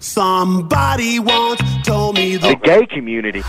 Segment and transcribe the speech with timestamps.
[0.00, 3.42] Somebody once told me the gay community.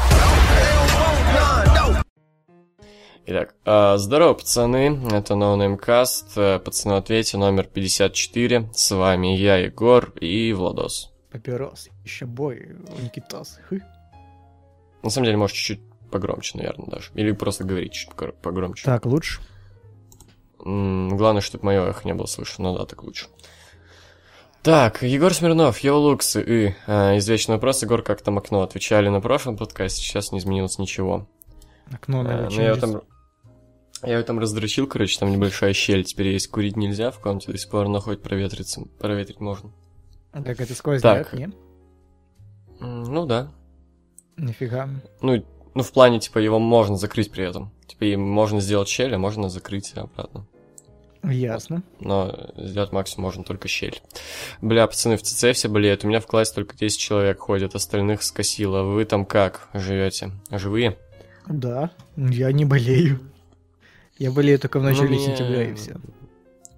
[3.26, 9.56] Итак, а, здорово, пацаны, это NoNameCast, э, пацаны в ответе номер 54, с вами я,
[9.58, 11.14] Егор и Владос.
[11.32, 13.58] Папирос, еще бой, Никитос.
[13.70, 13.82] Хы.
[15.04, 15.80] На самом деле, может, чуть-чуть
[16.12, 17.12] погромче, наверное, даже.
[17.14, 18.84] Или просто говорить чуть погр- погромче.
[18.84, 19.40] Так, лучше.
[20.66, 23.28] М, Главное, чтобы мое эхо не было слышно, ну да, так лучше.
[24.64, 28.62] Так, Егор Смирнов, Йоу Лукс и э, извечный вопрос, Егор, как там окно?
[28.62, 31.28] Отвечали на прошлом подкасте, сейчас не изменилось ничего.
[31.92, 33.02] Окно Э, надо ну, я его там...
[34.04, 37.58] Я его там раздрочил, короче, там небольшая щель, теперь есть курить нельзя в комнате до
[37.58, 39.72] сих пор, но хоть проветриться, проветрить можно.
[40.32, 41.40] Как это сквозняк, Так.
[41.40, 41.50] не?
[42.80, 43.52] М, Ну да.
[44.38, 44.90] Нифига.
[45.22, 47.72] Ну, ну, в плане, типа, его можно закрыть при этом.
[47.88, 50.46] Типа, и можно сделать щель, а можно закрыть обратно.
[51.24, 51.84] Ясно.
[52.00, 54.02] Но сделать максимум можно только щель.
[54.62, 56.04] Бля, пацаны, в ЦЦ все болеют.
[56.04, 58.84] У меня в классе только 10 человек ходят, остальных скосило.
[58.84, 60.32] Вы там как живете?
[60.50, 60.98] Живые?
[61.48, 63.20] Да, я не болею.
[64.18, 65.96] Я болею только в начале Ну, мне- сентября и все.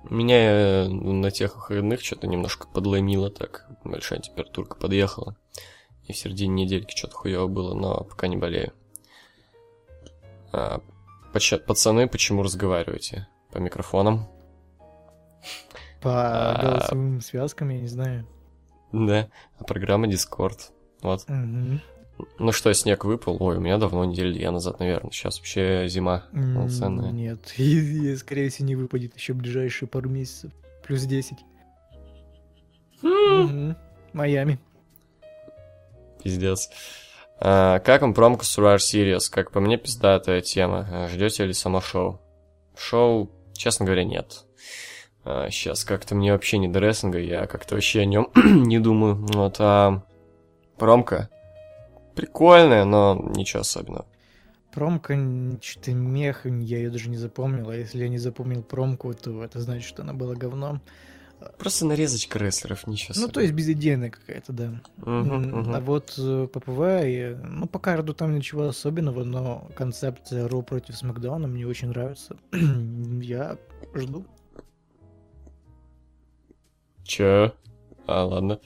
[0.10, 0.36] Меня
[0.84, 3.66] э, на тех выходных что-то немножко подломило так.
[3.86, 5.36] Большая температурка подъехала.
[6.08, 8.74] И в середине недельки что-то хуево было, но пока не болею.
[10.52, 10.82] А,
[11.34, 13.28] поча- пацаны, почему разговариваете?
[13.52, 14.28] По микрофонам?
[16.04, 16.62] По А.
[16.62, 18.28] голосовым связкам, я не знаю.
[18.92, 19.30] Да.
[19.58, 20.60] А программа Discord.
[21.02, 21.26] Вот.
[22.38, 23.38] Ну что, снег выпал?
[23.42, 25.12] Ой, у меня давно, недели две назад, наверное.
[25.12, 27.12] Сейчас вообще зима полноценная.
[27.12, 30.52] Нет, и, скорее всего, не выпадет еще ближайшие пару месяцев.
[30.86, 31.38] Плюс 10.
[33.02, 33.76] Мгм.
[34.14, 34.60] Майами.
[36.24, 36.70] Пиздец.
[37.40, 39.30] А, как вам промка Survivor Series?
[39.32, 40.88] Как по мне, пиздатая тема.
[40.90, 42.22] А, Ждете ли само шоу?
[42.78, 44.46] Шоу, честно говоря, нет.
[45.26, 49.16] Сейчас как-то мне вообще не до рестлинга, я как-то вообще о нем не думаю.
[49.16, 50.04] Вот, а
[50.78, 51.30] промка
[52.16, 54.06] прикольная, но ничего особенного.
[54.72, 55.16] Промка,
[55.62, 57.70] что-то мех, я ее даже не запомнил.
[57.70, 60.82] А если я не запомнил промку, то это значит, что она была говном.
[61.60, 64.82] Просто нарезочка рестлеров, ничего Ну, то есть безыдейная какая-то, да.
[65.76, 70.62] А вот э, по ПВ, я- ну, по карду там ничего особенного, но концепция Ро
[70.62, 72.38] против Смакдауна мне очень нравится.
[73.22, 73.58] Я
[73.94, 74.26] жду.
[77.06, 77.54] Чё?
[78.08, 78.60] А, ладно.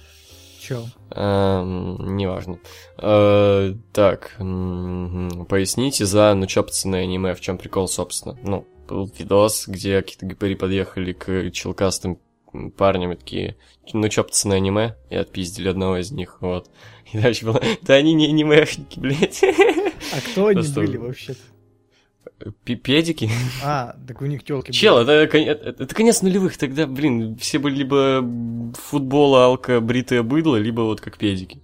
[0.59, 0.83] Чё?
[1.11, 2.59] Эм, неважно.
[2.97, 8.37] Э, так, поясните за ну чё, пацаны, аниме, в чем прикол, собственно.
[8.43, 12.19] Ну, был видос, где какие-то гипари подъехали к челкастым
[12.77, 13.55] парням и такие,
[13.93, 16.69] ну чё, пацаны, аниме, и отпиздили одного из них, вот.
[17.13, 19.41] И дальше было, да они не анимешники, блядь.
[19.43, 21.39] А кто они Просто- были вообще-то?
[22.63, 23.29] Педики?
[23.63, 27.75] А, так у них телки Чел, это, это, это конец нулевых, тогда, блин, все были
[27.77, 28.23] либо
[28.75, 31.61] футбол, алка, бритое быдло, либо вот как педики.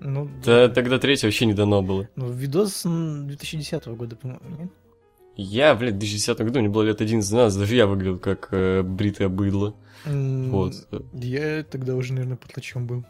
[0.00, 2.08] Ну, Да, тогда третье вообще не дано было.
[2.16, 4.70] ну, видос м, 2010 года, по-моему, нет?
[5.36, 9.28] Я, блядь, в 2010 году, мне было лет 11-12, даже я выглядел как э, бритое
[9.28, 9.74] быдло.
[10.06, 10.74] М, Вот.
[11.12, 13.04] Я тогда уже, наверное, потлачом был.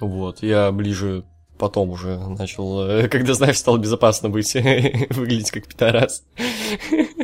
[0.00, 1.24] Вот, я ближе
[1.58, 4.54] потом уже начал, э, когда, знаешь, стало безопасно быть,
[5.10, 6.24] выглядеть как пидорас.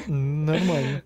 [0.06, 1.02] Нормально.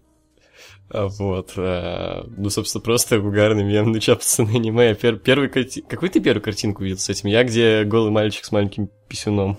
[0.89, 5.81] А Вот, э, ну, собственно, просто угарный мем, ну, чё, пацаны, аниме, пер- первый карти...
[5.89, 7.29] Какую ты первую картинку видел с этим?
[7.29, 9.59] Я, где голый мальчик с маленьким писюном.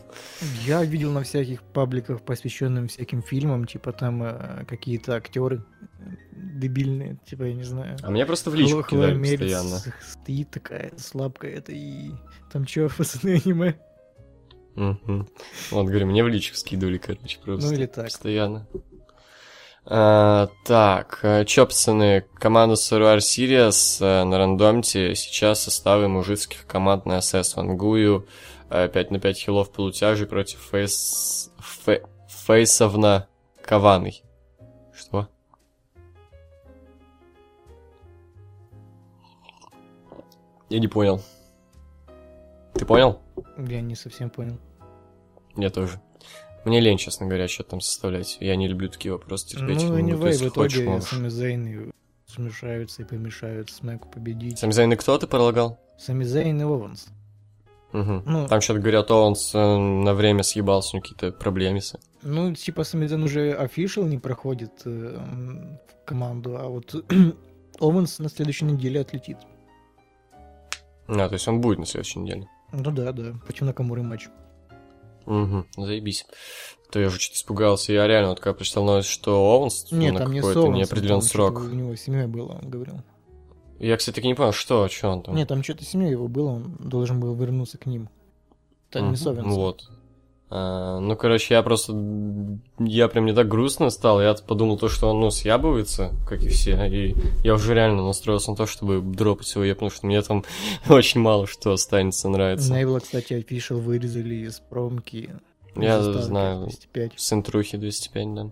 [0.66, 5.64] Я видел на всяких пабликах, посвященным всяким фильмам, типа там э, какие-то актеры
[6.32, 7.98] дебильные, типа, я не знаю.
[8.04, 9.80] А меня просто в личку Хло- кидали постоянно.
[10.02, 12.12] стоит такая слабкая это и
[12.54, 13.76] там чё, пацаны, аниме?
[14.76, 15.28] Мгм.
[15.72, 17.68] Вот, говорю, мне в личку скидывали, короче, просто.
[17.70, 18.06] Ну или так.
[18.06, 18.66] Постоянно.
[19.90, 27.06] А, так, э, чё, пацаны, команду Survivor Series э, на рандомте сейчас составы мужицких команд
[27.06, 28.28] на СС Вангую
[28.70, 31.52] 5 на 5 хилов полутяжей против фейс...
[31.86, 33.28] фе- Фейсовна
[33.62, 34.24] Каваной.
[34.94, 35.30] Что?
[40.69, 41.22] Я не понял.
[42.74, 43.22] Ты понял?
[43.57, 44.57] Я не совсем понял.
[45.56, 46.01] Я тоже.
[46.68, 48.38] Мне лень, честно говоря, что там составлять.
[48.42, 49.78] Я не люблю такие вопросы терпеть.
[49.81, 51.10] ну, Ну, то anyway, есть в хочешь, итоге можешь.
[51.10, 51.92] Сами Зейн
[52.25, 54.60] смешаются и помешают Смеку победить.
[54.60, 55.80] Сами Зайны кто ты пролагал?
[55.98, 57.08] Сами Зейн и Ованс.
[57.94, 58.24] Мгм.
[58.25, 61.80] Ну, Там что-то говорят, он с, э, на время съебался, у него какие-то проблемы.
[61.81, 66.94] с- ну, типа, Сами Зейн уже офишал не проходит э, в команду, а вот
[67.80, 69.38] Ованс на следующей неделе отлетит.
[71.08, 72.48] А, то есть он будет на следующей неделе.
[72.74, 74.28] Ну да, да, против Накамуры матч.
[75.27, 76.25] Угу, заебись.
[76.89, 77.91] То я уже что-то испугался.
[77.91, 81.29] Я реально, вот когда прочитал новость, что Оуэнс Нет, на там не какой-то неопределенный там
[81.29, 81.59] срок.
[81.59, 82.95] что-то У него семья была, он говорил.
[83.79, 85.35] Я, кстати, так и не понял, что, что он там?
[85.35, 88.09] Нет, там что-то семьей его было, он должен был вернуться к ним.
[88.89, 89.50] Это не Мгм.
[89.50, 89.89] Вот.
[90.50, 91.94] А, ну, короче, я просто...
[92.80, 94.22] Я прям не так грустно стал.
[94.22, 96.86] Я подумал то, что он, ну, съябывается, как и все.
[96.88, 100.46] И я уже реально настроился на то, чтобы дропать его, потому что мне там
[100.90, 102.72] очень мало что останется нравится.
[102.72, 105.32] Нейбла, кстати, official вырезали из промки.
[105.76, 106.68] Я знаю.
[106.68, 107.14] 205.
[107.18, 108.52] С интрухи 205, да.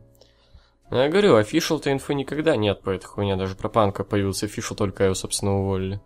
[0.91, 3.35] Ну, я говорю, офишал-то инфы никогда нет по этой хуйне.
[3.35, 5.99] Даже про панка появился офишал, только его, собственно, уволили.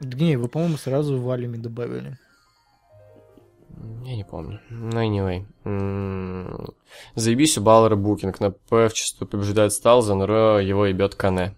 [0.00, 2.18] Не, вы, по-моему, сразу валями добавили.
[4.04, 4.60] Я не помню.
[4.70, 5.44] Ну, anyway.
[5.64, 6.74] М,
[7.14, 8.40] Заебись у Баллера букинг.
[8.40, 11.54] На П в чистую побеждает Сталза, на Ро его ебет Кане.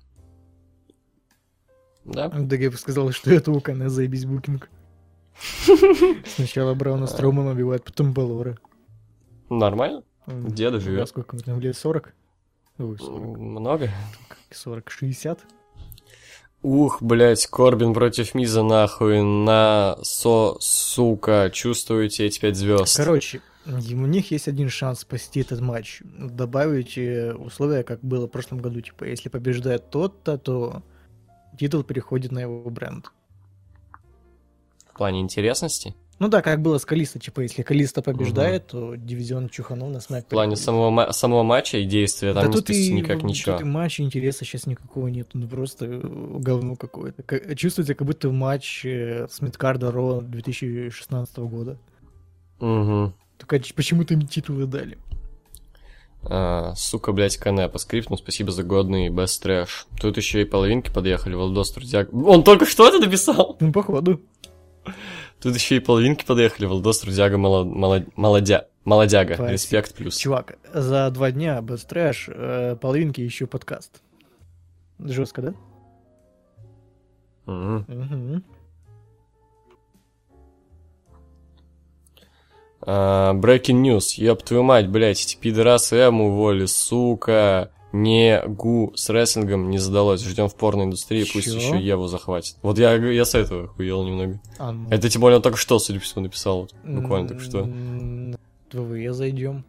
[2.05, 2.29] Да?
[2.29, 4.69] ДГ сказал, что это у Кане заебись букинг.
[6.27, 8.59] Сначала Брауна Строумана убивает, потом Балора.
[9.49, 10.03] Нормально?
[10.27, 11.09] М, Деда да, живет.
[11.09, 11.77] Сколько лет?
[11.77, 12.15] 40?
[12.79, 13.39] Ой, 40.
[13.39, 13.91] Много?
[14.51, 15.41] 40, 60?
[16.63, 19.23] Ух, блять, Корбин против Миза нахуй.
[19.23, 22.97] На со, сука, чувствуете эти пять звезд.
[22.97, 26.03] Короче, у них есть один шанс спасти этот матч.
[26.03, 28.83] Добавить э, условия, как было в прошлом году.
[28.83, 30.83] Типа, если побеждает тот-то, то
[31.59, 33.11] титул переходит на его бренд.
[34.93, 35.95] В плане интересности?
[36.21, 37.19] Ну да, как было с Калиста.
[37.19, 41.85] Типа, если Калиста побеждает, то дивизион Чуханов на смак В плане самого, самого матча и
[41.85, 43.57] действия там да не и, никак ничего.
[43.57, 45.31] Тут и матча интереса сейчас никакого нет.
[45.33, 47.23] Ну просто э, говно какое-то.
[47.23, 51.79] Как- Чувствуется, как будто матч э, с Мидкарда Ро 2016 года.
[52.61, 53.15] Угу.
[53.39, 54.99] Только почему-то им титулы дали.
[56.23, 59.87] А, сука, блядь, Кане, по скрипту, спасибо за годный бест трэш.
[59.99, 62.13] Тут еще и половинки подъехали, Валдос Трудяг.
[62.13, 63.57] Он только что это написал?
[63.59, 64.21] Ну, походу.
[65.41, 68.67] Тут еще и половинки подъехали, Валдос Трудяга моло- моло- молодя...
[68.85, 69.35] молодяга.
[69.35, 69.53] Спасибо.
[69.53, 70.17] Респект плюс.
[70.19, 74.03] Чувак, за два дня без трэш, э, половинки еще подкаст.
[74.99, 75.55] Жестко, да?
[77.47, 77.85] Мгм.
[77.89, 78.45] Мгм.
[82.83, 84.15] А, Breaking news.
[84.17, 87.71] Ёб твою мать, блядь, эти пидорасы М уволили, сука.
[87.93, 90.23] Не гу с рестлингом не задалось.
[90.25, 91.57] Ждем в порноиндустрии, пусть Чё?
[91.57, 92.57] еще Еву захватит.
[92.63, 94.41] Вот я, я с этого охуел немного.
[94.59, 96.61] А, ну, Это тем более он только что, судя по всему, написал.
[96.61, 97.69] вот, буквально только что.
[98.73, 99.65] ВВЕ зайдем.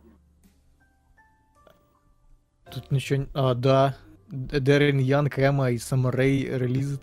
[2.72, 3.26] Тут ничего...
[3.34, 3.98] А, да.
[4.30, 7.02] Дэрин Янг, Эма и Самарей релизит.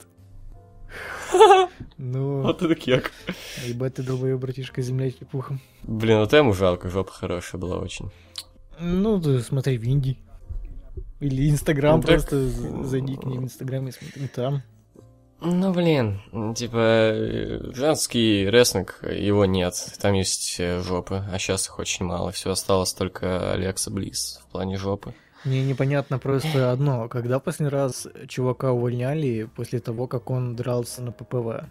[1.98, 3.12] Ну, Вот это кек.
[3.66, 5.60] ебать ты долбоёб, братишка, земля пухом.
[5.82, 8.10] Блин, вот ему жалко, жопа хорошая была очень.
[8.80, 10.16] Ну, ты смотри в Индии.
[11.20, 14.62] Или Инстаграм, Ну, так- просто з- зайди к ним в Инстаграме и смотри там.
[15.40, 16.20] Ну, блин,
[16.56, 19.74] типа, э, женский рестлинг, его нет.
[20.00, 22.30] Там есть э, жопы, а сейчас их очень мало.
[22.32, 25.14] Все осталось только Алекса Близ в плане жопы.
[25.44, 27.08] Мне непонятно просто одно.
[27.08, 31.64] Когда последний раз чувака увольняли после того, как он дрался на ППВ?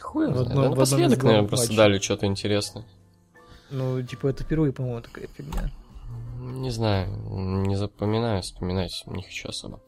[0.00, 2.84] Хуй В одном- Да напоследок, наверное, просто дали что-то интересное.
[3.70, 5.70] Ну, типа, это впервые, по-моему, такая фигня.
[6.60, 7.08] Не знаю,
[7.66, 9.80] не запоминаю, вспоминать не хочу особо.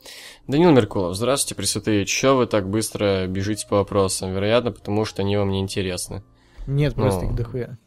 [0.47, 2.07] Данил Меркулов, здравствуйте, пресвятые.
[2.07, 4.33] Чё вы так быстро бежите по вопросам?
[4.33, 6.23] Вероятно, потому что они вам не интересны.
[6.67, 7.31] Нет, просто Ну.
[7.31, 7.79] их дохуя.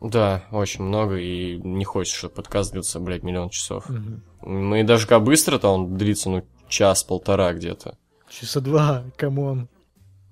[0.00, 3.88] Да, очень много, и не хочется, чтобы подкаст длился, блядь, миллион часов.
[3.88, 4.22] Мгм.
[4.42, 7.98] Мы даже как быстро-то он длится, ну, час-полтора где-то.
[8.28, 9.68] Часа два, come on.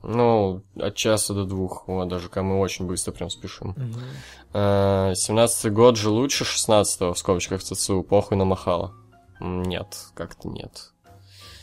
[0.02, 3.74] Ну, от часа до двух, вот, даже когда мы очень быстро прям спешим.
[4.52, 8.94] А, 17-й год же лучше 16-го, в скобочках ЦЦУ, похуй намахало.
[9.40, 10.92] Нет, как-то нет.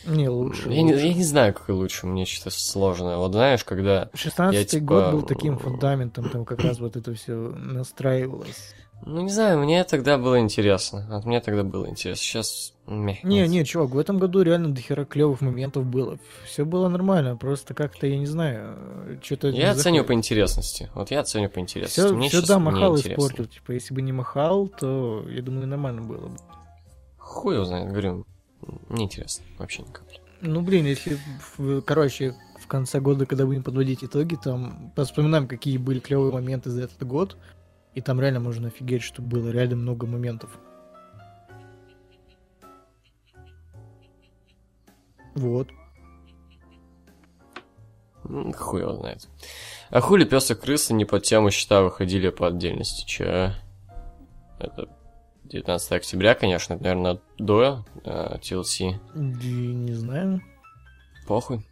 [0.06, 0.70] Не, лучше.
[0.70, 1.08] Я не, лучше.
[1.08, 3.18] я не знаю, какой лучше, мне что-то сложно.
[3.18, 4.10] Вот знаешь, когда...
[4.14, 8.76] 16-й я, год типа, был таким фундаментом, там как раз вот это все настраивалось.
[9.06, 11.06] Ну, не знаю, мне тогда было интересно.
[11.10, 12.24] Вот мне тогда было интересно.
[12.24, 12.74] Сейчас...
[12.88, 13.50] Не, нет.
[13.50, 16.18] не, чувак, в этом году реально дохера клевых моментов было.
[16.46, 19.50] Все было нормально, просто как-то, я не знаю, что-то...
[19.50, 20.90] Я оценю по интересности.
[20.94, 22.00] Вот я оценю по интересности.
[22.00, 23.46] Все, мне все да, махал испортил.
[23.46, 26.38] Типа, если бы не махал, то, я думаю, нормально было бы.
[27.18, 28.26] Хуй его знает, говорю.
[28.90, 29.46] Неинтересно.
[29.58, 30.20] Вообще ни капли.
[30.42, 31.18] Ну, блин, если,
[31.86, 36.84] короче, в конце года, когда будем подводить итоги, там вспоминаем, какие были клевые моменты за
[36.84, 37.38] этот год,
[37.96, 40.60] и там реально можно офигеть, что было реально много моментов.
[45.34, 45.70] Вот.
[48.24, 49.28] Хуй его знает.
[49.90, 53.06] А хули пес и крысы не под тему счета выходили по отдельности?
[53.06, 53.56] Че?
[54.60, 54.90] Это
[55.44, 58.96] 19 октября, конечно, это, наверное, до э, TLC.
[59.14, 60.42] Не знаю.
[61.28, 61.66] Похуй.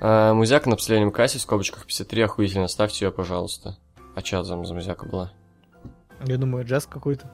[0.00, 3.76] А, музяка на последнем кассе в скобочках 53, охуительно, ставьте ее, пожалуйста.
[4.18, 5.30] А чё за, за музяка была?
[6.26, 7.30] Я думаю, джаз какой-то.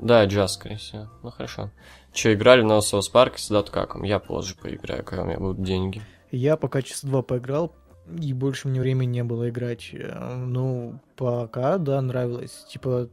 [0.00, 1.10] Да, джаз, скорее всего.
[1.22, 1.70] Ну, хорошо.
[2.10, 4.02] Че, играли на Соус Парк с Даткаком?
[4.02, 6.00] Я позже поиграю, когда у меня будут деньги.
[6.30, 7.74] Я пока часа два поиграл,
[8.18, 9.90] и больше мне времени не было играть.
[9.92, 12.64] Э, Ну, пока, да, нравилось.
[12.70, 13.10] Типа,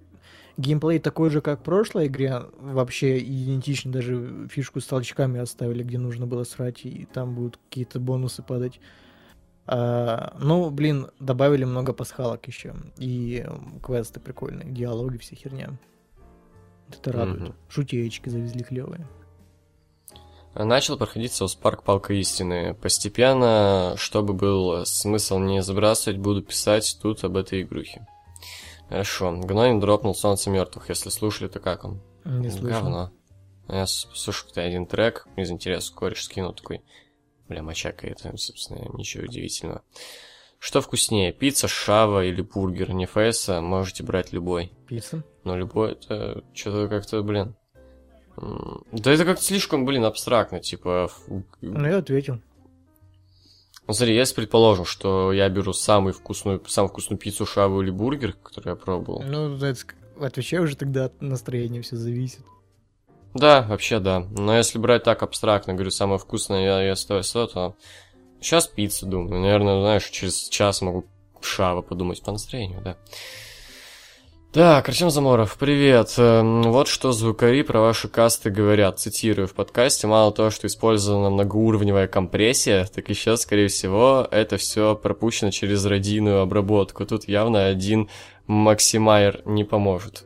[0.56, 5.98] геймплей такой же, как в прошлой игре, вообще идентичный, даже фишку с толчками оставили, где
[5.98, 8.80] нужно было срать, и там будут какие-то бонусы падать.
[9.72, 13.46] А, ну, блин, добавили много пасхалок еще, и
[13.84, 15.78] квесты прикольные, диалоги, все херня.
[16.92, 17.42] Это радует.
[17.42, 17.56] Мгм.
[17.70, 19.08] Шутеечки завезли клевые.
[20.56, 22.74] Начал проходить Соус Парк Палка Истины.
[22.74, 28.08] Постепенно, чтобы был смысл не забрасывать, буду писать тут об этой игрухе.
[28.90, 29.38] Хорошо.
[29.38, 30.90] Гнойм дропнул Солнце мертвых.
[30.90, 32.02] Если слушали, то как он?
[32.26, 32.82] Не слышал.
[32.82, 33.12] Говно.
[33.68, 36.82] Я слушал один трек, из интереса кореш скинул такой,
[37.50, 39.84] бля, мочака это, собственно, ничего удивительного.
[40.60, 42.94] Что вкуснее, пицца, шава или бургер?
[42.94, 44.72] Не фэса, можете брать любой.
[44.88, 45.24] Пицца.
[45.44, 47.56] Но любой это что-то как-то, блин.
[48.38, 51.10] Да это как-то слишком, блин, абстрактно, типа...
[51.62, 52.40] Ну, я ответил.
[53.88, 58.34] Ну, смотри, если предположим, что я беру самую вкусную, самую вкусную пиццу, шаву или бургер,
[58.34, 59.24] который я пробовал.
[59.24, 59.76] Ну, это,
[60.20, 62.42] отвечай уже тогда от настроения все зависит.
[63.34, 64.20] Да, вообще да.
[64.20, 67.76] Но если брать так абстрактно, говорю, самое вкусное я, я стою, то
[68.42, 69.42] сейчас пиццу думаю.
[69.42, 71.06] Наверное, знаешь, через час могу
[71.42, 72.98] шава подумать по настроению, да.
[74.52, 76.16] Так, Артем Заморов, привет.
[76.18, 78.98] Эм, Вот что звукари про ваши касты говорят.
[78.98, 84.96] Цитирую, в подкасте мало того, что использована многоуровневая компрессия, так еще, скорее всего, это все
[84.96, 87.06] пропущено через радийную обработку.
[87.06, 88.10] Тут явно один
[88.48, 90.26] максимайзер не поможет.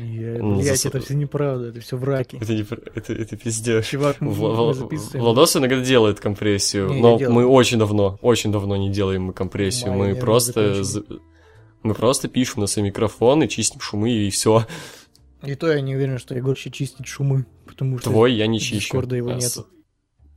[0.00, 2.36] Я, Ну, блядь, это все неправда, это все враки.
[2.40, 3.86] Это, не, это, это пиздец.
[3.86, 5.20] Чувак, мы, Вла- мы.
[5.20, 9.92] Владос иногда делает компрессию, Не, но мы очень давно, очень давно не делаем компрессию.
[9.92, 11.04] Май, мы просто, з-
[11.82, 14.66] мы просто пишем на свой микрофон и чистим шумы и все.
[15.44, 18.10] И то я не уверен, что Егор еще чистит шумы, потому что...
[18.10, 19.00] Твой я не чищу.
[19.00, 19.46] Его А, нету.
[19.48, 19.66] с-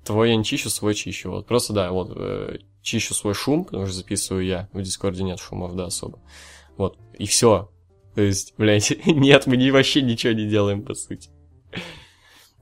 [0.03, 1.29] Твой я не чищу, свой чищу.
[1.31, 4.67] Вот просто да, вот э, чищу свой шум, потому что записываю я.
[4.73, 6.19] В Дискорде нет шумов, да, особо.
[6.77, 7.69] Вот, и все.
[8.15, 11.29] То есть, блядь, нет, мы вообще ничего не делаем, по сути.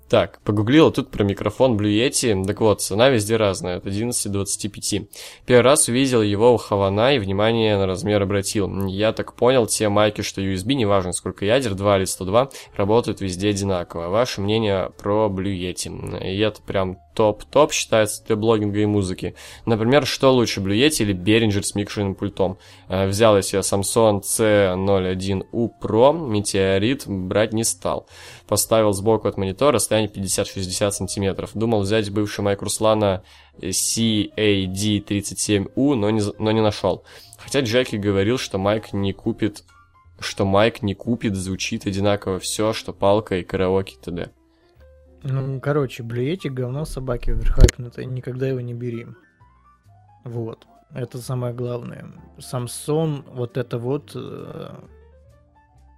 [0.09, 2.45] Так, погуглил тут про микрофон Blue Yeti.
[2.45, 5.07] Так вот, цена везде разная, от 11 до 25.
[5.47, 8.85] Первый раз увидел его у Хавана и внимание на размер обратил.
[8.85, 13.49] Я так понял, те майки, что USB, неважно сколько ядер, 2 или 102, работают везде
[13.49, 14.09] одинаково.
[14.09, 15.89] Ваше мнение про Blue Yeti?
[16.23, 19.35] И это прям топ-топ считается для блогинга и музыки.
[19.65, 22.57] Например, что лучше, Yeti или Behringer с микшерным пультом?
[22.89, 28.07] Э, Взял я себе Samsung C01U Pro, метеорит брать не стал.
[28.47, 31.51] Поставил сбоку от монитора, расстояние 50-60 сантиметров.
[31.53, 33.23] Думал взять бывший майк Руслана
[33.61, 37.03] CAD37U, но не, но не нашел.
[37.37, 39.63] Хотя Джеки говорил, что майк не купит
[40.19, 44.31] что майк не купит, звучит одинаково все, что палка и караоке т.д.
[45.23, 49.07] Ну, короче, блюете говно собаки оверхайпнутое, никогда его не бери.
[50.23, 50.67] Вот.
[50.93, 52.05] Это самое главное.
[52.39, 54.11] Самсон, вот это вот...
[54.15, 54.69] э,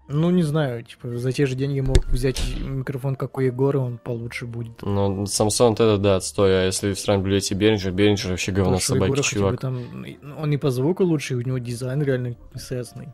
[0.08, 3.98] Ну, не знаю, типа, за те же деньги мог взять микрофон, как у Егора, он
[3.98, 4.84] получше будет.
[4.84, 8.80] Но Samsung это да, отстой, а если сравнивать блядь, и Behringer, Behringer вообще говно у
[8.80, 9.60] собаки, Егора хотя бы чувак.
[9.60, 10.06] там,
[10.38, 13.10] он и по звуку лучше, у него дизайн реально писецный.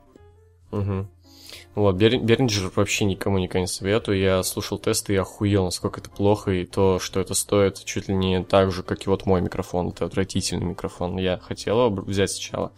[0.72, 1.08] Угу.
[1.74, 4.20] Вот, Бер- вообще никому никогда не советую.
[4.20, 8.16] Я слушал тесты и охуел, насколько это плохо, и то, что это стоит чуть ли
[8.16, 9.90] не так же, как и вот мой микрофон.
[9.90, 11.18] Это отвратительный микрофон.
[11.18, 12.74] Я хотел его взять сначала,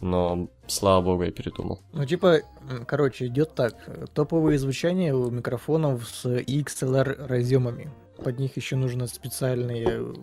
[0.00, 1.80] но, слава богу, я передумал.
[1.92, 2.40] Ну, типа,
[2.86, 3.74] короче, идет так.
[4.12, 7.90] Топовые звучания у микрофонов с XLR разъемами.
[8.22, 10.14] Под них еще нужно специальные э,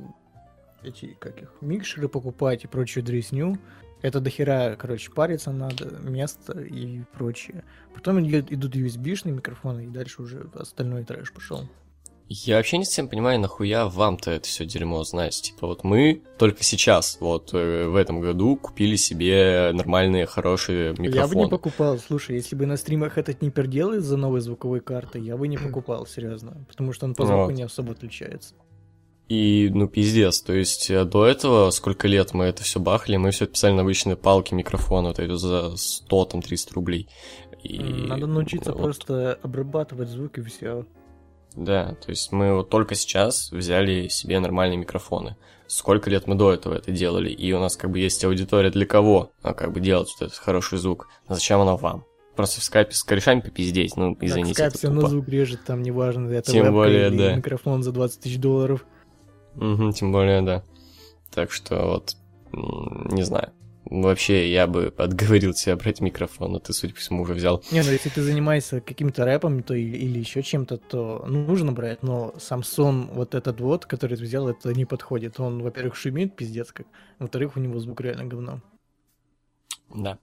[0.83, 3.57] эти, как их, микшеры покупать и прочую дресню.
[4.03, 7.63] Это дохера, короче, париться надо, место и прочее.
[7.95, 11.61] Потом идут USB-шные микрофоны, и дальше уже остальной трэш пошел.
[12.27, 15.41] Я вообще не совсем понимаю, нахуя вам-то это все дерьмо знать.
[15.41, 20.93] Типа вот мы только сейчас, вот э, в этом году, купили себе нормальные, хорошие Я
[20.93, 21.49] бы не микрофоны.
[21.49, 21.97] покупал.
[21.97, 25.57] Слушай, если бы на стримах этот не пердел из-за новой звуковой карты, я бы не
[25.57, 26.65] покупал, серьезно.
[26.67, 27.53] Потому что он по звуку Вот.
[27.53, 28.55] не особо отличается.
[29.29, 33.31] И, ну, пиздец, то есть э, до этого, сколько лет мы это все бахали, мы
[33.31, 37.07] все писали на обычные палки микрофона, вот это за 100, там, 300 рублей.
[37.63, 40.85] И, Надо научиться вот, просто обрабатывать звук и все.
[41.55, 45.37] Да, то есть мы вот только сейчас взяли себе нормальные микрофоны.
[45.67, 48.85] Сколько лет мы до этого это делали, и у нас как бы есть аудитория для
[48.85, 51.07] кого, а как бы делать вот этот хороший звук.
[51.27, 52.05] А зачем она вам?
[52.35, 55.83] Просто в скайпе с корешами попиздеть, ну, извините, Скайп это все равно звук режет, там
[55.83, 57.35] неважно, это Тем более, да.
[57.35, 58.85] микрофон за 20 тысяч долларов.
[59.55, 60.63] Мгм, тем более, да.
[61.31, 62.15] Так что вот,
[62.51, 63.51] не знаю.
[63.85, 67.63] вообще, я бы отговорил тебя брать микрофон, но ты, судя по всему, уже взял.
[67.71, 72.03] Не, ну если ты занимаешься каким-то рэпом, то или, или еще чем-то, то нужно брать,
[72.03, 75.39] но сон вот этот вот, который ты взял, это не подходит.
[75.39, 76.87] Он, во-первых, шумит, пиздец как,
[77.19, 78.61] во-вторых, у него звук реально говно.
[79.93, 80.17] Да.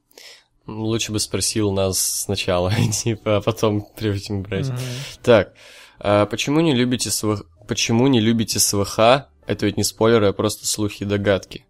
[0.67, 4.69] Лучше бы спросил нас сначала, типа, а потом прежде чем брать.
[4.69, 4.79] Мгм.
[5.23, 5.55] Так,
[5.99, 7.43] а почему не любите СВХ?
[7.71, 8.99] Почему не любите СВХ?
[9.47, 11.65] Это ведь не спойлеры, а просто слухи и догадки.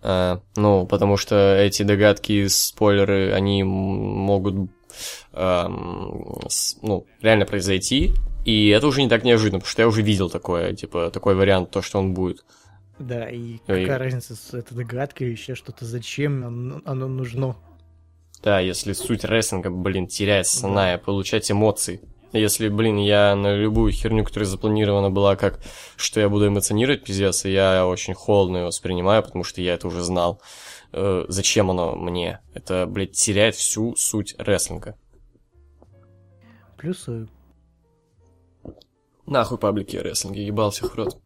[0.00, 4.70] А, ну, потому что эти догадки и спойлеры, они могут,
[5.34, 8.14] ам, с- ну, реально произойти.
[8.46, 11.70] И это уже не так неожиданно, потому что я уже видел такое, типа, такой вариант,
[11.70, 12.42] то, что он будет.
[12.98, 17.56] Да, и какая разница с этой догадкой еще что-то, зачем оно, оно нужно?
[18.42, 22.00] Да, если суть рестлинга, блин, теряет основная, получать эмоции.
[22.32, 25.60] Если, блин, я на любую херню, которая запланирована была как,
[25.96, 29.86] что я буду эмоционировать, пиздец, и я очень холодно ее воспринимаю, потому что я это
[29.86, 30.40] уже знал.
[30.92, 32.40] Э, зачем оно мне?
[32.54, 34.96] Это, блядь, теряет всю суть рестлинга.
[36.78, 37.28] Плюсы.
[39.26, 41.18] Нахуй паблики о рестлинге, ебал всех в рот.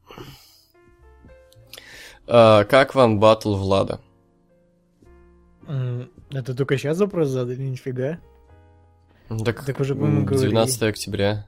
[2.27, 4.01] А, как вам батл Влада?
[6.31, 8.19] Это только сейчас запрос задали, нифига.
[9.29, 10.49] Ну, Так, Так уже, по-моему, м, говорили.
[10.51, 11.47] 19 октября.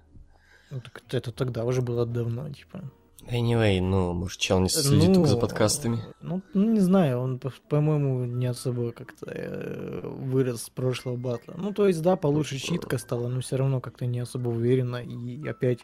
[0.70, 2.82] Ну, так это тогда уже было давно, типа.
[3.30, 5.98] Anyway, ну, может, чел не следит только за Ну, подкастами.
[6.22, 11.54] Ну, ну, не знаю, он, по- по-моему, не особо как-то э, вырос с прошлого батла.
[11.58, 14.96] Ну, то есть, да, получше читка стала, но все равно как-то не особо уверенно.
[14.96, 15.80] И опять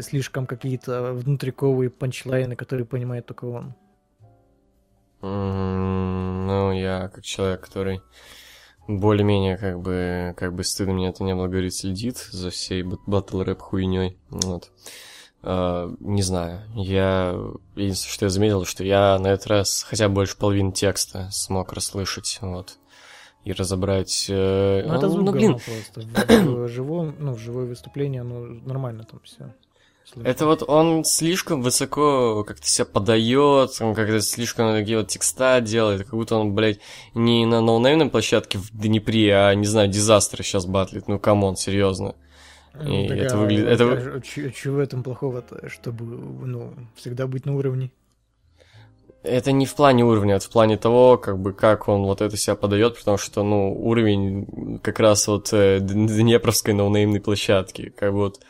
[0.00, 3.74] слишком какие-то внутриковые панчлайны, которые понимает только он.
[5.22, 8.00] М, Ну, я как человек, который
[8.86, 13.42] более-менее как бы, как бы стыдно мне это не было говорить, следит за всей батл
[13.42, 14.18] рэп хуйней.
[14.30, 14.70] Вот.
[15.42, 16.62] А, не знаю.
[16.74, 17.36] Я
[17.74, 21.72] единственное, что я заметил, что я на этот раз хотя бы больше половины текста смог
[21.72, 22.78] расслышать, вот.
[23.44, 24.26] И разобрать.
[24.28, 26.68] э, Ну, это ну, звук ну, блин, просто.
[26.68, 29.54] Живом, ну, в живое выступление, оно нормально там все.
[30.22, 36.04] Это вот он слишком высоко как-то себя подает, он как-то слишком такие вот текста делает,
[36.04, 36.78] как будто он, блядь,
[37.14, 41.08] не на ноунеймной площадке в Днепре, а, не знаю, Dizaster сейчас батлит.
[41.08, 42.14] Ну, come on, серьезно.
[42.80, 47.90] И это выглядит- это вы- Чего в этом плохого-то, чтобы, ну, всегда быть на уровне?
[49.22, 52.36] Это не в плане уровня, это в плане того, как бы, как он вот это
[52.36, 58.18] себя подает, потому что, ну, уровень как раз вот э, Днепровской ноунеймной площадки, как бы
[58.18, 58.40] вот,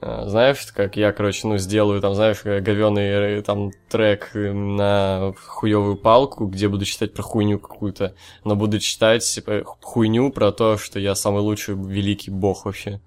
[0.00, 6.46] знаешь, как я, короче, ну, сделаю там, знаешь, говёный там трек э, на хуевую палку,
[6.46, 11.14] где буду читать про хуйню какую-то, но буду читать типа, хуйню про то, что я
[11.14, 13.00] самый лучший великий бог вообще.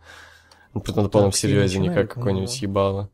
[0.73, 3.10] Ну, на полном серьезе, не как какой-нибудь ебало.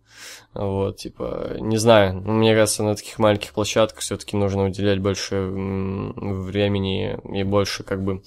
[0.54, 5.36] Вот, типа, не знаю, ну, мне кажется, на таких маленьких площадках все-таки нужно уделять больше
[5.36, 8.22] времени и больше, как бы,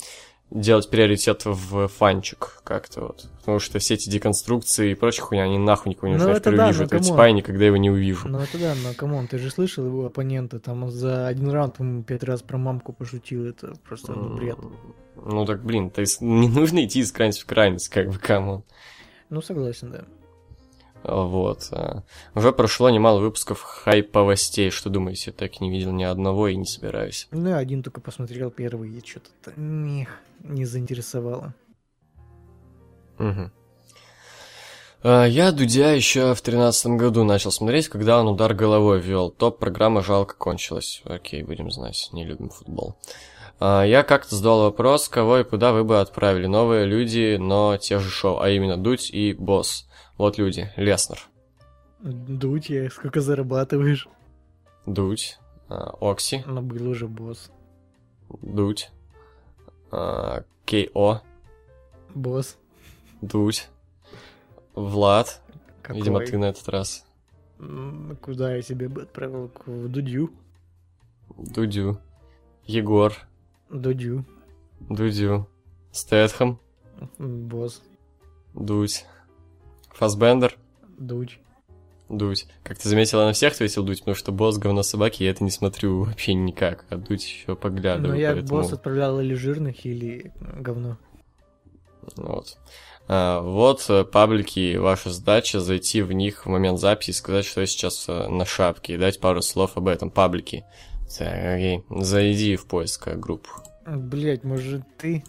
[0.51, 3.29] делать приоритет в фанчик как-то вот.
[3.41, 6.31] Потому что все эти деконструкции и прочая хуйня, они нахуй никого не Ну, нужны.
[6.31, 8.29] Я это впервые да, вижу ну, этого типа и никогда его не увижу.
[8.29, 11.77] Ну это да, но come on, ты же слышал его оппонента, там за один раунд,
[11.77, 14.59] по-моему, пять раз про мамку пошутил, это просто ну, бред.
[15.17, 18.44] Ну так, блин, то есть не нужно идти из крайности в крайность, как бы, come
[18.44, 18.63] on.
[19.31, 20.05] Ну согласен, да.
[21.07, 21.71] Вот.
[22.35, 24.71] Уже прошло немало выпусков хайповостей.
[24.71, 25.33] Что думаете?
[25.33, 27.29] Так не видел ни одного и не собираюсь.
[27.31, 30.09] Ну я один только посмотрел первый, и что-то не,
[30.43, 31.55] не заинтересовало.
[35.03, 39.31] А, Я Дудя еще в тринадцатом году начал смотреть, когда он удар головой вел.
[39.31, 41.03] Топ-программа жалко кончилась.
[41.05, 42.97] Окей, будем знать, не любим футбол.
[43.61, 46.47] А, Я как-то задал вопрос, кого и куда вы бы отправили.
[46.47, 49.86] Новые люди, но те же шоу, а именно Дудь и Босс.
[50.19, 50.71] Вот люди.
[50.77, 51.19] Леснер.
[52.01, 54.09] Дуть я, сколько зарабатываешь?
[54.87, 55.39] Дудь.
[55.69, 56.43] а, Окси.
[56.47, 57.51] Но был уже босс.
[58.43, 58.91] Дудь.
[59.91, 61.21] а, Кей-О.
[62.15, 62.57] Босс.
[63.21, 63.69] Дудь.
[64.75, 65.41] Влад.
[65.83, 66.01] Какой?
[66.01, 67.05] Видимо, ты на этот раз.
[68.21, 69.51] Куда я себе бы отправил?
[69.65, 70.31] В Дудю.
[71.37, 71.99] Дудю.
[72.65, 73.13] Егор.
[73.71, 74.25] Дудю.
[74.81, 75.49] Дудю.
[75.93, 76.59] Стэтхэм.
[77.19, 77.83] Босс.
[78.55, 79.07] Дудь.
[79.97, 80.57] Фасбендер.
[80.99, 81.39] Дудь.
[82.09, 82.47] Дудь.
[82.63, 85.51] Как ты заметила, на всех ответил Дудь, потому что босс говно собаки, я это не
[85.51, 86.85] смотрю вообще никак.
[86.91, 88.61] А Дудь еще поглядываю, Ну, я поэтому...
[88.61, 90.99] босс отправлял или жирных, или говно.
[92.17, 92.59] Вот.
[93.09, 97.67] А, вот э, паблики, ваша задача зайти в них в момент записи и сказать, что
[97.67, 100.11] сейчас э, на шапке, и дать пару слов об этом.
[100.11, 100.65] Паблики.
[101.19, 101.83] Так, окей.
[101.91, 103.49] Зайди в поиск э, групп.
[103.87, 105.25] Блять, может ты?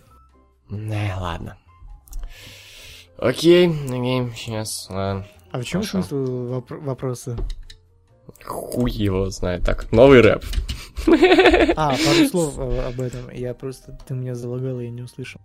[0.70, 1.58] Не, ладно.
[3.18, 4.88] Окей, окей, сейчас.
[4.90, 5.26] ладно.
[5.52, 6.04] А в чем Хорошо.
[6.04, 7.38] смысл вопр- вопроса?
[8.46, 9.64] Хуй его знает.
[9.64, 10.44] Так, новый рэп.
[11.76, 13.30] А, пару слов об этом.
[13.32, 13.98] Я просто...
[14.08, 15.40] Ты меня залагал, и я не услышал.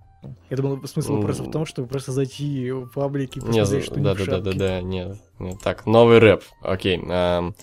[0.50, 4.14] Я думал, смысл вопроса в том, чтобы просто зайти в паблик и посмотреть, что да,
[4.14, 5.58] да, да, да, да, нет, нет.
[5.62, 6.96] Так, новый рэп, окей.
[6.98, 7.54] эм,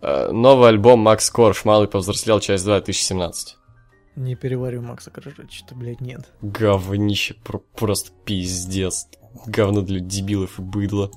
[0.00, 3.56] э, Новый альбом Макс Корж, Малый повзрослел, часть 2, 2017.
[4.16, 6.30] Не перевариваю Макса что-то, блядь, нет.
[6.40, 9.08] Говнище, про- просто пиздец.
[9.46, 11.10] Говно для дебилов и быдла.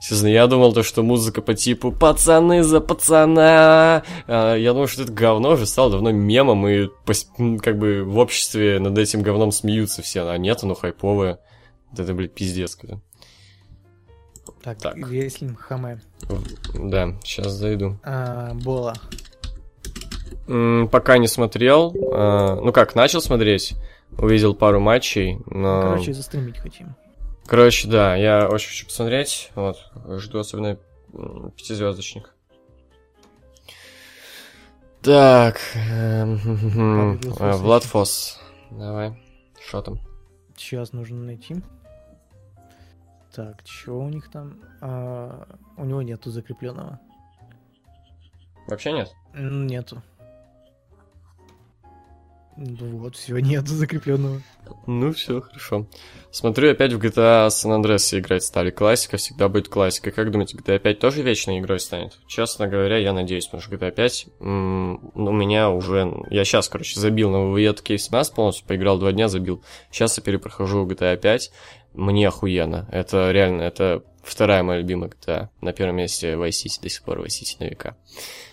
[0.00, 5.02] Честно, я думал, то, что музыка по типу «Пацаны за пацана!» а, Я думал, что
[5.02, 6.88] это говно уже стало давно мемом, и
[7.62, 11.38] как бы в обществе над этим говном смеются все, а нет, оно хайповое.
[11.90, 12.76] Вот это, блядь, пиздец.
[14.62, 14.96] Так, Так.
[14.96, 16.02] Веслим Хаме.
[16.74, 17.98] Да, сейчас зайду.
[18.04, 18.94] А, Бола.
[20.46, 21.94] Пока не смотрел.
[22.12, 23.74] а, Ну как, начал смотреть,
[24.18, 25.82] увидел пару матчей, но...
[25.82, 26.94] Короче, застримить хотим.
[27.46, 29.50] Короче, да, я очень хочу посмотреть.
[29.54, 29.76] Вот,
[30.18, 30.78] жду особенно
[31.56, 32.32] пятизвездочник.
[35.02, 36.34] Так, эм,
[37.22, 37.92] э, Влад ищет.
[37.92, 38.40] Фос.
[38.70, 39.22] Давай,
[39.64, 40.00] что там?
[40.56, 41.56] Сейчас нужно найти.
[43.32, 44.60] Так, что у них там?
[44.80, 46.98] А, у него нету закрепленного.
[48.66, 49.12] Вообще нет?
[49.34, 50.02] Нету.
[52.56, 54.40] Ну Вот, все, нету закрепленного.
[54.86, 55.86] Ну, все, хорошо.
[56.30, 58.70] Смотрю, опять в GTA San Andreas играть стали.
[58.70, 60.10] Классика всегда будет классика.
[60.10, 62.18] Как думаете, GTA 5 тоже вечной игрой станет?
[62.26, 66.12] Честно говоря, я надеюсь, потому что GTA 5 м, у меня уже...
[66.30, 69.62] Я сейчас, короче, забил на VVE Cave 17 полностью, поиграл два дня, забил.
[69.90, 71.50] Сейчас я перепрохожу GTA 5.
[71.92, 72.88] Мне охуенно.
[72.90, 75.48] Это реально, это вторая моя любимая GTA.
[75.60, 77.96] На первом месте Vice City, до сих пор Vice City на века.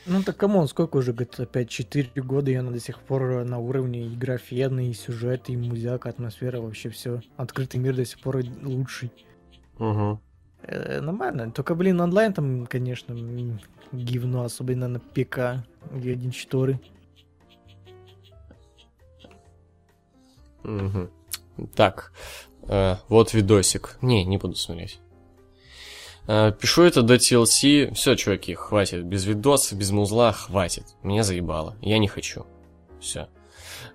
[0.05, 1.69] Ну так come on, сколько уже GTA 5?
[1.69, 6.09] 4 года, и она до сих пор на уровне и графены, и сюжет, и музяка,
[6.09, 7.21] атмосфера, вообще все.
[7.37, 9.11] Открытый мир до сих пор лучший.
[9.79, 10.19] Угу.
[10.63, 11.51] Э, нормально.
[11.51, 13.15] Только, блин, онлайн там, конечно,
[13.91, 16.79] гивно, особенно на ПК, где 1.4.
[20.63, 21.09] Мгм.
[21.75, 22.13] Так,
[22.67, 23.97] э, вот видосик.
[24.01, 24.99] Не, не буду смотреть.
[26.27, 27.93] Э, пишу это до TLC.
[27.93, 29.03] Все, чуваки, хватит.
[29.05, 30.85] Без видоса, без музла, хватит.
[31.03, 31.75] Меня заебало.
[31.81, 32.45] Я не хочу.
[32.99, 33.27] Все.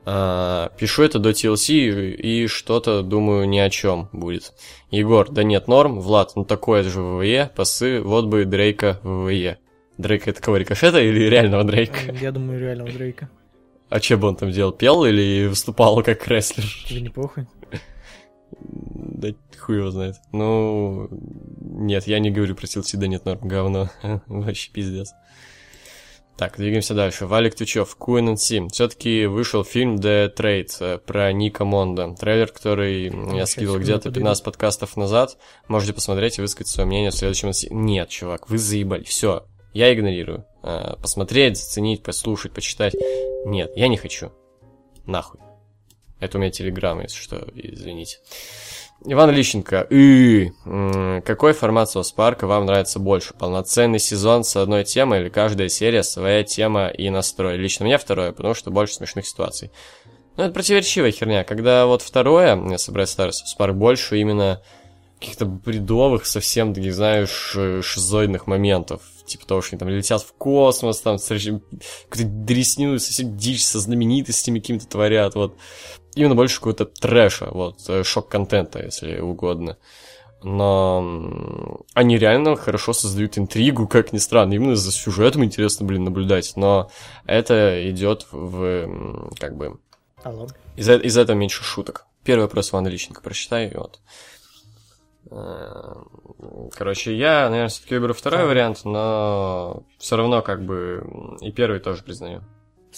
[0.05, 4.53] пишу это до TLC и, и что-то, думаю, ни о чем будет.
[4.91, 6.01] Егор, да нет, норм.
[6.01, 7.51] Влад, ну такое же ВВЕ.
[7.55, 9.59] Пасы, вот бы Дрейка ВВЕ.
[9.97, 11.99] Дрейка это кого, рикошета или реального Дрейка?
[12.11, 13.29] М, Я думаю, реального Дрейка.
[13.89, 14.73] А че бы он там делал?
[14.73, 16.65] Пел или выступал как рестлер?
[16.87, 17.47] Тебе не похуй?
[18.51, 20.17] Да хуй его знает.
[20.33, 21.09] Ну,
[21.61, 23.91] нет, я не говорю про TLC, да нет, норм, говно.
[24.27, 25.13] Вообще пиздец.
[26.39, 27.27] Так, двигаемся дальше.
[27.27, 28.69] Валик Тучев, QNNC.
[28.69, 32.15] Все-таки вышел фильм The Trade э, про Ника Монда.
[32.15, 34.21] Трейлер, который я скидывал где-то подойду.
[34.21, 35.37] 15 подкастов назад.
[35.67, 37.51] Можете посмотреть и высказать свое мнение в следующем...
[37.71, 39.03] Нет, чувак, вы заебали.
[39.03, 40.45] Все, я игнорирую.
[40.63, 42.95] Э, Посмотреть, заценить, послушать, почитать.
[43.45, 44.31] Нет, я не хочу.
[45.07, 45.41] Нахуй.
[46.21, 48.19] Это у меня телеграмма, если что, извините.
[49.05, 49.87] Иван Лищенко.
[49.91, 50.51] И,
[51.25, 53.33] какой формат Сос Парка вам нравится больше?
[53.35, 57.57] Полноценный сезон с одной темой или каждая серия своя тема и настрой?
[57.57, 59.71] Лично мне второе, потому что больше смешных ситуаций.
[60.37, 61.45] Ну, это противоречивая херня.
[61.45, 64.61] Когда вот второе, если брать старый Сос Парк, больше именно
[65.21, 69.03] каких-то бредовых, совсем, не знаю, ш- шизоидных моментов.
[69.27, 71.61] Типа того, что они там летят в космос, там встреча-
[72.09, 75.57] какую-то дресню, совсем дичь со знаменитостями какими-то творят, вот.
[76.19, 79.77] Именно больше какого-то трэша, вот, э, шок-контента, если угодно.
[80.43, 84.55] Но они реально хорошо создают интригу, как ни странно.
[84.55, 86.53] Именно за сюжетом интересно, блин, наблюдать.
[86.57, 86.91] Но
[87.25, 89.79] это идет в, как бы,
[90.23, 90.47] Алло.
[90.77, 92.07] из-за из этого меньше шуток.
[92.25, 94.01] Первый вопрос Ивана Личника прочитай, и вот.
[95.31, 95.95] Э,
[96.73, 98.49] Короче, я, наверное, все-таки выберу второй Так.
[98.49, 102.43] вариант, но все равно как бы и первый тоже признаю.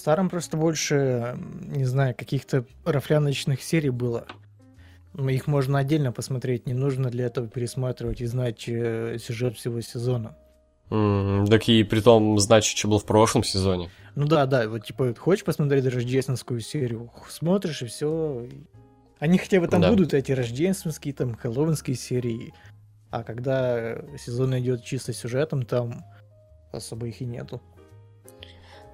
[0.01, 4.25] В старом просто больше, не знаю, каких-то рафляночных серий было.
[5.13, 9.79] Ну, Их можно отдельно посмотреть, не нужно для этого пересматривать и знать э, сюжет всего
[9.83, 10.39] сезона.
[10.89, 13.91] М, Так и при том знать, что было в прошлом сезоне.
[14.15, 18.49] Ну да, да, вот типа хочешь посмотреть рождественскую серию, смотришь и все.
[19.19, 19.91] Они хотя бы там Да.
[19.91, 22.55] будут эти рождественские, там, хэллоуинские серии.
[23.11, 26.03] А когда сезон идет чисто сюжетом, там
[26.73, 27.61] особо их и нету.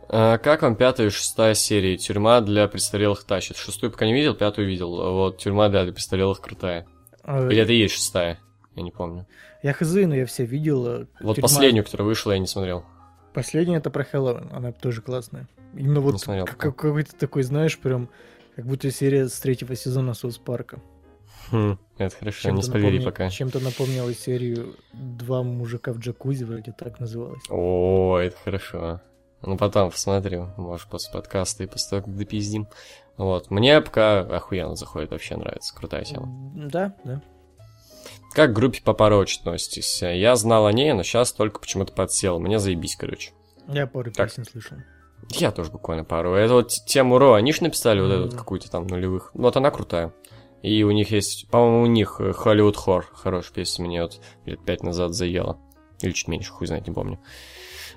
[0.08, 1.96] А как вам пятая и шестая серии?
[1.96, 3.56] Тюрьма для престарелых тащит.
[3.56, 5.00] Шестую пока не видел, пятую видел.
[5.00, 6.86] А Вот тюрьма для престарелых крутая.
[7.24, 8.38] Э, Или это и есть шестая?
[8.74, 9.26] Я не помню.
[9.62, 10.86] Я хз, но я все видел.
[10.86, 11.48] э, Вот «Тюрьма».
[11.48, 12.84] последнюю, которая вышла, я не смотрел.
[13.34, 15.48] Последняя это про Хэллоуин, она тоже классная.
[15.74, 18.08] Именно вот смотрел как- какой-то такой, знаешь, прям
[18.54, 20.80] как будто серия с третьего сезона Соус Парка.
[21.50, 23.28] Хм, это хорошо, не спойлери пока.
[23.28, 27.42] Чем-то напомнила серию «Два мужика в джакузи», вроде так называлась.
[27.50, 29.00] О, это хорошо.
[29.46, 32.68] Ну, потом посмотрю, может, после подкаста и после того, как допиздим.
[33.16, 33.50] Вот.
[33.50, 35.74] Мне пока охуенно заходит, вообще нравится.
[35.74, 36.28] Крутая тема.
[36.68, 37.22] Да, да.
[38.34, 40.02] Как к группе Папорочь относитесь?
[40.02, 42.38] Я знал о ней, но сейчас только почему-то подсел.
[42.38, 43.32] Мне заебись, короче.
[43.68, 44.28] Я пару Так.
[44.28, 44.76] песен слышал.
[45.30, 46.34] Я тоже буквально пару.
[46.34, 48.38] Это вот тему Ро, они же написали вот эту вот Мгм.
[48.38, 49.30] какую-то там нулевых.
[49.34, 50.12] Ну, Вот она крутая.
[50.62, 53.06] И у них есть, по-моему, у них э, Hollywood Хор.
[53.12, 55.58] Хорошая песня, мне вот лет пять назад заела.
[56.02, 57.18] Или чуть меньше, хуй знает, не помню.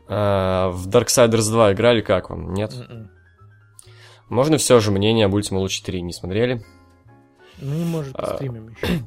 [0.10, 2.54] А, в Darksiders 2 играли, как вам?
[2.54, 2.74] Нет?
[2.74, 3.12] М-м.
[4.30, 6.64] Можно все же мнение об Ultima Луч 3 не смотрели?
[7.60, 9.04] Ну, не может, А, стримим еще.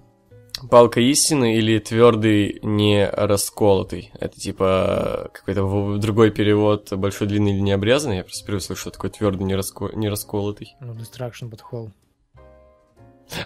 [0.71, 4.13] Палка истины или твердый не расколотый?
[4.21, 8.19] Это типа какой-то в- другой перевод большой длинный или не обрезанный.
[8.19, 10.77] Я просто впервые слышу, что такое твердый не, раско- не расколотый.
[10.81, 11.91] Ну, Distraction подхол.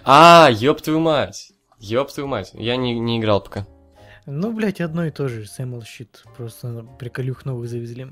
[0.03, 1.53] А, ёб твою мать!
[1.79, 2.51] Ёб твою мать.
[2.53, 3.65] Я не, не играл пока.
[4.27, 5.45] Ну, блядь, одно и то же.
[5.45, 6.23] Сэмл щит.
[6.35, 8.07] Просто приколюх новый завезли.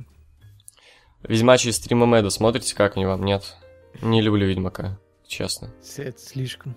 [1.24, 3.24] Ведьмач из стрима Мэда смотрите, как они вам?
[3.24, 3.56] Нет.
[4.02, 4.98] Не люблю Ведьмака,
[5.28, 5.74] честно.
[5.98, 6.76] Это слишком.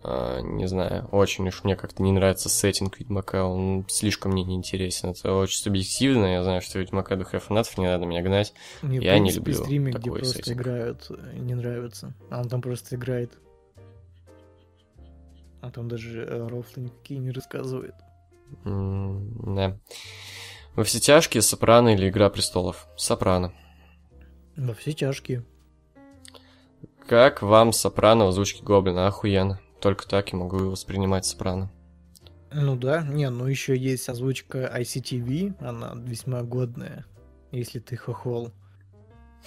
[0.00, 4.54] А, не знаю, очень уж мне как-то не нравится сеттинг Ведьмака, он слишком мне не
[4.54, 5.10] интересен.
[5.10, 8.52] Это очень субъективно, я знаю, что Ведьмака духе фанатов, не надо меня гнать.
[8.82, 10.56] Мне, Я не принципе, люблю стримы, где такой просто сеттинг.
[10.56, 12.14] играют, э, не нравятся.
[12.30, 13.32] А он там просто играет.
[15.60, 17.94] А там даже э, рофлы никакие не рассказывает.
[18.64, 19.78] М, Да.
[20.74, 22.86] Во все тяжкие, Сопрано или Игра престолов?
[22.96, 23.52] Сопрано.
[24.56, 25.44] Во все тяжкие.
[27.06, 29.06] Как вам Сопрано в озвучке Гоблина?
[29.06, 29.60] Охуенно.
[29.80, 31.70] Только так я могу воспринимать Сопрано.
[32.52, 37.04] Ну да, не, ну еще есть озвучка ICTV, она весьма годная,
[37.50, 38.52] если ты хохол.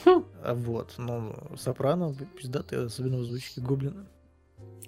[0.05, 0.23] Хм.
[0.43, 4.05] А вот, но Сопрано пиздатый, особенно в озвучке Гоблина.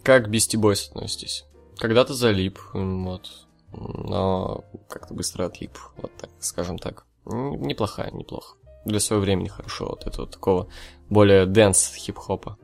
[0.03, 1.45] Как к Beastie Boys относитесь?
[1.77, 3.47] Когда-то залип, вот.
[3.73, 7.05] Но как-то быстро отлип, вот так, скажем так.
[7.25, 8.57] Неплохая, неплохо.
[8.85, 10.67] Для своего времени хорошо, вот этого такого
[11.09, 12.57] более dance хип-хопа,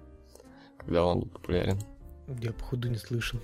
[0.77, 1.79] когда он был популярен.
[2.27, 3.39] Я, походу, не слышал.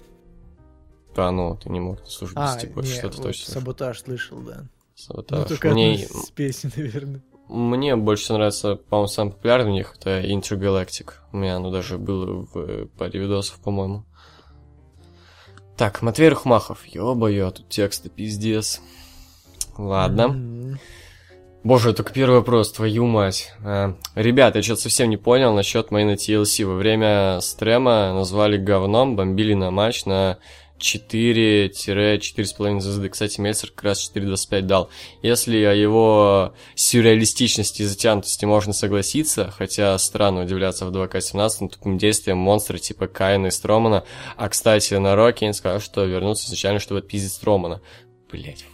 [1.16, 3.54] Да, ну, ты не мог слушать А, Boys, не, что-то вот точно.
[3.54, 4.64] Саботаж слышал, да.
[4.64, 5.48] Ну, Саботаж.
[5.48, 7.24] только Мне, из песен, наверное.
[7.48, 11.14] мне больше всего нравится, по-моему, самый популярный у них, это Intergalactic.
[11.32, 14.04] У меня оно даже было в э, паре видосов, по-моему.
[15.78, 16.86] Так, Матвей Рахмахов.
[16.86, 18.82] Ё-моё, тут тексты пиздец.
[19.78, 20.22] Ладно.
[20.24, 20.80] М.
[21.66, 23.52] Боже, только первый вопрос, твою мать.
[23.64, 26.64] А, ребята, я что-то совсем не понял насчет моей на TLC.
[26.64, 30.38] Во время стрема назвали говном, бомбили на матч на
[30.80, 33.10] 4-4,5 звезды.
[33.10, 34.90] Кстати, Мельцер как раз 4,25 дал.
[35.22, 42.38] Если о его сюрреалистичности и затянутости можно согласиться, хотя странно удивляться в 2К17 тупым действием
[42.38, 44.04] монстра типа Каина и Стромана.
[44.38, 47.82] А, кстати, на Ро Кейн сказал, что вернуться изначально, чтобы отпиздить Стромана.
[48.32, 48.66] Блять,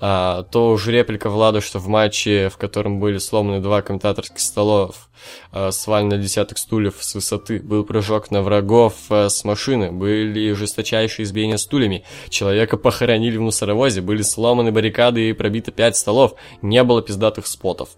[0.00, 5.09] а, то уже реплика Влада, что в матче, в котором были сломаны два комментаторских столов,
[5.52, 11.24] а, свалено десяток стульев с высоты, был прыжок на врагов а, с машины, были жесточайшие
[11.24, 17.02] избиения стульями, человека похоронили в мусоровозе, были сломаны баррикады и пробито пять столов, не было
[17.02, 17.90] пиздатых спотов.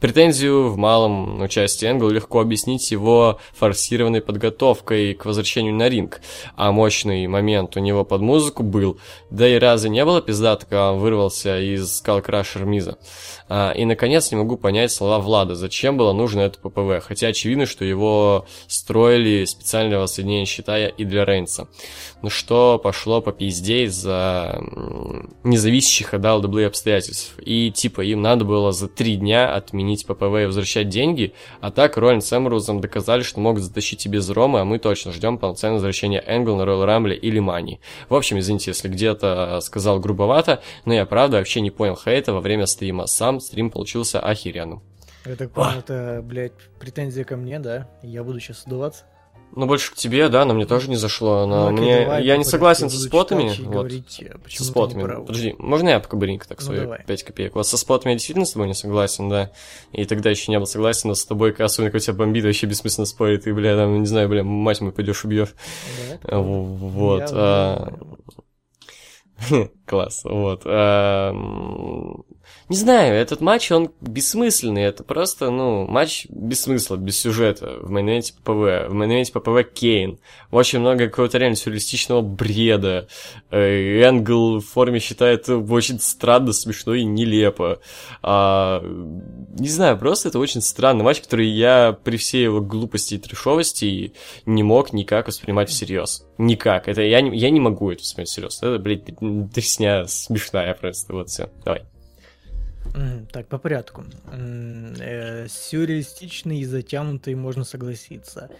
[0.00, 6.20] Претензию в малом участии Энгл легко объяснить его форсированной подготовкой к возвращению на ринг,
[6.56, 8.98] а мощный момент у него под музыку был,
[9.30, 12.98] да и разве не было пиздата, когда он вырвался из Скалкрашер Миза?
[13.48, 17.66] А, и, наконец, не могу понять слова Влада, зачем было нужно это ППВ, хотя очевидно,
[17.66, 21.68] что его строили специально для воссоединения считая и для Рейнса.
[22.26, 24.60] Ну что пошло по пизде из-за
[25.44, 27.38] независящих от WWE обстоятельств.
[27.38, 31.96] И типа им надо было за три дня отменить ППВ и возвращать деньги, а так
[31.96, 35.76] Роллин с Эмрузом доказали, что могут затащить и без Ромы, а мы точно ждем полноценного
[35.76, 37.78] возвращения Энгл на Роyal Рамбле или Мани.
[38.08, 42.40] В общем, извините, если где-то сказал грубовато, но я правда вообще не понял хейта во
[42.40, 43.06] время стрима.
[43.06, 44.82] Сам стрим получился охеренным.
[45.24, 47.88] Я так понял, это, блядь, претензия ко мне, да?
[48.02, 49.04] Я буду сейчас сдуваться.
[49.56, 51.46] Ну, больше к тебе, да, но мне тоже не зашло.
[51.46, 52.00] Но Ну, мне...
[52.00, 53.48] давай, я не согласен со спотами.
[53.48, 53.72] читать вот.
[53.72, 55.24] говорить, э, Со спотами.
[55.24, 57.04] Подожди, можно я пока быстренько так Ну, свои давай.
[57.06, 57.54] 5 копеек?
[57.54, 59.50] Вот со спотами я действительно с тобой не согласен, да.
[59.92, 63.06] И тогда еще не был согласен, но с тобой, особенно когда тебя бомбит, вообще бессмысленно
[63.06, 63.44] спорить.
[63.44, 65.54] Ты, бля, там, не знаю, бля, мать мою пойдешь убьешь.
[66.10, 66.40] Да, А, правда.
[66.42, 67.20] Вот.
[67.20, 67.92] Я а.
[69.86, 70.62] Класс, вот.
[70.66, 71.32] а,
[72.68, 77.92] Не знаю, этот матч, он бессмысленный, это просто, ну, матч без смысла, без сюжета в
[77.92, 78.90] main event е ППВ.
[78.90, 80.18] В main event е ППВ Кейн.
[80.50, 83.06] Очень много какого-то реально сюрреалистичного бреда.
[83.52, 87.78] Э, Энгл в форме Щита, это очень странно, смешно и нелепо.
[88.20, 93.18] А, не знаю, просто это очень странный матч, который я при всей его глупости и
[93.18, 94.12] трешовости
[94.44, 96.26] не мог никак воспринимать всерьез.
[96.36, 96.88] Никак.
[96.88, 98.58] Это я не, я не могу это воспринимать всерьез.
[98.60, 99.04] Это, блядь,
[99.54, 101.12] тресня смешная просто.
[101.12, 101.48] Вот все.
[101.64, 101.84] Давай.
[103.32, 104.04] Так, по порядку.
[104.32, 108.50] Э, Сюрреалистичный и затянутый, можно согласиться.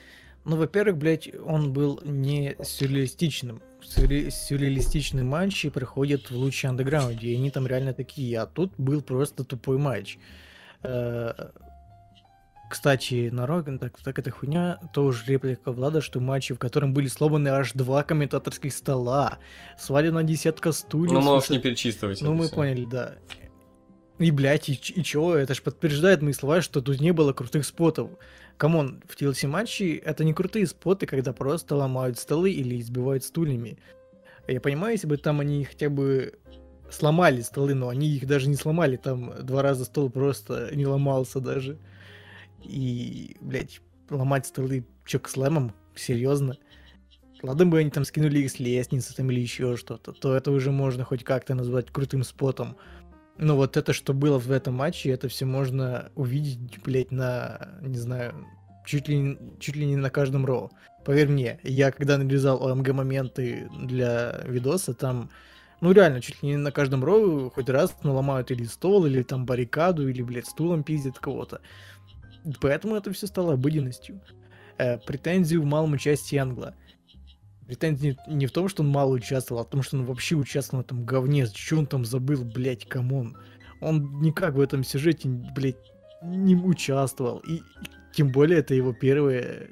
[0.44, 3.62] Ну, во-первых, блядь, он был не сюрреалистичным.
[3.82, 9.00] Сюрре- Сюрреалистичные матчи проходят в луче андеграунде, и они там реально такие, а тут был
[9.02, 10.18] просто тупой матч.
[10.82, 11.32] Э,
[12.68, 17.06] Кстати, на Роган, так, так эта хуйня, тоже реплика Влада, что матчи, в котором были
[17.06, 19.38] сломаны аж два комментаторских стола,
[19.78, 21.12] свалена десятка стульев.
[21.12, 22.20] Ну, можешь не перечитывать.
[22.22, 22.56] ну, мы всё.
[22.56, 23.14] поняли, да.
[24.18, 25.36] И, блядь, и, и чё?
[25.36, 28.10] Это ж подтверждает мои слова, что тут не было крутых спотов.
[28.56, 33.24] Come on, в TLC матчи это не крутые споты, когда просто ломают столы или избивают
[33.24, 33.78] стульями.
[34.48, 36.38] Я понимаю, если бы там они хотя бы
[36.90, 41.40] сломали столы, но они их даже не сломали, там два раза стол просто не ломался
[41.40, 41.78] даже.
[42.62, 45.72] И, блядь, ломать столы чок-слэмом?
[45.94, 46.56] Серьезно?
[47.42, 50.72] Ладно бы они там скинули их с лестницы там или еще что-то, то это уже
[50.72, 52.76] можно хоть как-то назвать крутым спотом.
[53.38, 57.98] Но вот это, что было в этом матче, это все можно увидеть, блядь, на, не
[57.98, 58.46] знаю,
[58.86, 60.70] чуть ли, чуть ли не на каждом роу.
[61.04, 65.30] Поверь мне, я когда нарезал ОМГ моменты для видоса, там,
[65.80, 69.44] ну реально, чуть ли не на каждом Raw хоть раз наломают или стол, или там
[69.44, 71.60] баррикаду, или, блядь, стулом пиздят кого-то.
[72.60, 74.20] Поэтому это все стало обыденностью.
[74.78, 76.74] Э, претензии в малом участии Англа.
[77.66, 80.82] Претензии не в том, что он мало участвовал, а в том, что он вообще участвовал
[80.82, 81.46] в этом говне.
[81.46, 83.36] Что он там забыл, блядь, come on.
[83.80, 85.76] Он никак в этом сюжете, блядь,
[86.22, 87.38] не участвовал.
[87.38, 87.62] И
[88.14, 89.68] тем более это его первое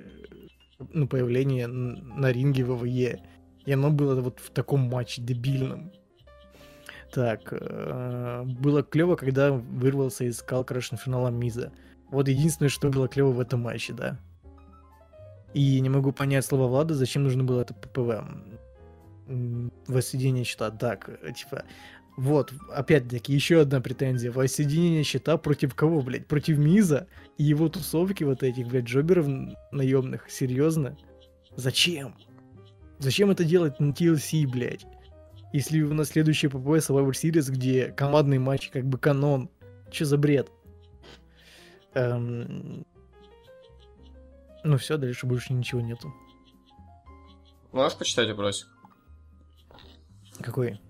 [0.92, 3.20] ну, появление на ринге ВВЕ.
[3.64, 5.92] И оно было вот в таком матче дебильном.
[7.12, 11.72] Так, э, было клево, когда вырвался из Калкрашн финала Миза.
[12.11, 14.18] Вот единственное, что было клево в этом матче, да.
[15.55, 18.25] И не могу понять слова Влада, зачем нужно было это ППВ.
[19.87, 20.71] Воссоединение счета.
[20.71, 21.64] Так, э, типа,
[22.17, 24.33] вот, опять-таки, еще одна претензия.
[24.33, 26.27] Воссоединение счета против кого, блядь?
[26.27, 27.07] Против Миза
[27.38, 29.27] и его тусовки вот этих, блядь, джоберов
[29.73, 30.29] наемных.
[30.29, 30.97] Серьезно?
[31.57, 32.17] Зачем?
[32.99, 34.87] Зачем это делать на TLC, блядь?
[35.53, 39.49] Если у нас следующий ППВ Survivor Series, где командный матч как бы канон.
[39.90, 40.51] Че за бред?
[41.95, 42.85] Эм,
[44.64, 46.12] Ну все, дальше больше ничего нету.
[47.72, 48.68] Можешь почитать вопросик?
[50.40, 50.81] Какой?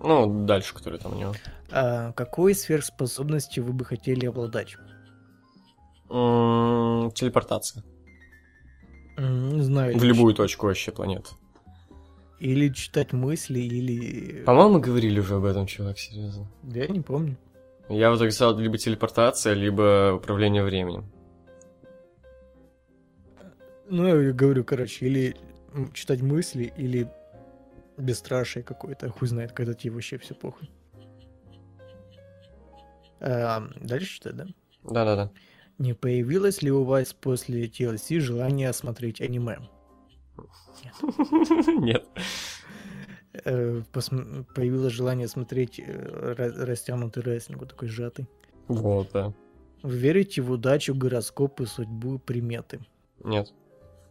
[0.00, 1.34] Ну, дальше, который там у него.
[1.70, 4.76] А, какой сверхспособностью вы бы хотели обладать?
[6.10, 7.84] М, Телепортация.
[9.16, 9.96] М, Не знаю.
[9.96, 11.30] В любую точку вообще планеты.
[12.40, 14.42] Или читать мысли, или...
[14.44, 16.50] По-моему, мы говорили уже об этом, чувак, серьезно.
[16.64, 17.36] Я не помню.
[17.88, 21.04] Я вот написал либо телепортация, либо управление временем.
[23.92, 25.36] Ну, я говорю, короче, или
[25.92, 27.10] читать мысли, или
[27.98, 29.10] бесстрашие какое-то.
[29.10, 30.70] Хуй знает, когда тебе вообще все похуй.
[33.20, 34.46] А, дальше читать, да?
[34.82, 35.30] Да-да-да.
[35.76, 39.58] Не появилось ли у вас после TLC желание смотреть аниме?
[41.82, 42.06] Нет.
[43.44, 43.82] Э,
[44.54, 48.26] Появилось желание смотреть э, ра- растянутый рестлинг, вот такой сжатый.
[48.68, 49.34] Вот, да.
[49.82, 52.80] Вы верите в удачу, гороскопы, судьбу, приметы?
[53.22, 53.52] Нет.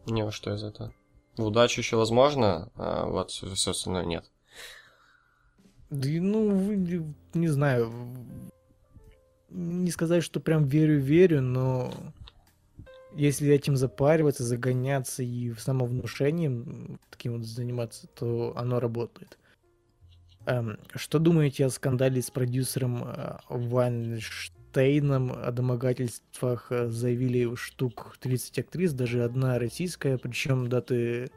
[0.06, 0.94] Ни во что из этого.
[1.38, 4.30] В еще возможно, а вот все, остальное нет.
[5.90, 6.52] Да, ну,
[7.34, 7.92] не знаю.
[9.50, 11.92] Не сказать, что прям верю-верю, но
[13.14, 19.38] если этим запариваться, загоняться и самовнушением таким вот заниматься, то оно работает.
[20.46, 23.38] Эм, что думаете о скандале с продюсером э,
[24.76, 26.68] Вайнштейном о домогательствах?
[26.72, 31.30] э, Заявили штук 30 актрис, даже одна российская, причем даты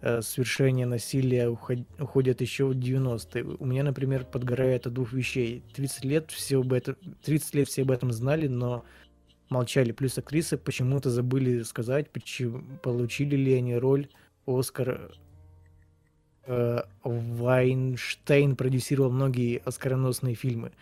[0.00, 3.44] э, свершения насилия уход- уходят еще в 90-е.
[3.58, 5.62] У меня, например, подгорает от двух вещей.
[5.74, 8.84] 30 лет все об этом, 30 лет все об этом знали, но
[9.50, 9.92] молчали.
[9.92, 14.08] Плюс актрисы почему-то забыли сказать, почему, получили ли они роль
[14.46, 15.12] Оскар.
[16.46, 20.72] Э, Вайнштейн продюсировал многие оскароносные фильмы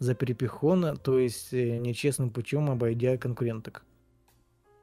[0.00, 3.84] за перепихона, то есть э, нечестным путем обойдя конкуренток.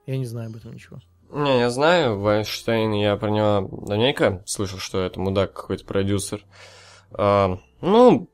[0.05, 1.01] Я не знаю об этом ничего.
[1.31, 6.45] Не, я знаю, Вайнштейн, я про него давненько слышал, что это мудак какой-то продюсер.
[7.11, 8.29] А, ну,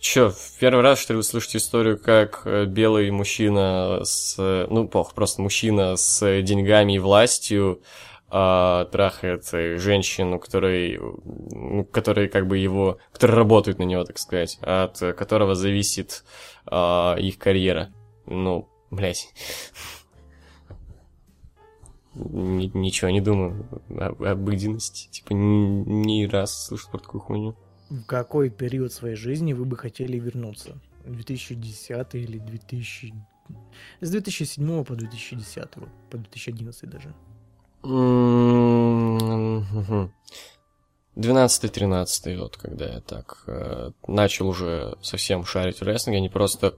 [0.00, 4.34] чё, в первый раз, что ли, вы слышите историю, как э, белый мужчина с...
[4.38, 7.82] э, Ну, плохо, просто мужчина с деньгами и властью
[8.28, 12.98] а, трахает э, женщину, которой, ну, которая как бы его...
[13.12, 16.24] Которая работает на него, так сказать, от которого зависит
[16.66, 17.92] а, их карьера.
[18.26, 19.28] Ну, блядь.
[22.14, 25.08] Ни- ничего не думаю об обыденности.
[25.10, 27.56] Типа, ни, ни раз слышал про такую хуйню.
[27.90, 30.80] В какой период своей жизни вы бы хотели вернуться?
[31.04, 33.14] 2010 или 2000...
[34.00, 35.70] С 2007 по 2010,
[36.10, 37.14] по 2011 даже.
[41.16, 46.74] 12-13 вот, когда я так э, начал уже совсем шарить в рестлинге, а не просто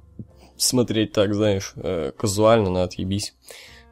[0.56, 3.34] смотреть так, знаешь, э, казуально на отъебись,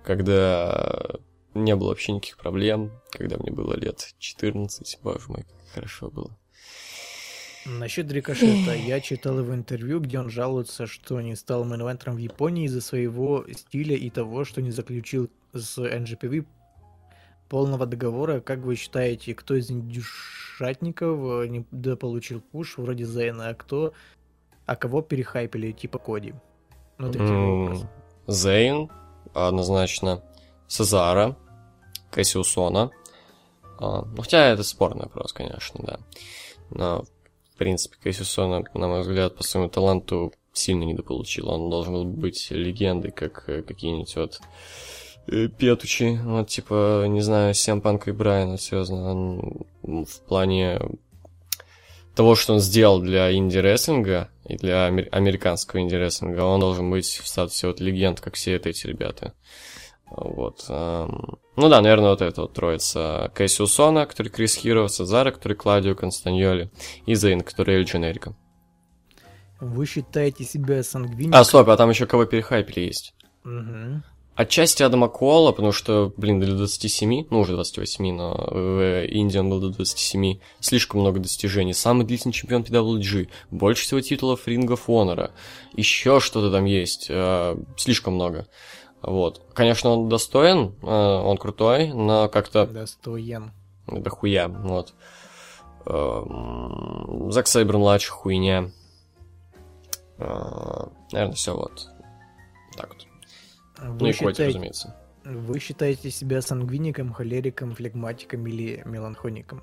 [0.04, 1.16] когда
[1.54, 6.36] не было вообще никаких проблем, когда мне было лет 14, боже мой, как хорошо было.
[7.64, 12.66] Насчет Рикошета, я читал его интервью, где он жалуется, что не стал мейн в Японии
[12.66, 16.46] из-за своего стиля и того, что не заключил с NGPV
[17.48, 18.40] полного договора.
[18.40, 23.92] Как вы считаете, кто из индюшатников э, не получил пуш вроде Зейна, а кто,
[24.66, 26.34] а кого перехайпили, типа Коди?
[26.98, 27.86] Ну, mm,
[28.26, 28.90] Зейн,
[29.34, 30.22] однозначно.
[30.68, 31.36] Сезара,
[32.10, 32.90] Кассиусона.
[33.78, 35.98] А, ну, хотя это спорный вопрос, конечно, да.
[36.70, 37.04] Но,
[37.54, 41.48] в принципе, Кассиусона, на мой взгляд, по своему таланту сильно недополучил.
[41.50, 44.40] Он должен был быть легендой, как э, какие-нибудь вот
[45.28, 50.80] Э, Петучи, вот, типа, не знаю, Сэм Панк и Брайан, серьезно, он в плане
[52.14, 57.66] того, что он сделал для инди-рестлинга и для американского инди-рестлинга, он должен быть в статусе
[57.66, 59.34] вот легенд, как все это эти ребята.
[60.08, 60.64] Вот.
[60.68, 63.30] Ну да, наверное, вот это вот троица.
[63.34, 66.70] Кэсси Усона, который Крис Хиро, Цезара, который Кладио Констаньоли,
[67.06, 68.34] и Зейн, который Эль Дженерика.
[69.60, 71.40] Вы считаете себя сангвиником?
[71.40, 73.14] А, стоп, а там еще кого перехайпили есть.
[73.44, 74.02] Угу.
[74.36, 79.48] Отчасти Адама Кола, потому что, блин, до 27, ну уже 28, но в Индии он
[79.48, 81.72] был до 27, слишком много достижений.
[81.72, 85.30] Самый длительный чемпион PWG, больше всего титулов Ring of Honor,
[85.72, 88.46] еще что-то там есть, э, слишком много.
[89.00, 89.40] Вот.
[89.54, 92.66] Конечно, он достоин, э, он крутой, но как-то...
[92.66, 93.52] Достоин.
[93.86, 94.92] Да хуя, вот.
[95.86, 96.22] Э,
[97.30, 98.70] Зак Сайбер младший хуйня.
[100.18, 101.88] Э, наверное, все вот.
[102.76, 103.05] Так вот.
[103.78, 104.96] Вы ну и считаете, Коти, разумеется.
[105.24, 109.62] Вы считаете себя сангвиником, холериком, флегматиком или меланхоником?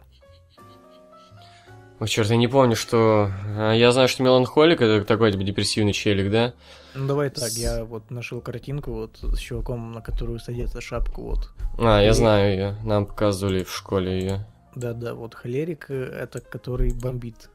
[2.00, 3.32] Ой, черт, я не помню, что...
[3.58, 6.54] А, я знаю, что меланхолик это такой типа депрессивный челик, да?
[6.96, 7.58] Ну давай так, с...
[7.58, 11.52] я вот нашел картинку вот с чуваком, на которую садится шапку вот.
[11.80, 14.48] А, я знаю ее, нам показывали в школе ее.
[14.76, 17.50] Да-да, вот холерик это который бомбит.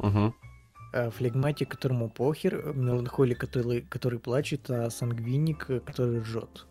[0.00, 0.34] Угу.
[0.96, 6.66] Э, флегматик, которому похер, меланхолик, который, который плачет, а сангвиник, который ржет.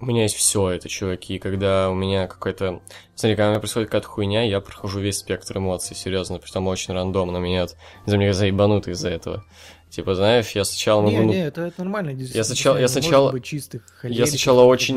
[0.00, 1.38] У меня есть все это, чуваки.
[1.38, 2.80] Когда у меня какой-то...
[3.14, 6.94] Смотри, когда у меня происходит какая-то хуйня, я прохожу весь спектр эмоций, серьезно, что очень
[6.94, 7.76] рандомно меня от...
[8.06, 9.44] За меня заебанут из-за этого.
[9.90, 11.18] Типа, знаешь, я сначала могу...
[11.18, 12.10] Не, не, это, это нормально.
[12.10, 12.78] Я сначала...
[12.78, 13.30] Я сначала...
[13.30, 14.96] Быть чистых я сначала очень...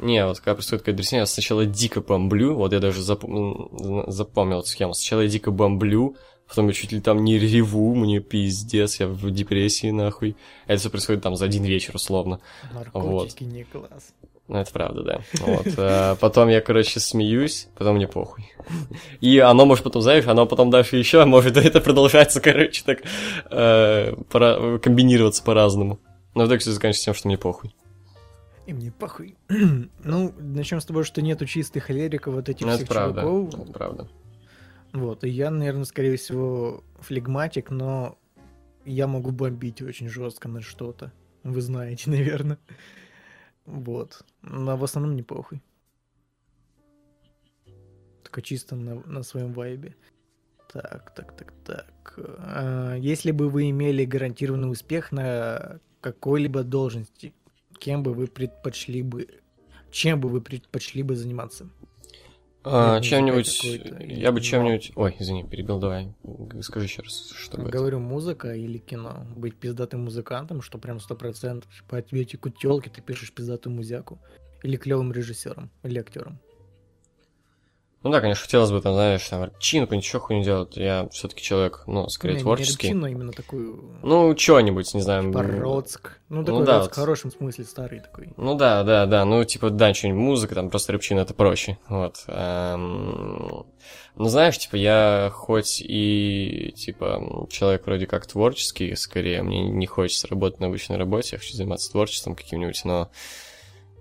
[0.00, 3.24] Не, вот когда происходит какая-то дресня, я сначала дико бомблю, вот я даже зап...
[4.06, 4.94] запомнил эту схему.
[4.94, 6.16] Сначала я дико бомблю,
[6.50, 10.36] Потом я чуть ли там не реву, мне пиздец, я в депрессии нахуй.
[10.66, 12.40] Это все происходит там за один вечер, условно.
[12.74, 13.52] Наркотики вот.
[13.52, 14.12] не класс.
[14.48, 15.20] Ну, это правда, да.
[15.42, 15.66] Вот.
[15.78, 18.52] А потом я, короче, смеюсь, потом мне похуй.
[19.20, 23.02] И оно может потом, знаешь, оно потом дальше еще, может это продолжается, короче, так
[23.48, 26.00] э, пора, комбинироваться по-разному.
[26.34, 27.72] Но в итоге все заканчивается тем, что мне похуй.
[28.66, 29.36] И мне похуй.
[30.02, 33.60] ну, начнем с того, что нету чистых холериков вот этих ну, всех это правда, чуваков.
[33.60, 34.08] Это правда.
[34.92, 38.18] Вот, и я, наверное, скорее всего, флегматик, но
[38.84, 41.12] я могу бомбить очень жестко на что-то.
[41.44, 42.58] Вы знаете, наверное.
[43.66, 44.24] Вот.
[44.42, 45.62] Но в основном не похуй.
[48.24, 49.94] Только чисто на, на своем вайбе.
[50.72, 52.14] Так, так, так, так.
[52.16, 57.34] А, если бы вы имели гарантированный успех на какой-либо должности,
[57.78, 59.28] кем бы вы предпочли бы,
[59.90, 61.68] чем бы вы предпочли бы заниматься?
[62.62, 63.64] А, чем-нибудь...
[64.00, 64.92] Я бы чем-нибудь...
[64.94, 66.12] Ой, извини, перебил, давай.
[66.60, 68.06] Скажи еще раз, что Говорю, это.
[68.06, 69.26] музыка или кино.
[69.34, 71.70] Быть пиздатым музыкантом, что прям сто процентов.
[71.88, 74.18] По ответику телки ты пишешь пиздатую музяку.
[74.62, 76.38] Или клевым режиссером, или актером.
[78.02, 80.76] Ну да, конечно, хотелось бы там, знаешь, там, чинку, ничего хуйню делать.
[80.76, 82.86] Я все-таки человек, ну, скорее не, творческий.
[82.86, 83.98] Не репчину, а именно такую...
[84.02, 85.24] Ну, что-нибудь, не знаю.
[85.24, 86.18] Типа Роцк.
[86.30, 86.96] Ну, такой ну, да, Роцк, вот.
[86.96, 88.32] в хорошем смысле старый такой.
[88.38, 89.26] Ну да, да, да.
[89.26, 91.76] Ну, типа, да, что-нибудь музыка, там просто репчина это проще.
[91.88, 92.24] Вот.
[92.28, 93.66] Эм...
[94.16, 100.26] Ну, знаешь, типа, я хоть и, типа, человек вроде как творческий, скорее, мне не хочется
[100.26, 103.10] работать на обычной работе, я хочу заниматься творчеством каким-нибудь, но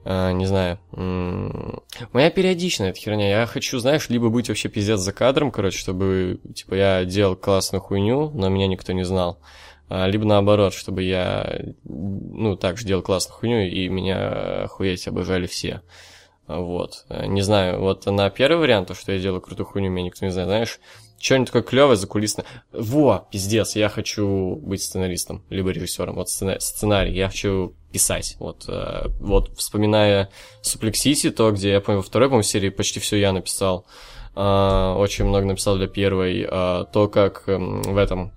[0.06, 0.80] а, не знаю.
[0.92, 3.30] Моя периодичная эта херня.
[3.30, 7.82] Я хочу, знаешь, либо быть вообще пиздец за кадром, короче, чтобы, типа, я делал классную
[7.82, 9.40] хуйню, но меня никто не знал.
[9.90, 15.82] А, либо наоборот, чтобы я, ну, также делал классную хуйню, и меня хуеть обожали все.
[16.48, 17.06] Вот.
[17.10, 20.32] Не знаю, вот на первый вариант, то, что я делаю крутую хуйню, меня никто не
[20.32, 20.80] знает, знаешь,
[21.20, 22.46] что-нибудь такое клевое, закулисное.
[22.72, 26.16] Во, пиздец, я хочу быть сценаристом, либо режиссером.
[26.16, 28.36] Вот сцена- сценарий, я хочу писать.
[28.40, 30.30] Вот, э, вот вспоминая
[30.62, 33.86] Suplex City, то, где, я помню, во второй, по серии почти все я написал.
[34.36, 36.48] Э, очень много написал для первой.
[36.50, 38.32] Э, то, как э, в этом...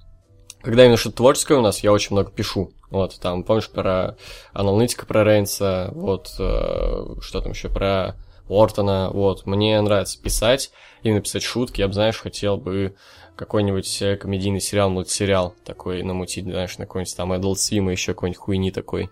[0.63, 2.73] Когда именно что-то творческое у нас, я очень много пишу.
[2.91, 4.17] Вот, там, помнишь, про
[4.53, 8.17] аналитика, про Рейнса, вот, э, что там еще, про
[8.53, 9.47] Ортона, вот.
[9.47, 10.73] Мне нравится писать,
[11.03, 11.81] именно писать шутки.
[11.81, 12.95] Я бы, знаешь, хотел бы
[13.37, 18.15] какой-нибудь э, комедийный сериал, мультсериал такой намутить, знаешь, на какой-нибудь там Adult Swim и еще
[18.15, 19.11] какой-нибудь хуйни такой.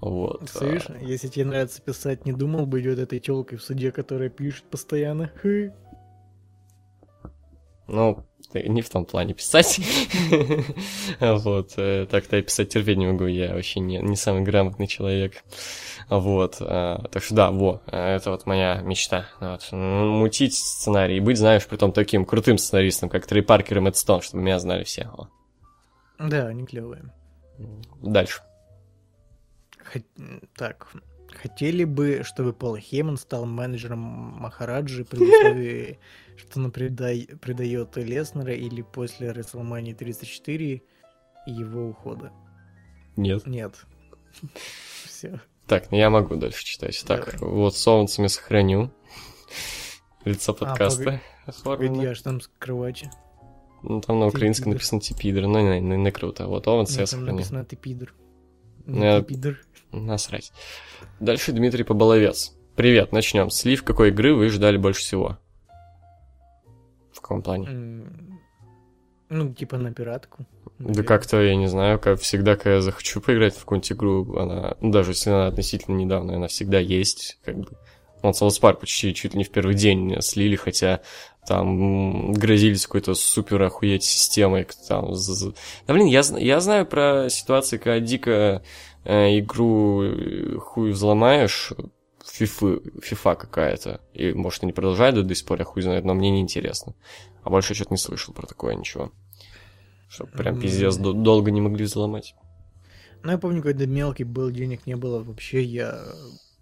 [0.00, 0.48] Вот.
[0.48, 0.98] Слышь, а...
[0.98, 5.30] если тебе нравится писать, не думал бы идет этой телкой в суде, которая пишет постоянно.
[5.42, 5.74] Хы.
[7.88, 8.24] Ну,
[8.54, 9.80] не в том плане писать.
[11.20, 11.72] вот.
[11.76, 15.44] Э, так-то я писать терпеть не могу, я вообще не, не самый грамотный человек.
[16.08, 16.56] Вот.
[16.60, 19.26] Э, так что да, во, это вот моя мечта.
[19.40, 19.68] Вот.
[19.72, 23.96] Мутить сценарий и быть, знаешь, при том таким крутым сценаристом, как Трей Паркер и Мэтт
[23.96, 25.10] Стоун, чтобы меня знали все.
[26.18, 27.12] Да, они клевые.
[28.02, 28.42] Дальше.
[30.56, 30.88] Так,
[31.32, 35.98] хотели бы, чтобы Пол Хейман стал менеджером Махараджи при условии,
[36.36, 40.82] что он предает Леснера или после WrestleMania 34
[41.46, 42.32] его ухода?
[43.16, 43.46] Нет.
[43.46, 43.74] Нет.
[45.04, 45.40] Все.
[45.66, 47.04] Так, ну я могу дальше читать.
[47.06, 47.54] Так, Давай.
[47.54, 48.90] вот солнцами сохраню.
[50.24, 51.20] Лицо подкаста.
[51.46, 53.10] А, погоди, а что там с кровати?
[53.82, 56.46] Ну, там на украинском написано типидр, ну, не, не, не круто.
[56.46, 57.34] Вот Ованс я сохраню.
[57.34, 58.14] написано типидр.
[58.86, 59.20] Ну, я...
[59.20, 59.60] Типидр.
[59.92, 60.52] Насрать.
[61.20, 62.54] Дальше Дмитрий Поболовец.
[62.76, 63.50] Привет, начнем.
[63.50, 65.38] Слив какой игры вы ждали больше всего?
[67.12, 68.06] В каком плане?
[69.30, 70.46] Ну, типа на пиратку.
[70.78, 71.02] Наверное.
[71.02, 74.76] Да как-то, я не знаю, как всегда, когда я захочу поиграть в какую-нибудь игру, она,
[74.80, 77.68] ну, даже если она относительно недавно, она всегда есть, как бы.
[78.22, 81.00] Он South Park почти чуть ли не в первый день слили, хотя
[81.46, 84.66] там грозились какой-то супер охуеть системой.
[84.88, 85.12] Там...
[85.86, 88.62] Да блин, я, я знаю про ситуации, когда дико
[89.04, 91.72] игру э, хуй взломаешь,
[92.24, 96.30] фифы, фифа какая-то, и, может, они продолжают до сих пор, я хуй знает, но мне
[96.30, 96.94] не интересно.
[97.42, 99.12] А больше я что-то не слышал про такое ничего.
[100.08, 102.34] Чтобы прям пиздец долго не могли взломать.
[103.22, 106.04] Ну, я помню, когда мелкий был, денег не было вообще, я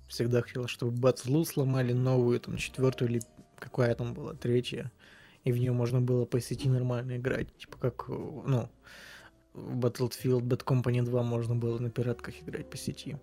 [0.08, 3.22] всегда хотел, чтобы Батслу сломали новую, там, четвертую или
[3.58, 4.90] какая там была, третья,
[5.44, 8.70] и в нее можно было по сети нормально играть, типа как, ну,
[9.56, 13.18] Battlefield Bad Company 2 можно было на пиратках играть по сети.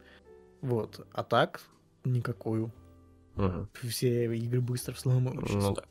[0.61, 1.05] Вот.
[1.13, 1.61] А так,
[2.03, 2.73] никакую.
[3.35, 3.67] Угу.
[3.89, 5.57] Все игры быстро взломываются.
[5.57, 5.83] Ну да.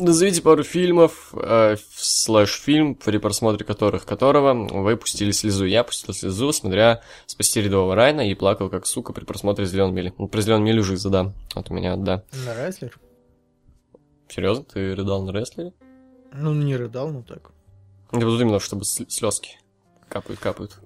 [0.00, 5.66] Назовите пару фильмов, э, слэш-фильм, при просмотре которых которого вы пустили слезу.
[5.66, 10.14] Я пустил слезу, смотря «Спасти рядового Райна» и плакал как сука при просмотре «Зеленой мили».
[10.16, 11.34] Ну, про «Зеленую милю» жиза, да.
[11.54, 12.24] Вот у меня, да.
[12.46, 12.98] На рестлер?
[14.28, 14.64] Серьезно?
[14.64, 15.72] Ты рыдал на рестлере?
[16.32, 17.52] Ну, не рыдал, ну так.
[18.12, 19.58] Я буду именно, чтобы слезки
[20.08, 20.78] капают, капают.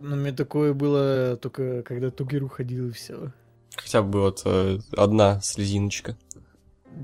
[0.00, 3.32] Ну, мне такое было только когда Тугеру ходил и все.
[3.76, 6.16] Хотя бы вот э, одна слезиночка.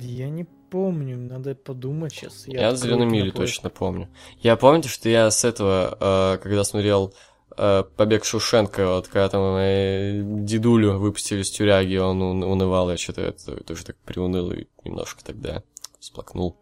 [0.00, 2.46] Я не помню, надо подумать сейчас.
[2.46, 4.08] Я, я Зеленый мили точно помню.
[4.40, 5.96] Я помню, что я с этого,
[6.34, 7.14] э, когда смотрел
[7.56, 13.22] э, Побег Шушенко, вот когда там э, дедулю выпустили с тюряги, он унывал, я что-то
[13.22, 15.62] это, тоже так приуныл и немножко тогда
[16.00, 16.56] сплакнул.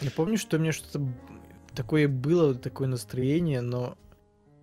[0.00, 1.06] Я помню, что у меня что-то
[1.74, 3.96] такое было, такое настроение, но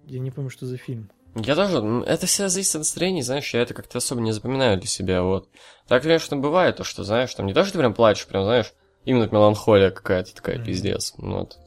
[0.06, 1.10] я не помню, что за фильм.
[1.36, 4.88] Я тоже, это все зависит от настроения, знаешь, я это как-то особо не запоминаю для
[4.88, 5.50] себя, вот.
[5.88, 8.72] Так, конечно, бывает, то, что, знаешь, там не то, что ты прям плачешь, прям, знаешь,
[9.04, 10.66] именно меланхолия какая-то такая, mm-hmm.
[10.66, 11.58] пиздец, вот.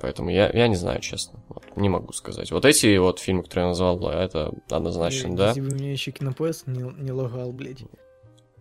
[0.00, 2.52] Поэтому я, я не знаю, честно, вот, не могу сказать.
[2.52, 5.48] Вот эти вот фильмы, которые я назвал, это однозначно, я, да.
[5.48, 7.84] Если бы мне еще кинопоиск не, не лагал, блядь.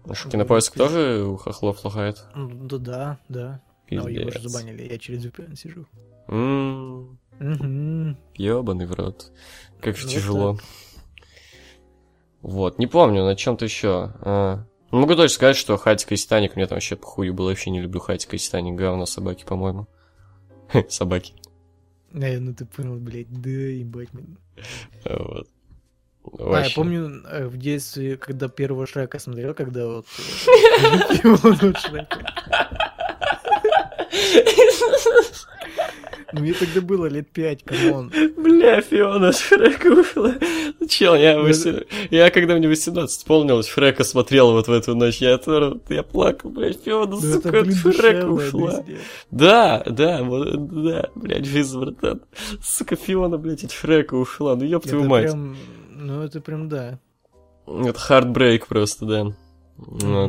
[0.10, 2.26] А что, кинопоиск вот, тоже у хохлов лагает?
[2.36, 3.62] Да, да, да.
[3.86, 4.04] Пиздец.
[4.04, 5.86] Но его же забанили, я через VPN сижу.
[6.28, 7.20] Ммм.
[7.40, 8.18] Угу.
[8.36, 9.32] Ёбаный в рот.
[9.82, 10.56] Как же вот тяжело.
[10.56, 10.66] Так.
[12.42, 14.14] Вот, не помню, на чем-то еще.
[14.22, 14.66] А.
[14.92, 17.50] Ну, могу точно сказать, что Хатика и Титаник мне там вообще похую было.
[17.50, 18.76] Вообще не люблю Хатика и Титаник.
[18.76, 19.88] Говно собаки, по-моему.
[20.90, 21.34] собаки.
[22.14, 24.10] Э, ну ты понял, блядь, да, ебать.
[25.06, 25.48] Вот.
[26.32, 26.56] Вообще.
[26.56, 30.06] А, я помню э, в детстве, когда первого Шрека смотрел, когда вот...
[31.24, 31.38] Ну,
[36.34, 38.12] мне тогда было лет пять, come on.
[38.38, 40.36] Бля, Фиона с Шрека ушла.
[40.80, 41.88] Ну, чел, я, 18...
[42.12, 45.40] я когда мне 18 исполнилось, Шрека смотрел вот в эту ночь, я,
[45.90, 48.84] я плакал, блядь, Фиона, да сука, это, блин, Шрека ушла.
[49.32, 52.22] Да, да, да, блядь, жизнь, братан.
[52.62, 55.32] Сука, Фиона, блядь, от Шрека ушла, ну ёб твою мать.
[55.32, 55.58] Прям,
[56.00, 57.00] ну это прям да.
[57.68, 59.22] Это хардбрейк просто, да.
[59.78, 60.28] Mm-hmm.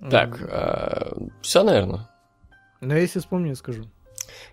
[0.00, 0.10] Вот.
[0.10, 2.08] Так, М, все, наверное.
[2.80, 3.84] Но если вспомню, скажу.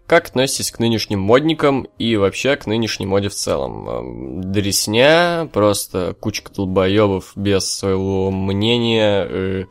[0.06, 3.90] Как относитесь к нынешним модникам и вообще к нынешней моде в целом?
[3.90, 9.66] Эм, Дресня, просто кучка долбоебов без своего мнения, э,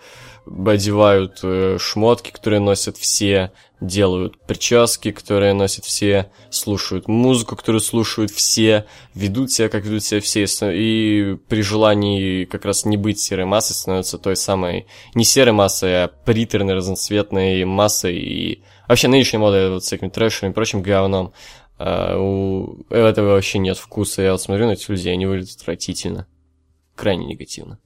[0.46, 8.30] одевают э, шмотки, которые носят все, делают прически, которые носят все, слушают музыку, которую слушают
[8.30, 13.44] все, ведут себя, как ведут себя все, и при желании как раз не быть серой
[13.44, 19.70] массой становятся той самой, не серой массой, а приторной, разноцветной массой, и вообще нынешняя мода
[19.70, 21.32] вот с этим трэшем и прочим говном,
[21.78, 26.26] а, у этого вообще нет вкуса, я вот смотрю на этих людей, они выглядят отвратительно,
[26.94, 27.78] крайне негативно.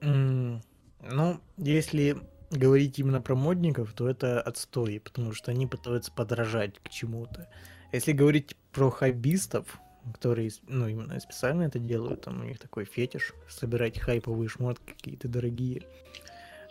[0.00, 2.16] Ну, если
[2.50, 7.48] говорить именно про модников, то это отстой, потому что они пытаются подражать к чему-то.
[7.92, 9.78] Если говорить про хоббистов,
[10.12, 15.28] которые, ну, именно специально это делают, там у них такой фетиш, собирать хайповые шмотки какие-то
[15.28, 15.82] дорогие,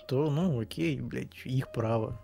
[0.07, 2.21] то, ну, окей, блядь, их право.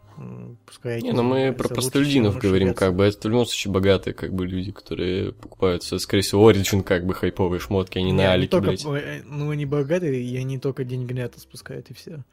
[0.66, 4.14] Пускай Не, они ну мы про простолюдинов говорим, как бы, это в любом случае богатые,
[4.14, 8.18] как бы, люди, которые покупают, скорее всего, Origin, как бы, хайповые шмотки, а не Не,
[8.18, 8.86] на они Алике, только, блядь.
[8.86, 12.24] э, ну, они богатые, и они только деньги на это спускают, и все.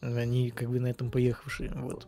[0.00, 2.06] Они как бы на этом поехавшие, вот.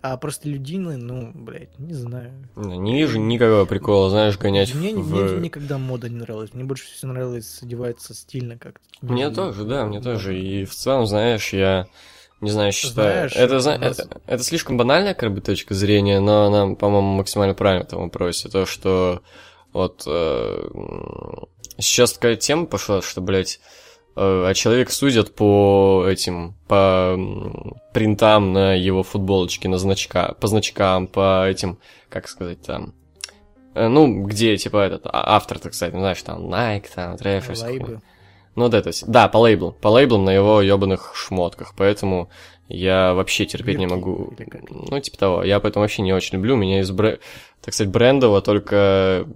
[0.00, 2.32] А простолюдины, ну, блядь, не знаю.
[2.56, 5.12] Не вижу никакого прикола, знаешь, гонять Мне, в...
[5.12, 6.52] мне никогда мода не нравилась.
[6.52, 8.84] Мне больше всего нравилось одеваться стильно как-то.
[9.00, 10.36] Мне И- тоже, да, мне тоже.
[10.36, 11.86] И в целом, знаешь, я
[12.42, 13.30] не знаю, считаю...
[13.30, 17.14] Знаешь, это, у нас- это, это слишком банальная, как бы, точка зрения, но она, по-моему,
[17.14, 18.48] максимально правильно в этом вопросе.
[18.48, 19.22] То, что
[19.72, 20.68] вот э,
[21.78, 23.60] сейчас такая тема пошла, что, блядь,
[24.16, 27.16] э, а человек судят по этим, по
[27.92, 31.78] принтам на его футболочке, на значка, по значкам, по этим,
[32.08, 32.94] как сказать, там,
[33.74, 37.62] э, ну, где, типа, этот, а- автор, так сказать, ну, знаешь, там, Nike, там, Треферс,
[37.62, 38.02] Лейбы.
[38.54, 42.30] Ну, вот это, вс- да, по лейблу, по лейблам на его ебаных шмотках, поэтому
[42.68, 44.34] я вообще терпеть не Бирки могу.
[44.90, 47.20] Ну, типа того, я поэтому вообще не очень люблю, у меня из, бре...
[47.62, 49.26] так сказать, брендового только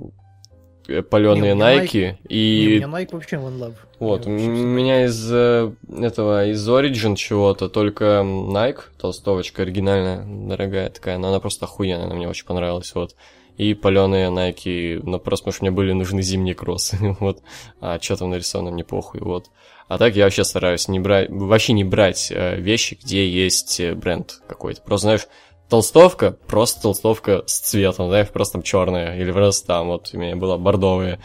[1.11, 2.77] паленые Не, у меня Nike Не, у и...
[2.77, 3.75] меня Nike вообще one love.
[3.99, 11.19] Вот, у меня из э, этого, из Origin чего-то только Nike, толстовочка оригинальная, дорогая такая,
[11.19, 13.17] но она просто охуенная, она мне очень понравилась, вот.
[13.57, 17.43] И паленые Nike, ну просто потому что мне были нужны зимние кроссы, вот.
[17.81, 19.51] А что там нарисовано, мне похуй, вот.
[19.89, 23.95] А так я вообще стараюсь не брать, вообще не брать э, вещи, где есть э,
[23.95, 24.83] бренд какой-то.
[24.83, 25.27] Просто, знаешь,
[25.69, 30.37] толстовка, просто толстовка с цветом, знаешь, просто там черная, или просто там, вот, у меня
[30.37, 31.21] была бордовая.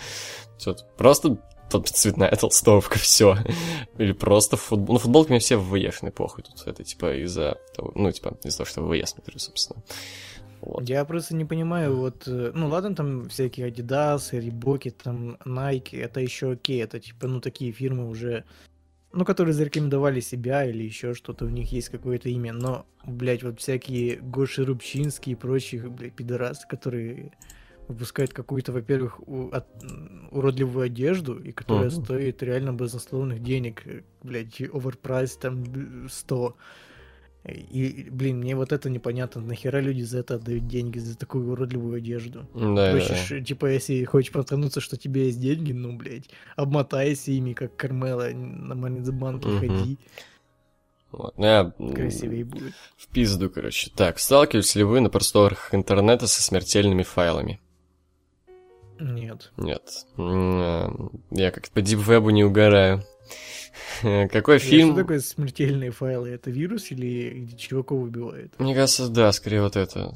[0.66, 1.38] Вот, просто
[1.80, 3.38] цветная толстовка, все.
[3.98, 4.94] Или просто футбол.
[4.94, 6.44] Ну, футболки мне все в ВВЕшные, похуй.
[6.44, 9.82] Тут это, типа, из-за того, ну, типа, из-за того, что в ВВЕ смотрю, собственно.
[10.62, 10.88] Вот.
[10.90, 16.20] Я просто не понимаю, вот, э, ну ладно, там всякие Adidas, Рибоки, там Nike, это
[16.22, 18.44] еще окей, это типа, ну такие фирмы уже,
[19.12, 23.60] ну, которые зарекомендовали себя или еще что-то, у них есть какое-то имя, но, блядь, вот
[23.60, 27.32] всякие Гоши Рубчинские и прочие, блядь, пидорасы, которые
[27.88, 29.84] выпускают какую-то, во-первых, у- от-
[30.32, 32.04] уродливую одежду, и которая Мгм.
[32.06, 36.56] стоит реально баснословных денег, э, блядь, оверпрайс там б- 100.
[37.44, 41.96] И, блин, мне вот это непонятно, нахера люди за это отдают деньги, за такую уродливую
[41.98, 42.46] одежду.
[42.54, 43.44] Да, Проще, да.
[43.44, 48.30] типа, если хочешь потянуться, что у тебя есть деньги, ну, блядь, обмотайся ими, как Кармела,
[48.32, 49.60] на Манизбанке Мгм.
[49.60, 49.98] ходи,
[51.12, 51.36] Вот.
[51.38, 52.74] Ну, я красивее будет.
[52.96, 53.90] в пизду, короче.
[53.96, 57.60] Так, сталкивались ли вы на просторах интернета со смертельными файлами?
[59.00, 59.52] Нет.
[59.58, 59.82] Нет.
[60.18, 60.90] Э,
[61.32, 63.04] Я как-то по дипвебу не угораю.
[64.02, 64.96] Какой Что фильм?
[64.96, 66.30] такое смертельные файлы?
[66.30, 68.54] Это вирус или чуваков убивают?
[68.60, 70.14] Мне кажется, да, скорее вот это.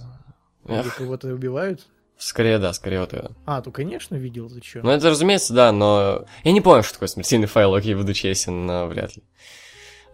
[0.68, 1.88] Или кого-то убивают?
[2.18, 3.36] скорее, да, скорее вот это.
[3.46, 4.82] А, то, конечно, видел, ты чё?
[4.82, 6.26] Ну, это, разумеется, да, но...
[6.44, 9.24] Я не помню, что такое смертельный файл, окей, буду честен, но вряд ли.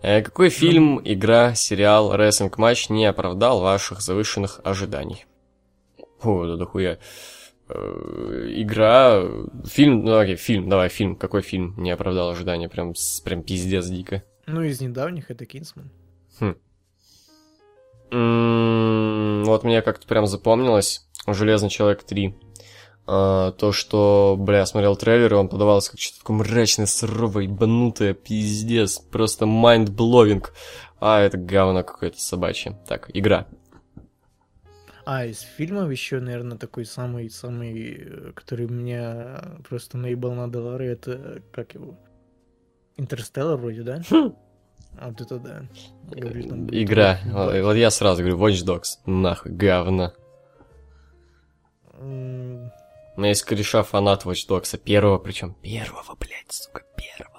[0.02, 5.26] Э, Какой фильм, игра, сериал, рестлинг-матч не оправдал ваших завышенных ожиданий?
[6.24, 6.94] О, да дохуя.
[6.94, 6.98] Э,
[7.74, 9.24] Игра,
[9.66, 11.16] фильм, ну окей, фильм, давай, фильм.
[11.16, 12.70] Какой фильм не оправдал ожидания?
[12.70, 12.94] Прям,
[13.24, 14.24] прям пиздец дико.
[14.48, 15.92] Ну, из недавних это Кинсман.
[18.12, 22.34] М, Вот мне как-то прям запомнилось «Железный человек 3».
[23.08, 28.14] А, то, что, бля, смотрел трейлер, и он подавался как что-то такое мрачное, суровое, ебанутое,
[28.14, 30.46] пиздец, просто mind-blowing.
[31.00, 32.80] А, это говно какое-то собачье.
[32.88, 33.48] Так, игра.
[35.06, 41.42] А, из фильмов еще, наверное, такой самый-самый, э, который меня просто наебал на доллары, это,
[41.52, 41.98] как его,
[42.98, 44.02] Интерстеллар вроде, да?
[44.10, 44.36] Хм.
[45.00, 45.64] А Вот это да.
[46.12, 47.20] Говорю, там Игра.
[47.26, 48.98] Вот, вот я сразу говорю, Watch Dogs.
[49.06, 50.14] Нахуй, говно.
[51.94, 52.72] М,
[53.16, 57.31] У меня есть кореша фанат Watch Dogs, первого, причем первого, блядь, сука, первого.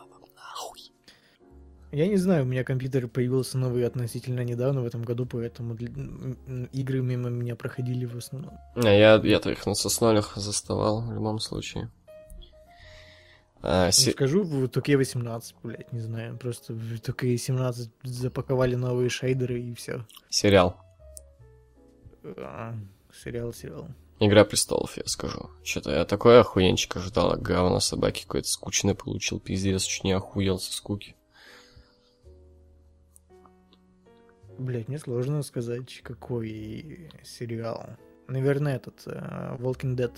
[1.92, 5.90] Я не знаю, у меня компьютер появился новый относительно недавно в этом году, поэтому для-
[6.72, 8.58] игры мимо меня проходили в основном.
[8.76, 11.90] А я, я-то их на соснолях заставал в любом случае.
[13.60, 16.36] А, Не се- скажу, в Туке 18, блядь, не знаю.
[16.38, 20.06] Просто в Туке 17 запаковали новые шейдеры и все.
[20.30, 20.76] сериал.
[23.12, 23.86] сериал, сериал.
[24.18, 25.50] Игра престолов, я скажу.
[25.62, 30.58] Что-то я такой охуенчик ожидал, а говно собаки какой-то скучный получил, пиздец, чуть не охуел
[30.58, 31.16] со скуки.
[34.62, 37.90] Блять, мне сложно сказать, какой сериал.
[38.28, 40.12] Наверное, этот э, Walking Dead.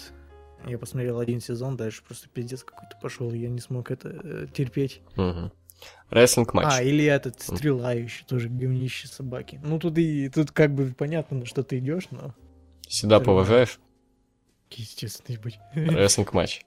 [0.66, 5.02] Я посмотрел один сезон, дальше просто пиздец какой-то пошел, я не смог это э, терпеть.
[5.16, 5.52] Мгм.
[6.10, 6.66] Рестлинг матч.
[6.70, 9.60] А, или этот Стрела еще тоже говнище собаки.
[9.62, 12.34] Ну тут и тут как бы понятно, на что ты идешь, но
[12.88, 13.42] Всегда Нормально.
[13.42, 13.80] поважаешь?
[14.70, 15.58] естественно, быть.
[15.74, 16.64] Рестлинг матч.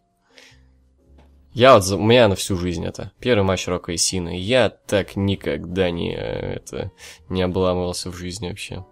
[1.58, 3.14] Я вот, у меня на всю жизнь это.
[3.20, 4.39] Первый матч Рока и Сины.
[4.39, 6.91] Я так никогда не, э, это,
[7.30, 8.86] не обламывался в жизни вообще.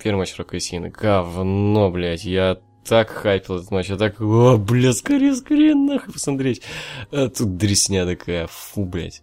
[0.00, 0.90] Первый матч Рока и Сины.
[0.90, 2.24] Говно, блядь.
[2.24, 3.88] Я так хайпил этот матч.
[3.88, 6.62] Я так, о, бля, скорее, скорее, нахуй посмотреть.
[7.10, 9.20] А тут дресня такая, фу, блядь.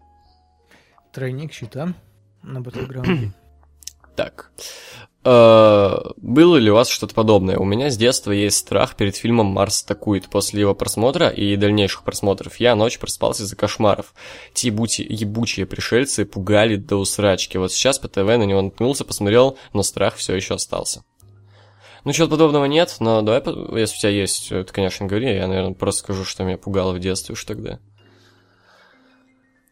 [1.13, 1.93] Тройник щита
[2.43, 3.29] на Battleground.
[4.17, 4.51] Так.
[5.23, 7.57] Э, Было ли у вас что-то подобное?
[7.57, 10.29] У меня с детства есть страх перед фильмом «Марс атакует».
[10.29, 14.13] После его просмотра и дальнейших просмотров я ночь проспался из-за кошмаров.
[14.53, 17.57] Те ебути- ебучие пришельцы пугали до усрачки.
[17.57, 21.03] Вот сейчас по ТВ на него наткнулся, посмотрел, но страх все еще остался.
[22.05, 23.41] Ну, чего-то подобного нет, но давай,
[23.79, 26.99] если у тебя есть, ты, конечно, говори, я, наверное, просто скажу, что меня пугало в
[26.99, 27.79] детстве уж тогда.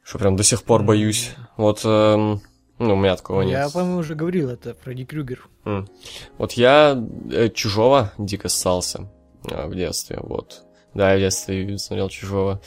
[0.04, 1.32] Что прям до сих пор боюсь.
[1.56, 2.42] Вот, эм,
[2.80, 3.54] ну, у меня такого нет.
[3.54, 5.48] Я, по-моему, уже говорил это, Фредди Крюгер.
[5.66, 5.88] М.
[6.38, 7.02] Вот я
[7.32, 9.10] э, Чужого дико ссался
[9.50, 10.64] а, в детстве, вот.
[10.94, 12.62] Да, я в детстве смотрел Чужого.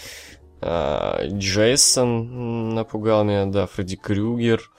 [0.60, 4.70] А, Джейсон напугал меня, да, Фредди Крюгер.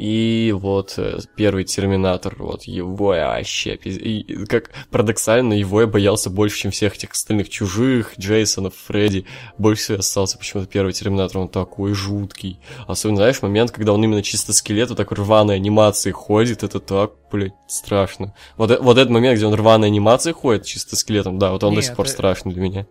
[0.00, 6.30] И вот э, первый Терминатор, вот его я вообще, и, как парадоксально, его я боялся
[6.30, 9.26] больше, чем всех этих остальных чужих, Джейсонов, Фредди.
[9.58, 12.60] Больше всего остался почему-то первый Терминатор, он такой жуткий.
[12.86, 17.10] Особенно, знаешь, момент, когда он именно чисто скелет, вот так рваной анимацией ходит, это так,
[17.30, 18.32] блядь, страшно.
[18.56, 21.74] Вот, э- вот этот момент, где он рваной анимацией ходит, чисто скелетом, да, вот он
[21.74, 22.86] до Не, сих пор это- страшный для меня.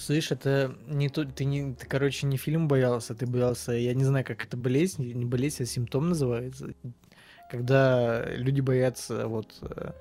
[0.00, 4.04] Слышь, это не то, ты не, ты, короче, не фильм боялся, ты боялся, я не
[4.04, 6.72] знаю, как это болезнь, не болезнь, а симптом называется.
[7.50, 9.92] Когда люди боятся вот э,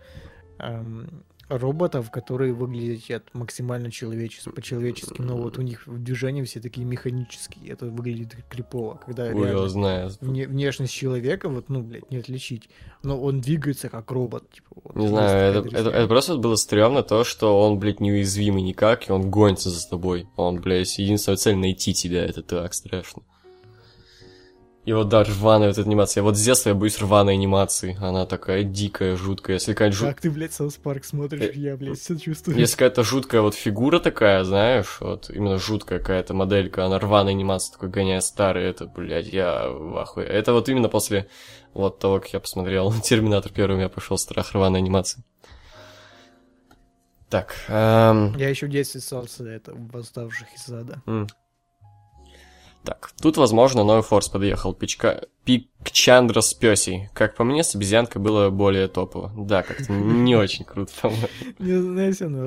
[0.60, 6.86] эм, роботов, которые выглядят максимально человечески, по-человечески, но вот у них в движении все такие
[6.86, 10.10] механические, это выглядит крипово, когда Ой, реально знаю.
[10.22, 12.70] вне- внешность человека, вот, ну, блядь, не отличить,
[13.04, 17.04] но он двигается как робот, типа, вот, Не знаю, это, это, это просто было стрёмно,
[17.04, 20.28] то, что он, блядь, неуязвимый никак, и он гонится за тобой.
[20.36, 23.24] Он, блядь, единственная цель найти тебя, это так страшно.
[24.90, 26.24] И вот, да, рваная вот эта анимация.
[26.24, 27.96] Вот с детства я боюсь рваной анимации.
[28.02, 29.58] Она такая дикая, жуткая.
[29.58, 32.58] Если какая-то жут- Как ты, блядь, South Park смотришь, я, блядь, все чувствую.
[32.58, 37.74] Если какая-то жуткая вот фигура такая, знаешь, вот именно жуткая какая-то моделька, она рваная анимация
[37.74, 40.26] такой гоняя старый, это, блядь, я в ахуе.
[40.26, 41.30] Это вот именно после
[41.76, 45.22] вот того, как я посмотрел Терминатор первый, у меня пошел страх рваной анимации.
[47.30, 51.04] Так, эм, Я еще в детстве ссался это, в восставших из ада.
[51.06, 51.28] м.
[52.84, 54.74] Так, тут, возможно, новый форс подъехал.
[54.74, 55.28] Пичка...
[55.44, 57.10] Пикчандра с пёсей.
[57.14, 59.32] Как по мне, с обезьянкой было более топово.
[59.36, 61.28] Да, как-то не очень круто, по-моему.
[61.60, 62.40] Не знаю, всё, но...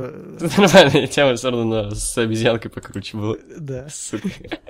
[0.56, 3.36] Нормальная тема, все равно но с обезьянкой покруче было.
[3.58, 3.88] Да.
[3.90, 4.28] Сука.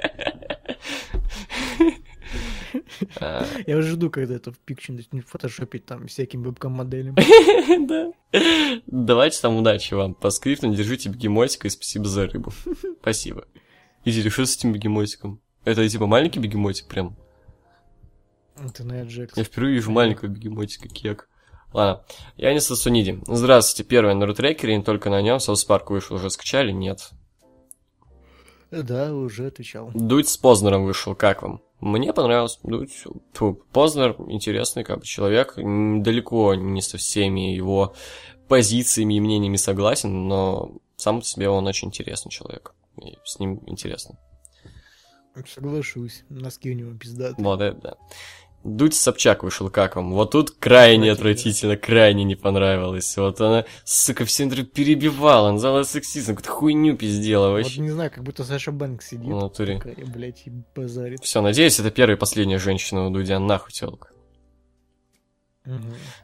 [3.20, 4.96] А, Я уже жду, когда это в пикче
[5.26, 7.16] фотошопить там всяким вебкам-моделям.
[7.86, 8.12] Да.
[8.86, 10.14] Давайте там удачи вам.
[10.14, 12.52] По скриптам держите бегемотика и спасибо за рыбу.
[13.00, 13.44] Спасибо.
[14.04, 15.40] Иди, что с этим бегемотиком?
[15.64, 17.16] Это типа маленький бегемотик прям?
[18.56, 19.36] Это Ная Джекс.
[19.36, 21.28] Я впервые вижу маленького бегемотика, кек.
[21.72, 22.04] Ладно,
[22.36, 23.20] я не Сасуниди.
[23.26, 25.40] Здравствуйте, первое на рутрекере, не только на нем.
[25.40, 26.70] South Park вышел, уже скачали?
[26.70, 27.10] Нет.
[28.70, 29.90] Да, уже отвечал.
[29.94, 31.62] Дудь с Познером вышел, как вам?
[31.80, 32.58] Мне понравилось.
[32.62, 32.92] Дудь,
[33.32, 37.94] фу, Познер интересный как бы человек, далеко не со всеми его
[38.48, 42.74] позициями и мнениями согласен, но сам по себе он очень интересный человек.
[43.02, 44.18] И с ним интересно.
[45.46, 46.24] Соглашусь.
[46.28, 47.44] Носки у него пиздатые.
[47.44, 47.94] Вот это да.
[48.64, 50.12] Дудь Собчак вышел, как вам?
[50.12, 51.76] Вот тут крайне Отвратительно.
[51.76, 53.16] крайне не понравилось.
[53.16, 57.80] Вот она, сука, все перебивала, назвала сексизм, какую-то хуйню пиздела Вот вообще.
[57.80, 59.26] не знаю, как будто Саша Бэнк сидит.
[59.26, 59.78] В натуре.
[59.80, 61.24] Такая, блядь, и базарит.
[61.24, 64.10] Все, надеюсь, это первая и последняя женщина у Дудя, нахуй телка.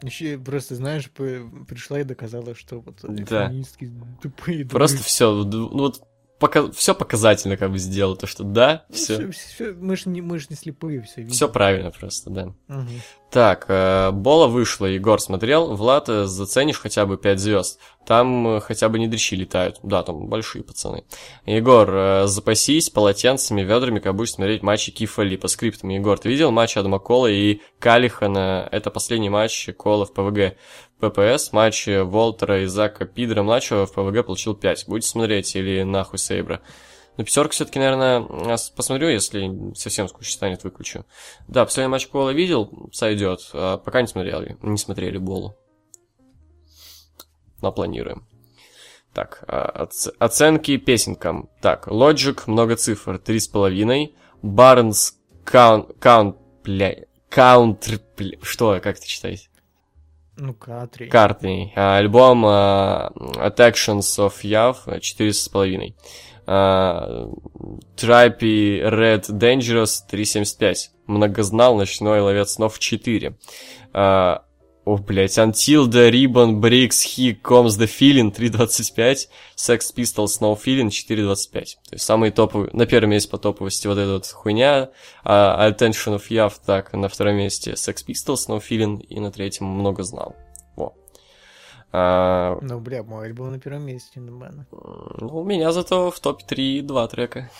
[0.02, 3.48] Еще просто, знаешь, пришла и доказала, что вот Да.
[3.48, 3.90] феминистки
[4.20, 4.64] тупые.
[4.66, 6.02] Просто все, ну вот
[6.38, 6.70] пока...
[6.70, 9.18] все показательно как бы сделал, то что да, все.
[9.18, 11.32] Ну, всё- мы же не, мы ж не слепые, все видим.
[11.32, 12.54] Все правильно просто, да.
[12.68, 12.88] Мгм.
[13.30, 15.74] Так, э, Бола вышла, Егор смотрел.
[15.74, 17.78] Влад, э, заценишь хотя бы 5 звезд.
[18.06, 19.80] Там э, хотя бы не дрищи летают.
[19.82, 21.04] Да, там большие пацаны.
[21.44, 25.90] Егор, э, запасись полотенцами, ведрами, как будешь смотреть матчи Кифа Ли по скриптам.
[25.90, 28.66] Егор, ты видел матч Адама Кола и Калихана?
[28.72, 30.56] Это последний матч Кола в ПВГ.
[31.00, 34.86] ППС, матч Волтера и Зака Пидера младшего в ПВГ получил 5.
[34.88, 36.60] Будете смотреть или нахуй Сейбра?
[37.16, 41.04] Ну, пятерку все-таки, наверное, ас- посмотрю, если совсем скучно станет, выключу.
[41.48, 43.48] Да, последний матч Кола видел, сойдет.
[43.52, 45.56] А пока не смотрели, не смотрели Болу.
[47.60, 48.26] Но планируем.
[49.12, 51.48] Так, а, оц- оценки песенкам.
[51.60, 54.14] Так, Logic, много цифр, три с половиной.
[54.42, 59.50] Barnes, Count, Count, бля, Countr, бля, что, как это читать?
[60.38, 61.08] Ну, Катри.
[61.08, 61.72] Картни.
[61.74, 65.96] А, Альбом а, Attactions of Yav четыре с половиной.
[66.46, 67.28] А,
[67.96, 70.74] Трапи Red Dangerous 3.75.
[71.06, 73.36] Многознал Ночной Ловец Снов 4.
[73.92, 74.44] А,
[74.88, 79.28] О, блять, Until the Ribbon Breaks He Comes the Feeling 3.25.
[79.54, 81.50] Sex Pistols No Feeling 4.25.
[81.50, 84.88] То есть самые топовые, на первом месте по топовости вот эта вот хуйня.
[85.24, 89.02] А, Attention of Yav, так, на втором месте Sex Pistols No Feeling.
[89.02, 90.34] И на третьем Много Знал.
[90.74, 90.94] Во.
[91.92, 96.46] А, Ну, бля, мой альбом на первом месте, ну, ну, у меня зато в топе
[96.46, 97.50] 3 два трека.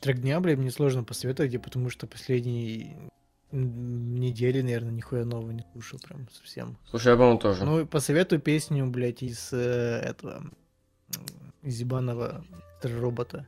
[0.00, 3.10] Трек дня, бля, мне сложно посоветовать, потому что последние м,
[3.52, 6.76] недели, наверное, нихуя нового не слушал прям совсем.
[6.88, 7.64] Слушай, я, по-моему, тоже.
[7.64, 10.44] Ну, посоветую песню, блядь, из э, этого,
[11.62, 11.82] из
[12.82, 13.46] робота.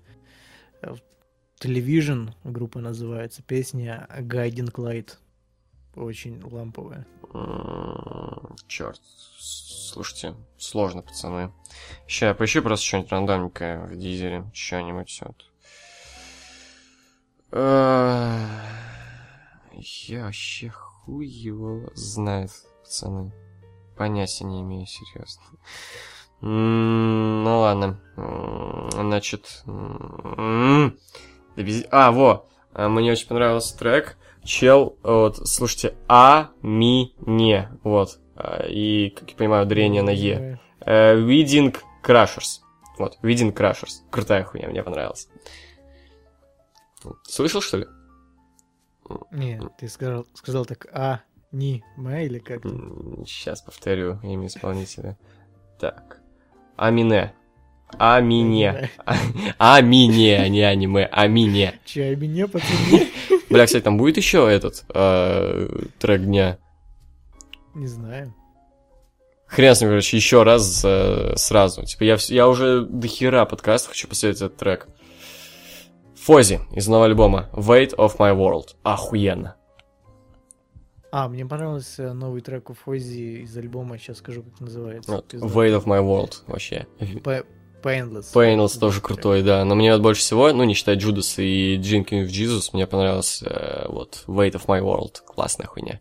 [1.61, 3.43] Television группа называется.
[3.43, 5.17] Песня Guiding Light.
[5.95, 7.07] Очень ламповая.
[8.67, 9.01] Черт.
[9.39, 11.53] Слушайте, сложно, пацаны.
[12.09, 14.45] Сейчас я поищу просто что-нибудь рандомненькое в дизеле.
[14.55, 15.53] Что-нибудь вот.
[19.73, 22.51] Э, Я вообще хуй его знает,
[22.83, 23.33] пацаны.
[23.97, 25.43] Понятия не имею, серьезно.
[26.41, 28.01] Ну ладно.
[28.93, 29.63] Значит...
[31.91, 32.49] А, во!
[32.73, 34.17] А, Мне очень понравился трек.
[34.43, 37.69] Чел, вот, слушайте, А, Ми, Не.
[37.85, 38.19] Вот.
[38.35, 40.59] А, И, как я понимаю, ударение на Е.
[40.81, 42.61] Э, Wedding Crushers.
[42.99, 44.03] Вот, Wedding Crushers.
[44.11, 45.29] Крутая хуйня, мне понравилась.
[47.25, 47.87] Слышал, что ли?
[49.31, 52.63] Не, ты сказал, сказал так А, Ни, Ме или как?
[53.27, 55.19] Сейчас повторю имя исполнителя.
[55.79, 56.21] Так.
[56.77, 57.35] Амине.
[57.99, 58.91] Амине.
[59.59, 61.05] Амине, а не аниме.
[61.07, 61.81] Амине.
[61.85, 63.09] Чай меня, пацаны?
[63.51, 66.59] Бля, кстати, там будет еще этот э, трек дня.
[67.75, 68.35] Не знаю.
[69.47, 71.85] Хрен с ним, короче, еще раз э, сразу.
[71.85, 74.89] Типа, я, я уже до хера подкаст хочу посмотреть этот трек.
[76.25, 78.77] Фози из нового альбома Weight of My World.
[78.85, 79.57] Охуенно.
[81.11, 85.11] А, мне понравился новый трек у Фози из альбома, сейчас скажу, как называется.
[85.11, 85.35] Вот.
[85.35, 86.87] Weight of My World вообще.
[87.25, 87.43] Па-
[87.83, 88.33] Painless.
[88.33, 89.65] Painless тоже крутой, да.
[89.65, 93.47] Но мне вот больше всего, ну, не считая Джудас и Drinking with Jesus, мне понравился
[93.47, 95.23] э, вот Weight of My World.
[95.27, 96.01] Классная хуйня.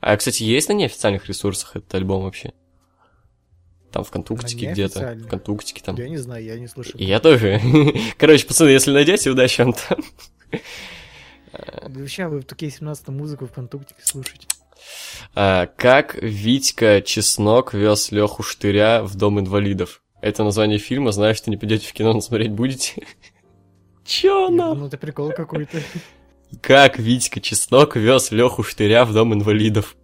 [0.00, 2.52] А, кстати, есть на неофициальных ресурсах этот альбом вообще?
[3.92, 5.16] Там в Контуктике На где-то.
[5.16, 5.26] В?
[5.26, 5.96] Контуктике там.
[5.96, 6.98] Я не знаю, я не слышал.
[6.98, 7.60] Я тоже.
[8.18, 9.98] Короче, пацаны, если найдете, удачи вам там.
[11.82, 14.46] Вообще, вы в такие 17 музыку в контуктике слушаете.
[15.34, 20.02] А, как Витька Чеснок вез Леху Штыря в дом инвалидов?
[20.20, 23.02] Это название фильма, знаю, что не пойдете в кино, но смотреть будете.
[24.04, 24.74] Чё нам?
[24.74, 25.80] думал, это прикол какой-то.
[26.60, 29.96] Как Витька Чеснок вез Леху Штыря в дом инвалидов?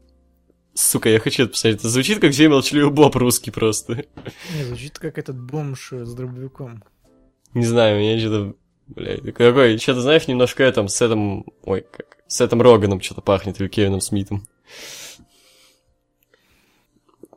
[0.79, 1.81] Сука, я хочу это посмотреть.
[1.81, 4.05] Это звучит как Зей молчаливый Боб русский просто.
[4.55, 6.85] Не, звучит как этот бомж с дробовиком.
[7.55, 8.55] Не знаю, меня что-то...
[8.89, 11.47] Блядь, какой, что-то, знаешь, немножко этом, с этим...
[11.63, 12.19] Ой, как...
[12.29, 14.47] С этим Роганом что-то пахнет, или Кевином Смитом.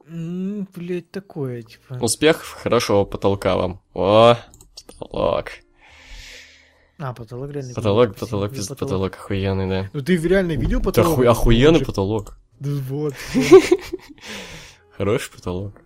[0.07, 1.93] М, Блять, такое, типа.
[2.01, 3.81] Успехов, хорошего потолка вам.
[3.93, 4.35] О,
[4.87, 5.51] потолок.
[6.97, 7.73] А, потолок реально.
[7.73, 9.89] Потолок, потолок, пиздец, потолок охуенный, да.
[9.93, 11.19] Ну ты реально видел потолок?
[11.19, 12.38] оху- охуенный потолок.
[12.59, 13.13] Да вот.
[14.97, 15.81] Хороший потолок.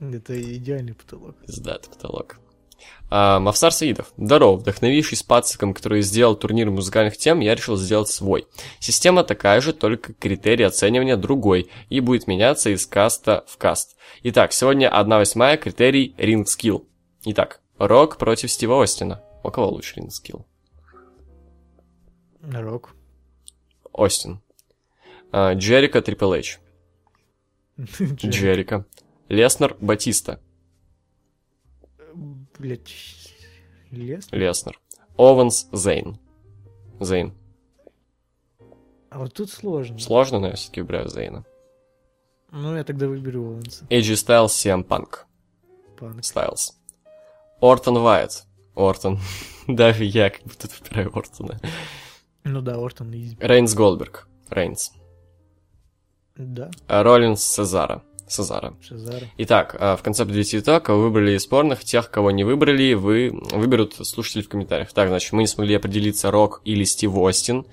[0.00, 1.36] Это идеальный потолок.
[1.46, 2.38] Пиздатый потолок.
[3.10, 4.12] А, Мавсар Саидов.
[4.16, 8.46] Здорово, вдохновившись пациком, который сделал турнир музыкальных тем, я решил сделать свой.
[8.80, 13.96] Система такая же, только критерий оценивания другой, и будет меняться из каста в каст.
[14.22, 16.86] Итак, сегодня 1 восьмая, критерий Ring Skill.
[17.24, 19.22] Итак, Рок против Стива Остина.
[19.42, 20.44] У кого лучше Ring Skill?
[22.42, 22.94] Рок.
[23.92, 24.40] Остин.
[25.36, 26.60] А, Джерика Трипл Эйч.
[27.76, 28.86] Джерика.
[29.28, 30.40] Леснер Батиста.
[32.56, 32.94] блядь,
[33.90, 34.28] лес?
[34.30, 34.78] Леснер.
[35.16, 36.20] Ованс, Зейн.
[37.00, 37.34] Зейн.
[39.10, 39.98] А вот тут сложно.
[39.98, 41.44] Сложно, но я все-таки выбираю Зейна.
[42.52, 43.86] Ну, я тогда выберу Оуэнса.
[43.86, 45.24] AJ Styles, CM Punk.
[45.98, 46.20] Панк.
[46.20, 46.74] Styles.
[47.60, 48.44] Ортон Вайт.
[48.76, 49.18] Ортон.
[49.66, 51.58] Даже я как бы тут выбираю Ортона.
[52.44, 53.36] Ну да, Ортон изи.
[53.40, 54.28] Рейнс Голдберг.
[54.48, 54.92] Рейнс.
[56.36, 58.02] Да, А Роллинс Сезара.
[58.26, 58.74] Сезара.
[58.80, 59.26] Шазара.
[59.38, 60.88] Итак, а, в конце подвести итог.
[60.88, 61.84] Вы выбрали из спорных.
[61.84, 64.92] Тех, кого не выбрали, вы выберут слушатели в комментариях.
[64.92, 67.66] Так, значит, мы не смогли определиться Рок или Стив Остин.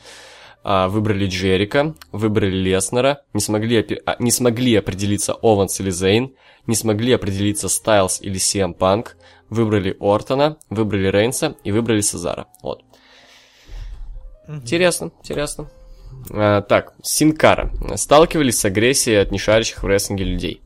[0.64, 3.84] А, Выбрали Джерика, выбрали Леснера, не смогли,
[4.20, 6.36] не смогли определиться Ованс или Зейн,
[6.68, 9.18] не смогли определиться Стайлз или CM Панк,
[9.50, 12.46] выбрали Ортона, выбрали Рейнса и выбрали Сезара.
[12.62, 12.84] Вот.
[14.48, 14.58] Мгм.
[14.60, 15.72] Интересно, интересно.
[16.32, 17.72] А, так, Синкара.
[17.96, 20.62] Сталкивались с агрессией от нешарящих в рестлинге людей?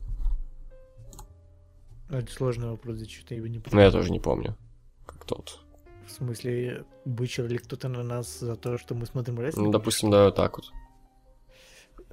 [2.08, 3.86] Ну, Это сложный вопрос, за что-то его не Ну, понимаю.
[3.86, 4.56] я тоже не помню.
[5.06, 5.58] Как тот.
[6.06, 9.66] В смысле, бычил ли кто-то на нас за то, что мы смотрим рестлинг?
[9.66, 10.66] Ну, допустим, да, вот так вот.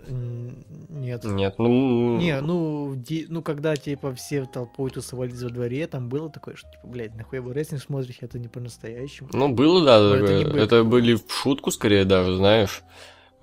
[0.08, 1.24] Нет.
[1.24, 2.18] Нет, ну...
[2.18, 6.70] Не, ну, ди- ну, когда, типа, все толпой тусовались во дворе, там было такое, что,
[6.72, 9.30] типа, блядь, нахуй вы рестлинг смотришь, это не по-настоящему.
[9.32, 10.44] Ну, было, да, это такое.
[10.46, 10.58] было.
[10.58, 12.82] это были в шутку, скорее, даже, знаешь.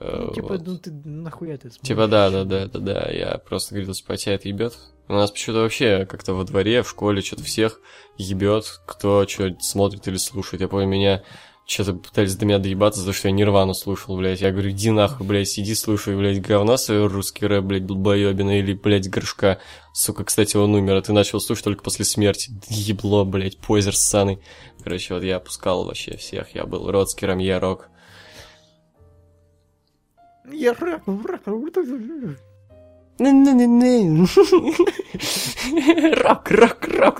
[0.00, 0.66] Э, Ну, типа, вот.
[0.66, 1.86] ну, ты нахуя ты смотришь?
[1.86, 4.76] Типа, да, да, да, да, да, я просто говорил, типа, тебя это ебет.
[5.08, 7.80] У нас почему-то вообще как-то во дворе, в школе что-то всех
[8.16, 10.62] ебет, кто что смотрит или слушает.
[10.62, 11.22] Я помню, меня
[11.66, 14.40] что-то пытались до меня доебаться, за то, что я Нирвану слушал, блядь.
[14.40, 18.72] Я говорю, иди нахуй, блядь, сиди, слушай, блядь, говна свое русский рэп, блядь, долбоебина, или,
[18.72, 19.58] блядь, горшка.
[19.92, 22.50] Сука, кстати, он умер, а ты начал слушать только после смерти.
[22.68, 24.40] Ебло, блядь, позер ссаный.
[24.82, 27.88] Короче, вот я опускал вообще всех, я был родскером, я рок.
[30.44, 31.00] Я ра-
[36.22, 37.18] Рок, рок, рок.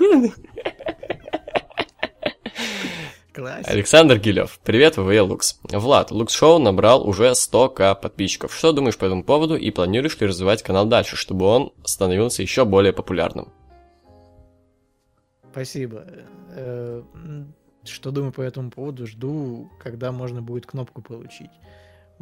[3.33, 3.69] Классик.
[3.69, 4.59] Александр Гилев.
[4.63, 5.59] Привет, ВВЕ Лукс.
[5.71, 8.53] Влад, Лукс Шоу набрал уже 100к подписчиков.
[8.53, 12.65] Что думаешь по этому поводу и планируешь ли развивать канал дальше, чтобы он становился еще
[12.65, 13.53] более популярным?
[15.51, 16.05] Спасибо.
[16.55, 17.03] Э,
[17.85, 19.07] Что думаю по этому поводу?
[19.07, 21.51] Жду, когда можно будет кнопку получить.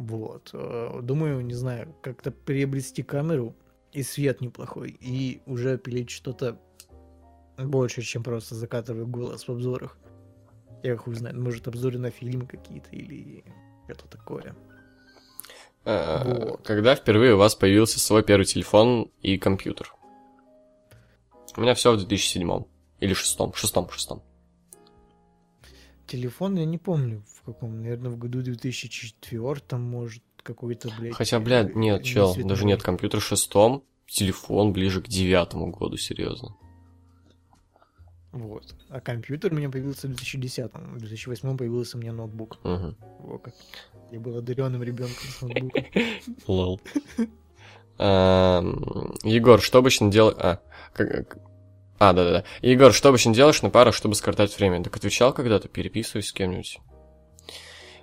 [0.00, 0.50] Вот.
[0.54, 3.54] Э, Думаю, не знаю, как-то приобрести камеру
[3.92, 6.58] и свет неплохой, и уже пилить что-то
[7.58, 9.98] больше, чем просто закатываю голос в обзорах.
[10.82, 13.44] Я хуй знает, может обзоры на фильмы какие-то или
[13.84, 14.56] что-то такое.
[15.84, 16.62] Э, Вот.
[16.66, 19.94] Когда впервые у вас появился свой первый телефон и компьютер?
[21.58, 22.64] У меня все в 2007
[23.00, 24.22] или шестом, шестом, шестом.
[26.10, 31.14] Телефон я не помню в каком, наверное, в году 2004, может, какой-то, блядь.
[31.14, 32.48] Хотя, блядь, э, нет, чел, цветной.
[32.48, 36.56] даже нет, компьютер в шестом, телефон ближе к девятому году, серьезно.
[38.32, 38.74] Вот.
[38.88, 42.58] А компьютер у меня появился в 2010 В 2008 появился у меня ноутбук.
[42.64, 42.96] Угу.
[43.20, 43.54] Во как.
[44.10, 45.84] Я был одаренным ребенком с ноутбуком.
[46.48, 46.80] Лол.
[47.98, 50.36] Эм, Егор, что обычно делаешь...
[50.40, 50.60] А,
[52.00, 52.44] а, да-да-да.
[52.62, 54.82] Егор, что обычно делаешь на парах, чтобы скоротать время?
[54.82, 56.80] Так отвечал когда-то, переписываюсь с кем-нибудь.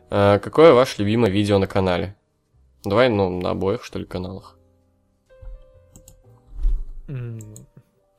[0.10, 2.16] Э, Какое ваше любимое видео на канале?
[2.86, 4.58] Давай, ну, на обоих, что ли, каналах.
[7.08, 7.40] М,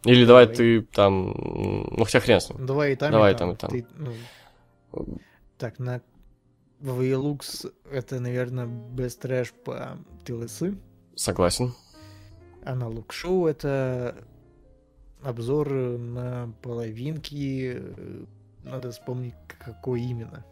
[0.05, 0.57] Или давай, Давай.
[0.57, 1.35] ты там...
[1.97, 2.67] Ну, хотя хрен с ним.
[2.67, 3.53] Давай и там, Давай и там.
[3.53, 4.13] и там, Ты, ну,
[5.59, 6.01] Так, на
[6.81, 10.77] VLux это, наверное, best trash по TLS.
[11.17, 11.75] Согласен.
[12.65, 14.25] А на Look Show это
[15.23, 17.75] обзор на половинки.
[17.77, 18.25] э,
[18.65, 20.45] Надо вспомнить, какой именно.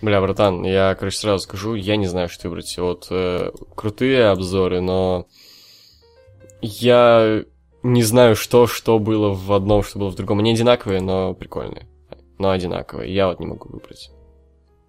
[0.00, 2.76] Бля, братан, я, короче, сразу скажу, я не знаю, что выбрать.
[2.78, 5.26] Вот э, крутые обзоры, но
[6.60, 7.44] я
[7.82, 10.38] не знаю, что, что было в одном, что было в другом.
[10.38, 11.88] Они одинаковые, но прикольные.
[12.38, 13.12] Но одинаковые.
[13.12, 14.10] Я вот не могу выбрать.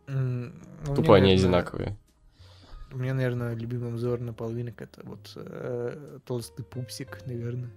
[0.07, 0.51] Ну,
[0.95, 1.97] Тупо они наверное, одинаковые.
[2.91, 7.71] У меня, наверное, любимый обзор на половинок это вот э, толстый пупсик, наверное.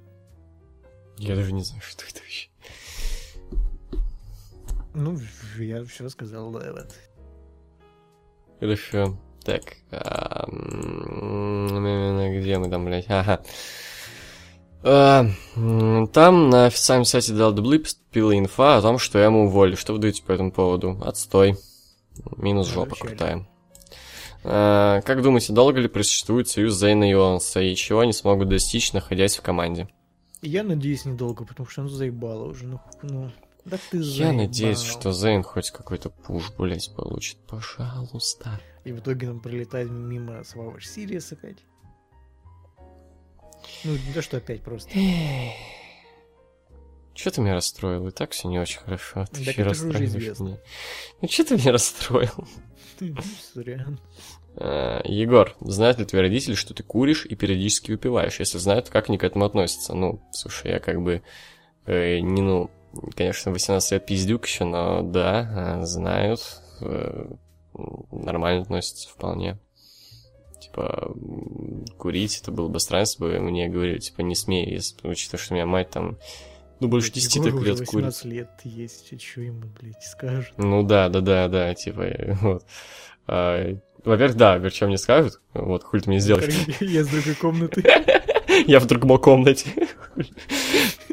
[1.19, 2.49] Я даже не знаю, что это вообще.
[4.95, 5.19] Ну,
[5.59, 6.95] я все сказал, вот.
[8.61, 9.17] Хорошо.
[9.45, 9.63] Так.
[9.91, 13.07] а, Где мы там, блядь?
[13.09, 13.43] Ага.
[14.85, 15.27] А,
[16.13, 19.75] Там на официальном сайте DLW поступила инфа о том, что я ему уволили.
[19.77, 20.99] Что вы думаете по этому поводу?
[21.03, 21.57] Отстой.
[22.37, 23.49] Минус жопа крутая.
[24.45, 28.93] А, Как думаете, долго ли просуществует союз Зейна и Оуэнса, и чего они смогут достичь,
[28.93, 29.89] находясь в команде?
[30.43, 32.67] Я надеюсь, недолго, потому что ну заебало уже.
[32.67, 33.31] Ну, ну
[33.65, 34.33] да ты Я заебал.
[34.35, 37.39] надеюсь, что Зейн хоть какой-то пуш, блять, получит.
[37.47, 38.61] Пожалуйста.
[38.85, 41.59] И в итоге нам пролетает мимо Survivor Series опять.
[43.85, 44.91] Ну, не то, что опять просто.
[47.15, 48.09] Че ты меня расстроил?
[48.09, 49.21] И так все не очень хорошо.
[49.21, 50.59] а Ты Так уже расстраиваешь меня.
[51.21, 52.49] Ну че ты меня расстроил?
[53.55, 54.01] Сорян.
[54.57, 58.39] А, Егор, знают ли твои родители, что ты куришь и периодически выпиваешь?
[58.39, 59.95] Если знают, как они к этому относятся?
[59.95, 61.23] Ну, слушай, я как бы
[61.87, 62.71] э, не, ну,
[63.15, 66.41] конечно, 18 лет пиздюк еще, но да, э, знают,
[66.81, 67.27] э,
[68.11, 69.59] нормально относятся вполне.
[70.61, 71.13] Типа,
[71.99, 75.57] курить, это было бы странно, бы мне говорили, типа, не смей, если, учитывая, что у
[75.57, 76.19] меня мать там,
[76.79, 78.07] ну, больше 10 Егору так лет курит.
[78.07, 80.53] 18 лет есть, а что ему, блядь, скажут?
[80.57, 82.65] Ну да, да, да, да, типа, э, вот.
[83.27, 86.55] А, Во-первых, да, говорю, что мне скажут, вот, хуй ты мне сделаешь.
[86.81, 87.85] Я с другой комнаты.
[88.67, 89.71] Я в другой комнате.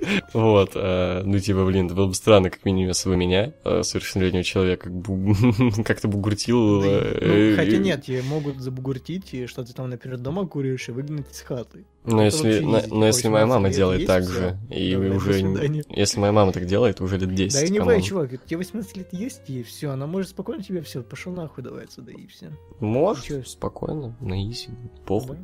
[0.34, 3.84] Вот, э, ну, типа, блин, это было бы странно, как минимум, если бы меня, э,
[3.84, 4.90] совершеннолетнего человека,
[5.84, 6.82] как-то бугуртил.
[6.84, 11.32] Э, ну, Хотя нет, могут забугуртить, и что ты там, например, дома куришь и выгнать
[11.32, 11.86] из хаты.
[12.06, 15.84] Но если, но если моя 18 мама делает так же, и уже...
[15.90, 17.60] Если моя мама так делает, уже лет 10.
[17.60, 20.82] Да и не бывает, чувак, тебе 18 лет есть, и все, она может спокойно тебе
[20.82, 22.52] все, пошел нахуй давай отсюда, и все.
[22.80, 24.70] Может, спокойно, на изи,
[25.06, 25.38] похуй.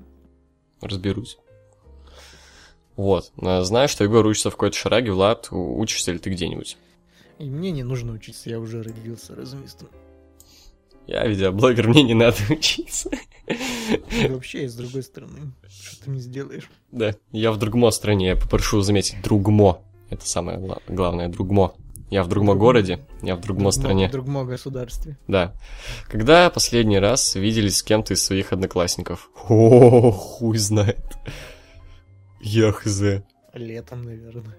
[0.82, 1.38] разберусь.
[2.96, 3.32] Вот.
[3.42, 6.78] А, Знаю, что Егор учится в какой-то шараге, Влад, учишься ли ты где-нибудь?
[7.40, 9.90] И мне не нужно учиться, я уже родился разумистом.
[11.08, 13.10] Я видеоблогер, мне не надо учиться.
[13.48, 16.70] И вообще, я с другой стороны, что ты мне сделаешь?
[16.92, 19.82] Да, я в другмо стране, я попрошу заметить, другмо.
[20.10, 21.76] Это самое гла- главное, другмо.
[22.10, 24.08] Я в другмо городе, я в другмо стране.
[24.08, 25.18] В другом государстве.
[25.28, 25.54] Да.
[26.08, 29.30] Когда последний раз виделись с кем-то из своих одноклассников?
[29.50, 31.04] О, хуй знает.
[32.46, 33.02] Я хз.
[33.54, 34.56] Летом, наверное.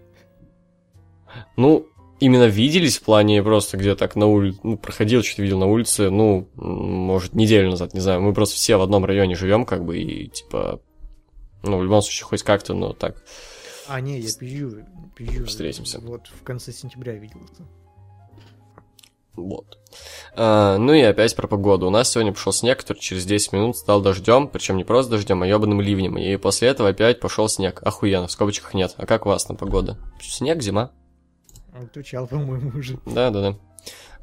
[1.57, 1.87] Ну,
[2.18, 6.11] именно виделись в плане просто где так на улице, ну, проходил, что-то видел на улице,
[6.11, 8.22] ну, может, неделю назад, не знаю.
[8.22, 10.80] Мы просто все в одном районе живем, как бы, и, типа,
[11.62, 13.22] ну, в любом случае, хоть как-то, но так.
[13.87, 14.84] А, не, я пизжу,
[15.14, 15.45] пизжу.
[15.45, 16.01] Встретимся.
[16.01, 17.62] Вот в конце сентября виделся.
[19.37, 19.78] Вот.
[20.34, 21.87] А, ну и опять про погоду.
[21.87, 25.43] У нас сегодня пошел снег, который через 10 минут стал дождем, причем не просто дождем,
[25.43, 26.18] а ебаным ливнем.
[26.18, 27.80] И после этого опять пошел снег.
[27.82, 28.95] Охуенно, в скобочках нет.
[28.97, 29.99] А как у вас там погода?
[30.20, 30.91] Снег, зима?
[31.74, 32.99] Отучал, по-моему, уже.
[33.07, 33.57] Да-да-да.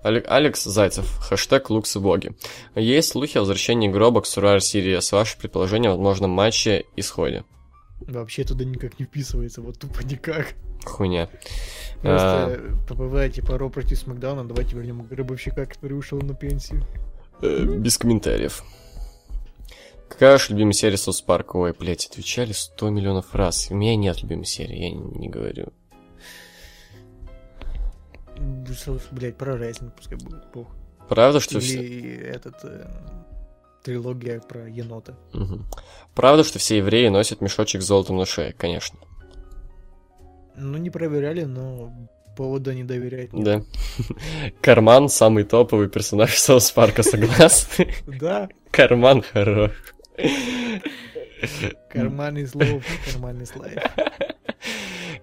[0.03, 2.31] Алек- Алекс Зайцев, хэштег Лукс и Боги.
[2.75, 5.11] Есть слухи о возвращении гроба к Сурар Сириес.
[5.11, 7.45] Ваши предположения о возможном матче исходе.
[8.07, 10.53] Вообще туда никак не вписывается, вот тупо никак.
[10.85, 11.29] Хуйня.
[12.03, 16.83] А, Просто ППВ, типа, Ро против Смакдауна, давайте вернем Гробовщика, который ушел на пенсию.
[17.41, 18.63] э, без комментариев.
[20.09, 21.55] Какая ваша любимая серия Сос Парка?
[21.55, 23.71] Ой, блядь, отвечали 100 миллионов раз.
[23.71, 25.69] У меня нет любимой серии, я не, не говорю.
[29.11, 30.67] Блять, про рейсинг пускай будет, пух.
[31.07, 31.81] Правда, что все...
[31.81, 32.55] Или этот...
[33.83, 35.17] трилогия про енота.
[35.33, 35.65] Мгм.
[36.15, 38.99] Правда, что все евреи носят мешочек с золотом на шее, конечно.
[40.55, 41.91] Ну, не проверяли, но
[42.37, 43.33] повода не доверять.
[43.33, 43.43] нет.
[43.45, 43.61] Да.
[44.61, 47.93] Карман самый топовый персонаж Соус Парка, согласны?
[48.07, 49.71] Да, Карман хорош.
[51.89, 53.79] карманный слов, карманный слайд.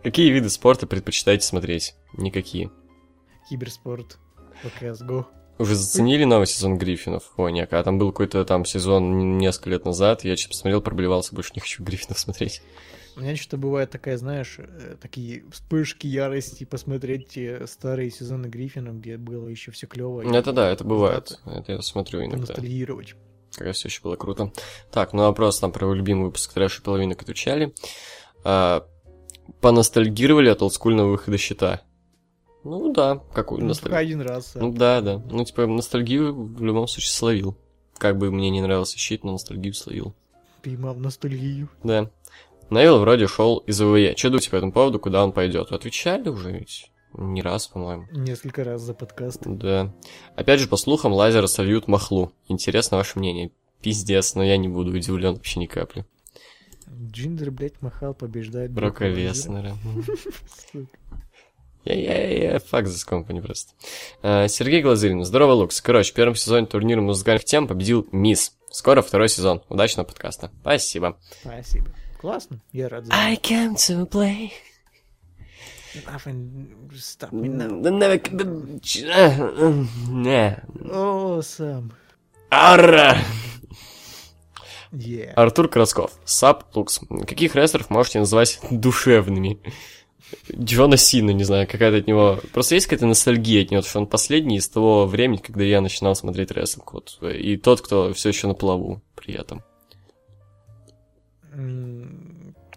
[0.03, 1.95] Какие виды спорта предпочитаете смотреть?
[2.17, 2.71] Никакие.
[3.49, 4.19] Киберспорт,
[4.81, 5.27] CSGO.
[5.61, 7.33] Уже заценили новый сезон Гриффинов?
[7.37, 11.35] Ой, не, а там был какой-то там сезон несколько лет назад, я что-то посмотрел, проблевался,
[11.35, 12.63] больше не хочу Гриффинов смотреть.
[13.15, 18.93] У меня что-то бывает такая, знаешь, э, такие вспышки ярости посмотреть те старые сезоны Гриффина,
[18.93, 20.23] где было еще все клево.
[20.23, 21.39] Это да, это бывает.
[21.45, 22.39] Это я смотрю иногда.
[22.39, 23.17] Ностальгировать.
[23.53, 24.53] Как раз все еще было круто.
[24.91, 27.75] Так, ну вопрос там про любимый выпуск трэша половинок отвечали.
[28.45, 28.87] А,
[29.61, 31.83] поностальгировали от олдскульного выхода щита?
[32.65, 34.01] Ну да, какую Ну, только ностальгию?
[34.01, 34.55] один раз.
[34.55, 35.19] Ну да, да.
[35.31, 37.57] Ну типа ностальгию в любом случае словил.
[37.99, 40.15] Как бы мне не нравился щит, но ностальгию словил.
[40.63, 41.69] Поймал ностальгию.
[41.83, 42.11] Да.
[42.69, 44.15] Навил вроде шел из ВВЕ.
[44.15, 45.73] Че думаете по этому поводу, куда он пойдет?
[45.73, 48.07] Отвечали уже ведь не раз, по-моему.
[48.13, 49.41] Несколько раз за подкаст.
[49.45, 49.93] Да.
[50.37, 52.33] Опять же, по слухам, лазера сольют махлу.
[52.47, 53.51] Интересно ваше мнение.
[53.83, 56.05] Пиздец, но я не буду удивлен вообще ни капли.
[56.89, 58.71] Джиндер, блядь, махал, побеждает.
[58.73, 59.77] Брока Леснера.
[61.85, 63.73] Я-я-я, факт за компани просто.
[64.23, 65.25] А, Сергей Глазырин.
[65.25, 65.81] Здорово, Лукс.
[65.81, 68.53] Короче, в первом сезоне турнира музыкальных тем победил Мисс.
[68.71, 69.63] Скоро второй сезон.
[69.69, 70.51] Удачного подкаста.
[70.61, 71.19] Спасибо.
[71.41, 71.89] Спасибо.
[72.21, 74.51] Классно, я рад за I came to play.
[76.07, 77.81] Nothing stop me now.
[80.09, 80.63] Не.
[80.93, 81.93] О, сам.
[82.51, 83.17] Ара.
[84.93, 85.33] Yeah.
[85.35, 86.13] Артур Красков.
[86.25, 87.01] Сап Лукс.
[87.27, 89.61] Каких рестлеров можете называть душевными?
[90.53, 92.41] Джона Сина, не знаю, какая-то от него...
[92.53, 96.15] Просто есть какая-то ностальгия от него, что он последний из того времени, когда я начинал
[96.15, 96.93] смотреть рестлинг.
[96.93, 97.19] Вот.
[97.23, 99.63] И тот, кто все еще на плаву при этом.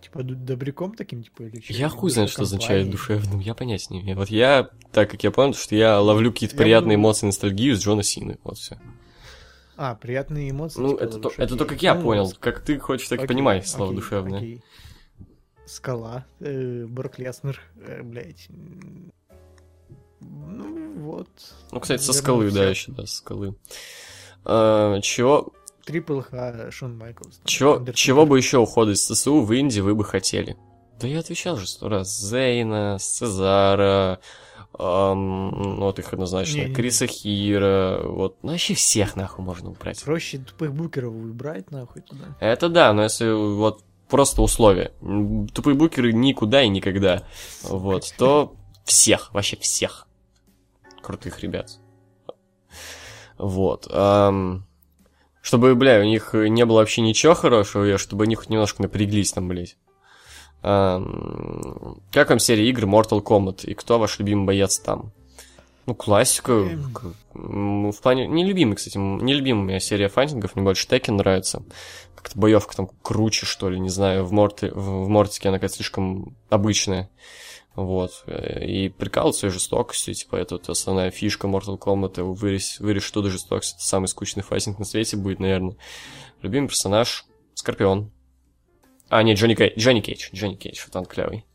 [0.01, 1.73] Типа добряком таким, типа, или чё?
[1.73, 4.17] Я хуй знает, что означает душевным, я понятия не имею.
[4.17, 8.03] Вот я, так как я понял, что я ловлю какие-то приятные эмоции, ностальгию с Джона
[8.03, 8.79] Сины, вот все.
[9.75, 10.81] А, приятные эмоции.
[10.81, 13.27] Ну, типа, это, то, это то, как я Ну, понял, как ты хочешь, так и
[13.27, 14.37] понимай душевное.
[14.37, 14.61] окей.
[15.65, 18.47] Скала, э, Брок Леснер, э, блядь.
[20.19, 21.29] Ну, вот.
[21.71, 23.55] Ну, кстати, со скалы, да, еще, да, со скалы.
[24.45, 25.53] А, чего,
[25.85, 27.37] Трипл Х, Шон Майклс.
[27.37, 30.57] там, чего, чего бы еще ухода из ЦСУ в Инди вы бы хотели?
[30.99, 32.17] Да я отвечал же сто раз.
[32.19, 34.19] Зейна, Цезара,
[34.77, 36.75] ам, ну, вот их однозначно, Не-не-не.
[36.75, 40.01] Криса Хира, вот, ну, вообще всех нахуй можно убрать.
[40.03, 42.37] Проще тупых букеров выбрать, нахуй, туда.
[42.39, 43.83] Это да, но если вот
[44.13, 44.91] просто условия.
[45.55, 47.23] Тупые букеры никуда и никогда.
[47.63, 50.07] Вот, то всех, вообще всех.
[51.01, 51.79] Крутых ребят.
[53.39, 53.87] Вот.
[53.89, 54.67] ам,
[55.41, 59.33] чтобы, бля, у них не было вообще ничего хорошего, и чтобы они хоть немножко напряглись
[59.33, 59.77] там, блядь.
[60.61, 63.65] Ам, как вам серия игр Mortal Kombat?
[63.65, 65.11] И кто ваш любимый боец там?
[65.87, 66.51] Ну, классика.
[67.33, 67.91] Эм.
[67.91, 68.27] В плане...
[68.27, 68.97] Нелюбимый, кстати.
[68.97, 70.55] Нелюбимая серия файтингов.
[70.55, 71.63] Мне больше Теkken нравится.
[72.23, 74.23] Как-то боевка там круче, что ли, не знаю.
[74.23, 74.71] В, Морте...
[74.71, 77.09] в в Мортике она какая-то слишком обычная.
[77.75, 78.23] Вот.
[78.27, 80.13] И прикалывают своей жестокостью.
[80.13, 82.23] Типа, это вот основная фишка Mortal Kombat.
[82.23, 83.75] Вырежь, вырежь туда жестокость.
[83.75, 85.75] Это самый скучный файтинг на свете будет, наверное.
[86.41, 87.25] Любимый персонаж
[87.55, 88.09] Скорпион.
[89.09, 89.77] А, нет, Джонни Кейдж.
[89.77, 90.29] Джонни Кейдж.
[90.33, 90.85] Джонни Кейдж.
[90.85, 91.45] Вот он клевый.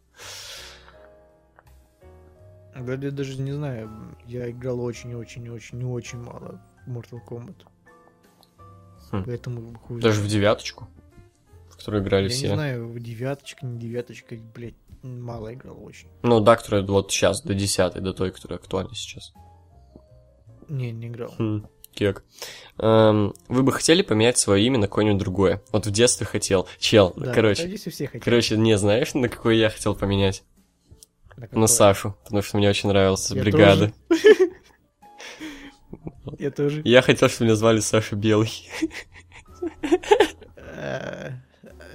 [2.75, 3.91] Да я даже не знаю,
[4.27, 7.65] я играл очень-очень-очень-очень мало в Mortal Kombat.
[9.11, 9.25] Хм.
[9.25, 10.89] Поэтому хуй Даже в девяточку.
[11.71, 12.49] В которую играли Я все.
[12.49, 16.09] не знаю, в девяточка, не девяточка, блядь, мало играл очень.
[16.23, 19.33] Ну, да, которая вот сейчас, до десятой, до той, которая актуальна сейчас.
[20.69, 21.33] Не, не играл.
[21.39, 22.25] Хм, кек.
[22.79, 25.63] Эм, вы бы хотели поменять свое имя на какое-нибудь другое?
[25.73, 26.69] Вот в детстве хотел.
[26.79, 27.67] Чел, Да, короче.
[27.67, 28.23] здесь хотят.
[28.23, 30.43] Короче, не знаешь, на какое я хотел поменять?
[31.37, 31.67] На На?
[31.69, 33.93] Сашу, потому что мне очень нравился Я бригада.
[36.39, 36.83] Я тоже.
[36.85, 38.51] Я хотел, чтобы меня звали Саша Белый.
[40.81, 41.33] Uh,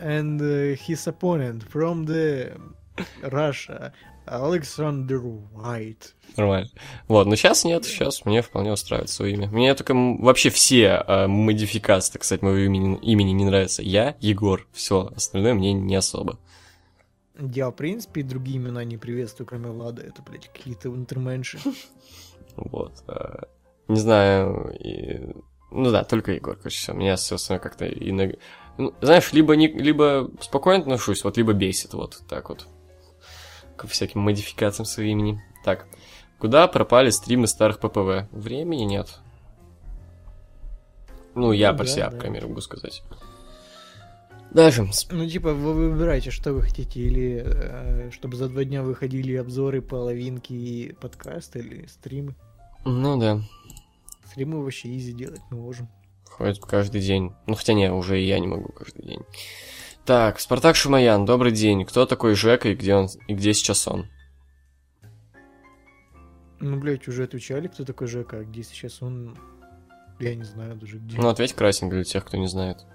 [0.02, 2.52] and uh, his opponent from the
[3.24, 3.94] Russia,
[4.28, 5.22] Alexander
[5.54, 6.14] White.
[6.38, 6.70] Нормально.
[7.08, 9.48] Вот, но сейчас нет, сейчас мне вполне устраивает свое имя.
[9.48, 13.82] Мне только вообще все э, модификации, так сказать, моего имени, имени не нравятся.
[13.82, 16.40] Я Егор, все, остальное мне не особо.
[17.40, 20.04] Я, в принципе, и другие имена не приветствую, кроме Влада.
[20.04, 21.60] Это, блядь, какие-то унтерменши.
[22.56, 23.04] Вот.
[23.88, 24.76] Не знаю.
[24.80, 25.34] и-
[25.72, 26.94] Ну да, только Егор, короче, все.
[26.94, 28.38] Меня все остальное как-то иногда...
[28.78, 29.68] Ну, знаешь, либо, не...
[29.68, 32.68] либо спокойно отношусь, вот, либо бесит, вот так вот.
[33.76, 35.44] К всяким модификациям своего имени.
[35.66, 35.86] Так.
[36.40, 38.28] Куда пропали стримы старых ППВ?
[38.32, 39.20] Времени нет.
[41.36, 42.12] Ну, я Ну про да, себя, да.
[42.12, 43.04] по крайней мере, могу сказать.
[44.52, 44.88] Дальше.
[44.92, 49.36] С- Ну, типа, вы выбираете, что вы хотите, или э, чтобы за два дня выходили
[49.36, 52.36] обзоры, половинки и подкасты, или стримы.
[52.86, 53.42] Ну да.
[54.26, 55.90] Стримы вообще изи делать мы можем.
[56.30, 57.34] Ходит каждый день.
[57.46, 59.22] Ну, хотя не, уже и я не могу каждый день.
[60.06, 61.86] Так, Спартак Шумаян, добрый день.
[61.86, 64.08] Кто такой Жека и где он и где сейчас он?
[66.60, 69.38] Ну, блядь, уже отвечали, кто такой Жека, а где сейчас он...
[70.20, 71.18] Я не знаю даже где.
[71.18, 72.86] Ну, ответь красенько для тех, кто не знает.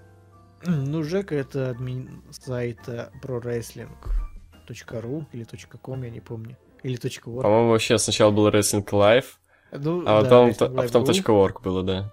[0.65, 5.47] Ну, Жека это админ сайта prowrestling.ru или
[5.81, 6.57] .com, я не помню.
[6.83, 7.43] Или .org.
[7.43, 9.38] По-моему, вообще сначала был Wrestling Live,
[9.73, 11.47] Ну, а да, Wrestling а потом Live.ru.
[11.47, 12.13] .org было, да.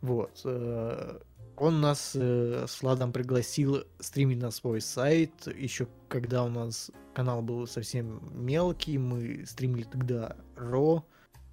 [0.00, 0.40] Вот.
[0.44, 1.18] э,
[1.56, 5.32] Он нас э, с Владом пригласил стримить на свой сайт.
[5.46, 11.04] Еще когда у нас канал был совсем мелкий, мы стримили тогда Ро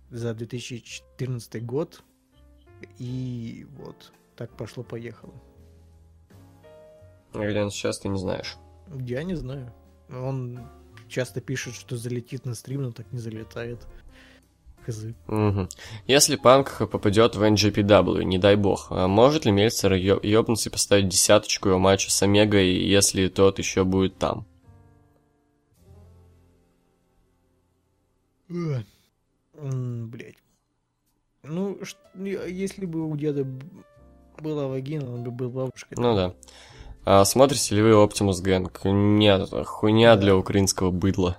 [0.09, 2.03] за 2014 год.
[2.97, 5.33] И вот, так пошло-поехало.
[7.33, 8.55] А где он сейчас, ты не знаешь.
[8.99, 9.73] Я не знаю.
[10.09, 10.61] Он
[11.07, 13.85] часто пишет, что залетит на стрим, но так не залетает.
[14.87, 15.05] Хз.
[15.27, 15.67] Мгм.
[16.07, 20.71] Если Панк попадет в NJPW, не дай бог, а может ли Мельцер ё- ёбнуться и
[20.71, 24.45] поставить десяточку его матча с Омегой, если тот еще будет там?
[28.49, 30.37] Блять.
[31.43, 31.77] Ну,
[32.15, 33.45] если бы у деда
[34.39, 35.97] была вагина, он бы был бабушкой.
[35.97, 36.33] Ну да.
[37.05, 38.69] А смотрите ли вы Optimus Gang?
[38.85, 40.21] Нет, хуйня Да.
[40.21, 41.37] для украинского быдла.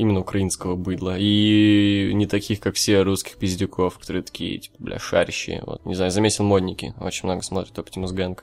[0.00, 1.16] Именно украинского быдла.
[1.18, 5.62] И не таких, как все русских пиздюков, которые такие, типа, бля, шарящие.
[5.66, 6.94] Вот, не знаю, заметил модники.
[6.98, 8.38] Очень много смотрят Optimus Gang.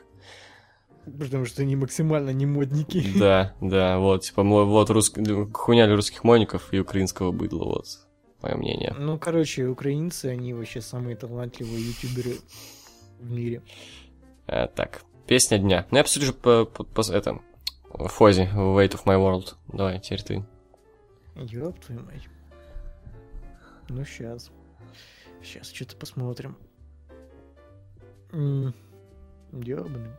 [1.06, 3.04] Потому что они максимально не модники.
[3.18, 5.12] Да, да, вот, типа, вот рус...
[5.52, 7.88] хуйня для русских модников и украинского быдла, вот,
[8.44, 8.94] мое мнение.
[8.96, 12.36] Ну, короче, украинцы, они вообще самые талантливые ютуберы
[13.20, 13.64] в мире.
[14.46, 15.88] А, так, песня дня.
[15.90, 17.40] Ну, я посмотрю по, по- по- это,
[17.94, 19.56] Фози, Weight of My World.
[19.74, 20.46] Давай, теперь ты.
[21.38, 22.28] Ёб твою мать.
[23.90, 24.52] Ну, сейчас.
[25.42, 26.58] Сейчас что-то посмотрим.
[28.32, 30.12] Ёбаный.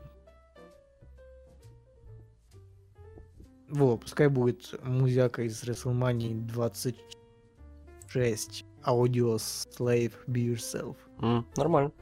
[3.69, 8.65] Во, пускай будет музяка из WrestleMania 26.
[8.85, 10.97] Audio Slave Be Yourself.
[11.20, 11.93] М, нормально.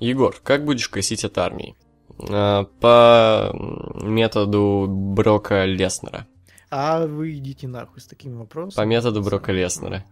[0.00, 1.76] Егор, как будешь косить от армии?
[2.30, 3.52] А, по
[4.02, 6.26] методу Брока Леснера.
[6.70, 8.76] А вы идите нахуй с такими вопросами.
[8.82, 10.04] По методу Брока Леснера.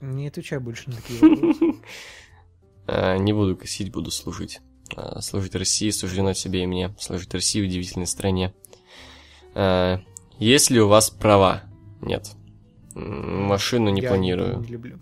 [0.00, 1.74] Не отвечай больше на такие вопросы.
[2.86, 4.60] А, Не буду косить, буду служить.
[4.96, 6.94] А, Служить России суждено тебе и мне.
[6.98, 8.52] Служить России в удивительной стране.
[9.54, 10.00] А,
[10.38, 11.62] Есть ли у вас права?
[12.00, 12.32] Нет.
[12.94, 14.60] Машину не Я планирую.
[14.60, 14.98] Не люблю.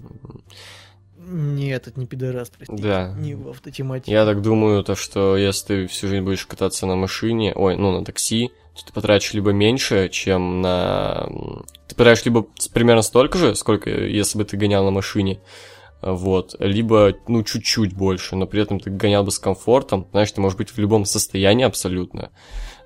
[1.24, 2.82] Нет, это не пидорас, простите.
[2.82, 3.14] Да.
[3.18, 4.12] Не в автотематике.
[4.12, 7.92] Я так думаю, то, что если ты всю жизнь будешь кататься на машине, ой, ну,
[7.98, 11.28] на такси, то ты потратишь либо меньше, чем на...
[11.88, 15.40] Ты потратишь либо примерно столько же, сколько, если бы ты гонял на машине,
[16.00, 20.40] вот, либо, ну, чуть-чуть больше, но при этом ты гонял бы с комфортом, знаешь, ты
[20.40, 22.30] можешь быть в любом состоянии абсолютно,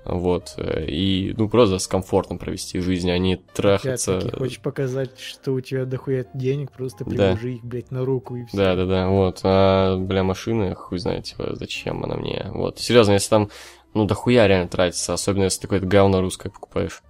[0.05, 4.21] вот, э, и, ну, просто с комфортом провести жизнь, а не трахаться...
[4.21, 7.09] таки хочешь показать, что у тебя дохуя денег, просто Да.
[7.09, 8.55] приложи их, блядь, на руку и все.
[8.55, 9.39] Да-да-да, вот.
[9.43, 12.51] А, бля, машина, хуй знает, типа, зачем она мне.
[12.53, 12.77] Вот.
[12.77, 13.49] Серьезно, если там,
[13.97, 17.01] ну, дохуя реально тратится, особенно если ты какое-то говно русское покупаешь.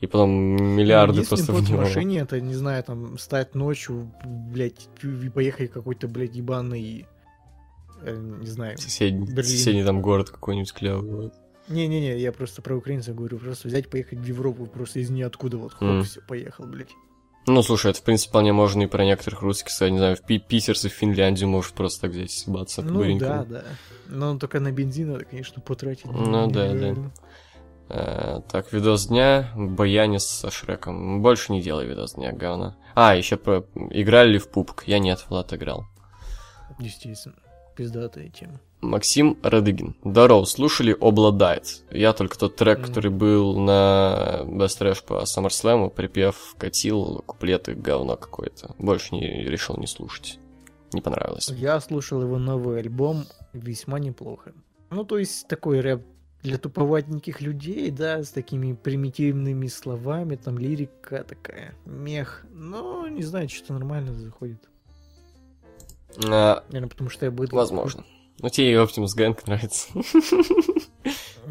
[0.00, 1.82] И потом миллиарды Ну, просто в него.
[1.82, 7.06] машине, это, не знаю, там, стать ночью, блядь, и поехать какой-то, блядь, ебаный,
[8.02, 8.78] э, не знаю.
[8.78, 9.44] Соседний, Берлин.
[9.44, 11.10] соседний там город какой-нибудь клевый.
[11.10, 11.34] Вот.
[11.68, 15.72] Не-не-не, я просто про украинцев говорю, просто взять, поехать в Европу, просто из ниоткуда, вот,
[15.74, 16.04] хоп, Мгм.
[16.04, 16.90] все, поехал, блядь.
[17.46, 20.22] Ну, слушай, это, в принципе, вполне можно и про некоторых русских сказать, не знаю, в
[20.22, 23.44] Пи- Питерс и в Финляндию можешь просто так и съебаться Ну буренькому.
[23.44, 23.64] да, да.
[24.08, 26.04] Но только на бензин надо, конечно, потратить.
[26.04, 26.94] Ну да, да.
[27.88, 31.22] Э, так, видос дня, баяне со Шреком.
[31.22, 32.76] Больше не делай видос дня, говно.
[32.94, 33.64] А, еще про...
[33.90, 34.84] Играли ли в пупк?
[34.86, 35.86] Я нет, Влад играл.
[36.78, 37.36] Естественно.
[37.84, 38.60] Пиздатая тема.
[38.82, 39.96] Максим Радыгин.
[40.04, 41.82] Здорово, слушали «Обладает».
[41.90, 42.86] Я только тот трек, Мгм.
[42.88, 48.74] который был на Best Trash по SummerSlam, припев катил, куплеты, говно какое-то.
[48.78, 50.38] Больше не решил не слушать.
[50.92, 51.48] Не понравилось.
[51.56, 53.24] Я слушал его новый альбом
[53.54, 54.52] весьма неплохо.
[54.90, 56.02] Ну, то есть такой рэп
[56.42, 62.44] для туповатеньких людей, да, с такими примитивными словами, там лирика такая, мех.
[62.52, 64.68] Но, не знаю, что-то нормально заходит.
[66.26, 67.56] А, Наверное, потому что я быдло.
[67.58, 68.04] возможно.
[68.40, 69.88] Ну, тебе и Optimus Gang нравится.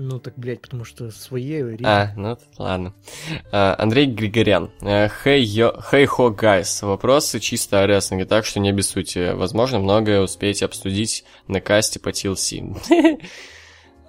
[0.01, 1.85] Ну, так, блядь, потому что свои ритмы.
[1.89, 2.93] А, ну ладно.
[3.51, 4.71] А, Андрей Григорян.
[4.81, 6.81] Hey, hey ho, guys.
[6.83, 9.33] Вопросы чисто о рестлинге, так что не обессудьте.
[9.33, 12.79] Возможно, многое успеете обсудить на касте по TLC.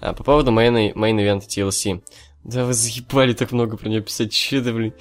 [0.03, 2.03] А, По поводу main event а TLC.
[2.45, 4.95] Да вы заебали так много про нее писать, че это, блин.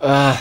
[0.00, 0.36] А.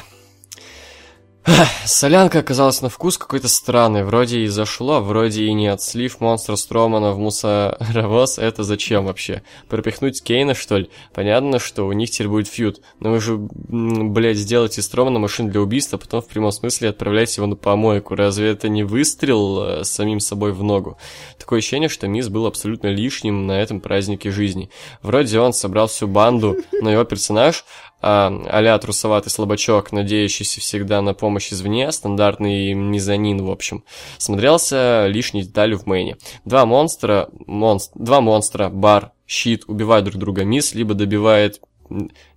[1.85, 4.03] Солянка оказалась на вкус какой-то странный.
[4.03, 5.81] Вроде и зашло, вроде и нет.
[5.81, 9.43] Слив монстра Стромана в мусоровоз, это зачем вообще?
[9.69, 10.89] Пропихнуть Кейна, что ли?
[11.13, 12.81] Понятно, что у них теперь будет фьюд.
[12.99, 17.35] Но вы же, блядь, сделаете Стромана машину для убийства, а потом в прямом смысле отправляете
[17.37, 18.15] его на помойку.
[18.15, 20.97] Разве это не выстрел э, самим собой в ногу?
[21.39, 24.69] Такое ощущение, что Мисс был абсолютно лишним на этом празднике жизни.
[25.01, 27.63] Вроде он собрал всю банду, но его персонаж
[27.99, 33.83] а-ля трусоватый слабачок, надеющийся всегда на помощь извне, стандартный мезонин, в общем,
[34.17, 36.17] смотрелся лишней деталью в мейне.
[36.45, 41.59] Два монстра, монст, два монстра, бар, щит, убивают друг друга, мисс, либо добивает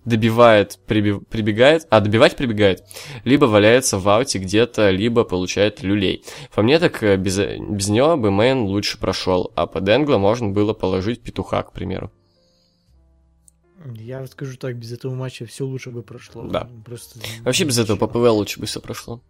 [0.05, 2.83] добивает, прибив- прибегает, а добивать прибегает,
[3.23, 6.23] либо валяется в ауте где-то, либо получает люлей.
[6.55, 10.49] По мне так э, без, без него бы мейн лучше прошел, а под Энгла можно
[10.49, 12.11] было положить петуха, к примеру.
[13.95, 16.47] Я скажу так, без этого матча все лучше бы прошло.
[16.47, 16.69] Да.
[16.85, 18.25] Просто Вообще без этого по ничего.
[18.25, 19.21] ПВ лучше бы все прошло.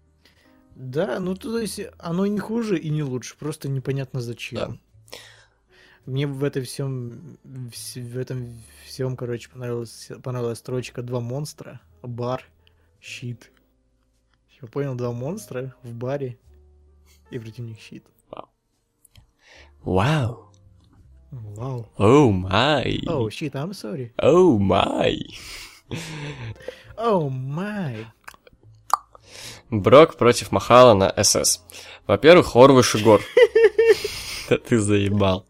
[0.75, 4.59] Да, ну то есть оно не хуже и не лучше, просто непонятно зачем.
[4.59, 4.77] Да.
[6.05, 12.43] Мне в этом всем, в этом всем, короче, понравилась, понравилась строчка два монстра, бар,
[12.99, 13.51] щит.
[14.61, 16.39] Я понял, два монстра в баре
[17.29, 18.03] и против них щит.
[18.31, 18.49] Вау.
[19.83, 20.50] Вау.
[21.97, 23.03] Оу май.
[23.07, 24.11] Оу, щит, I'm sorry.
[24.17, 25.39] Оу май.
[26.97, 28.05] Оу, май.
[29.69, 31.63] Брок против Махала на СС.
[32.07, 33.21] Во-первых, Орвыш и Гор.
[34.49, 35.45] Да ты заебал.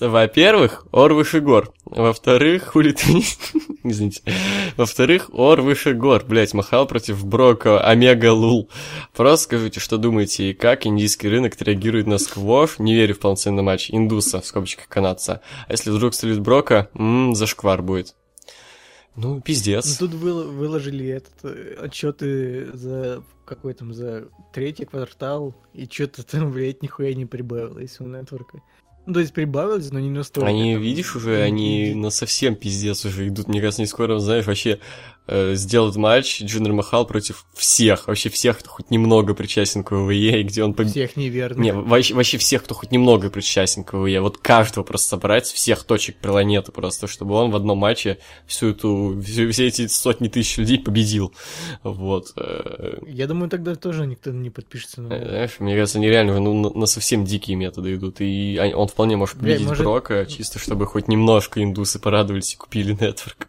[0.00, 1.72] Во-первых, ор выше гор.
[1.84, 3.12] Во-вторых, хули ты.
[3.84, 4.22] Извините.
[4.76, 6.24] Во-вторых, ор выше гор.
[6.24, 8.68] Блять, махал против Брока, Омега Лул.
[9.14, 12.78] Просто скажите, что думаете, и как индийский рынок реагирует на сквош?
[12.78, 13.90] Не верю в полноценный матч.
[13.90, 15.40] Индуса, в скобочках канадца.
[15.68, 18.14] А если вдруг салют Брока, м зашквар будет.
[19.16, 19.96] Ну, Ну, пиздец.
[19.96, 26.50] тут выл- выложили этот э, отчеты за какой там за третий квартал, и что-то там,
[26.50, 28.60] блядь, нихуя не прибавилось у нетворка.
[29.06, 30.48] Ну, то есть прибавилось, но не настолько.
[30.48, 33.48] Они, там, видишь, уже, они на совсем пиздец уже идут.
[33.48, 34.78] Мне кажется, не скоро, знаешь, вообще
[35.26, 40.40] э, сделают матч Джиннер Махал против всех, вообще всех, кто хоть немного причастен к ВВЕ,
[40.40, 40.94] и где он победит.
[41.10, 41.58] Всех неверных.
[41.58, 44.20] Не, вообще, вообще всех, кто хоть немного причастен к ВВЕ.
[44.20, 49.20] Вот каждого просто собрать, всех точек планеты просто, чтобы он в одном матче всю эту,
[49.24, 51.32] всю- все эти сотни тысяч людей победил.
[51.82, 52.32] Вот.
[52.36, 56.38] э, Я думаю, тогда тоже никто не подпишется на э, Знаешь, мне кажется, они реально
[56.40, 58.16] ну, на, на совсем дикие методы идут.
[58.20, 62.56] И он вполне может Бля, победить может- Брока, чисто чтобы хоть немножко индусы порадовались и
[62.56, 63.48] купили нетворк.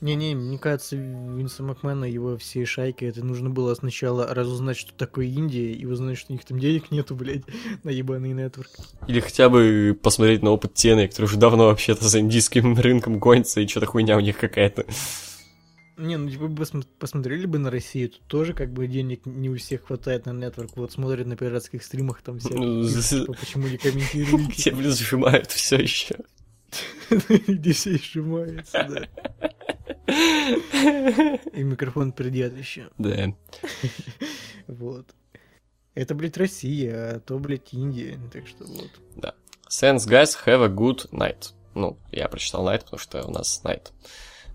[0.00, 5.26] Не-не, мне кажется, Винса Макмена, его всей шайкой, это нужно было сначала разузнать, что такое
[5.26, 7.44] Индия, и узнать, что у них там денег нету, блядь,
[7.82, 8.70] на ебаный нетворк.
[9.08, 13.60] Или хотя бы посмотреть на опыт Тены, который уже давно вообще-то за индийским рынком гонится,
[13.60, 14.84] и что-то хуйня у них какая-то.
[15.96, 19.56] Не, ну типа посм- посмотрели бы на Россию, тут тоже как бы денег не у
[19.56, 20.72] всех хватает на нетворк.
[20.76, 25.50] Вот смотрят на пиратских стримах там все, Ну, типа, почему не Все, комментируете, блин, сжимают
[25.52, 26.16] все еще.
[27.48, 29.50] где все сжимаются, да.
[29.86, 32.90] И микрофон придет еще.
[32.98, 33.32] Да.
[34.66, 35.14] Вот.
[35.94, 38.18] Это, блядь, Россия, а то, блядь, Индия.
[38.32, 38.90] Так что вот.
[39.68, 41.52] Thanks, guys, have a good night.
[41.74, 43.92] Ну, я прочитал night, потому что у нас night.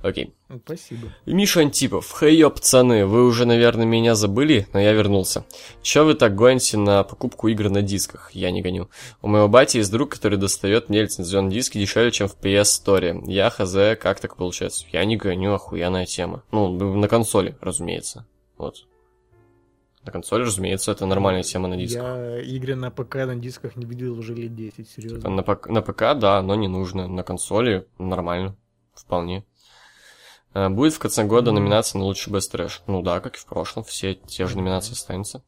[0.02, 0.34] Окей.
[0.49, 1.10] Ну, Спасибо.
[1.26, 2.11] Миша Антипов.
[2.19, 5.45] Хей, йо, пацаны, вы уже, наверное, меня забыли, но я вернулся.
[5.84, 8.32] Чё вы так гоните на покупку игр на дисках?
[8.34, 8.90] Я не гоню.
[9.22, 13.23] У моего бати есть друг, который достает мне лицензионные диски дешевле, чем в PS Store.
[13.32, 14.86] Я хз, как так получается?
[14.91, 16.44] Я не гоню, охуенная тема.
[16.52, 18.26] Ну, на консоли, разумеется.
[18.57, 18.88] Вот.
[20.03, 22.03] На консоли, разумеется, это нормальная тема на дисках.
[22.03, 25.30] Я игры на ПК на дисках не видел уже лет 10, серьезно.
[25.30, 27.07] На, на ПК, да, но не нужно.
[27.07, 28.56] На консоли нормально.
[28.95, 29.45] Вполне.
[30.53, 32.82] А, Будет в конце года номинация на лучший бест трэш.
[32.88, 35.44] Ну да, как и в прошлом, все те же номинации останутся.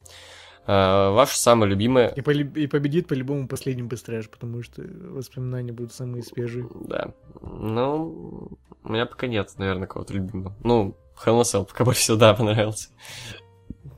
[0.66, 2.08] А, Ваше самое любимое...
[2.08, 6.66] И, полю- и победит по-любому последний быстрее, потому что воспоминания будут самые свежие.
[6.88, 7.12] Да.
[7.42, 8.48] Ну,
[8.82, 10.54] у меня пока нет, наверное, кого-то любимого.
[10.64, 12.88] Ну, Hell Cell пока больше всего, да, понравился.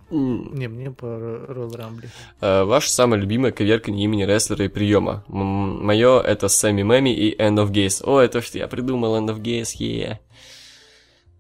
[0.09, 2.09] Не, мне по Royal Rumble.
[2.41, 5.25] а, Ваше самое любимое коверканье имени рестлера и приема.
[5.29, 8.05] Мое это Сэмми Мэми и End of Gaze.
[8.05, 10.21] О, это что я придумал, End of Gaze, е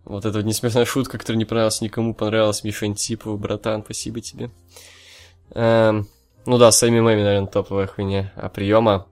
[0.06, 4.50] Вот эта вот несмешная шутка, которая не понравилась никому, понравилась Мише Антипову, братан, спасибо тебе.
[5.50, 6.06] Эм,
[6.46, 8.32] ну да, Сэмми Мэми, наверное, топовая хуйня.
[8.36, 9.08] А приема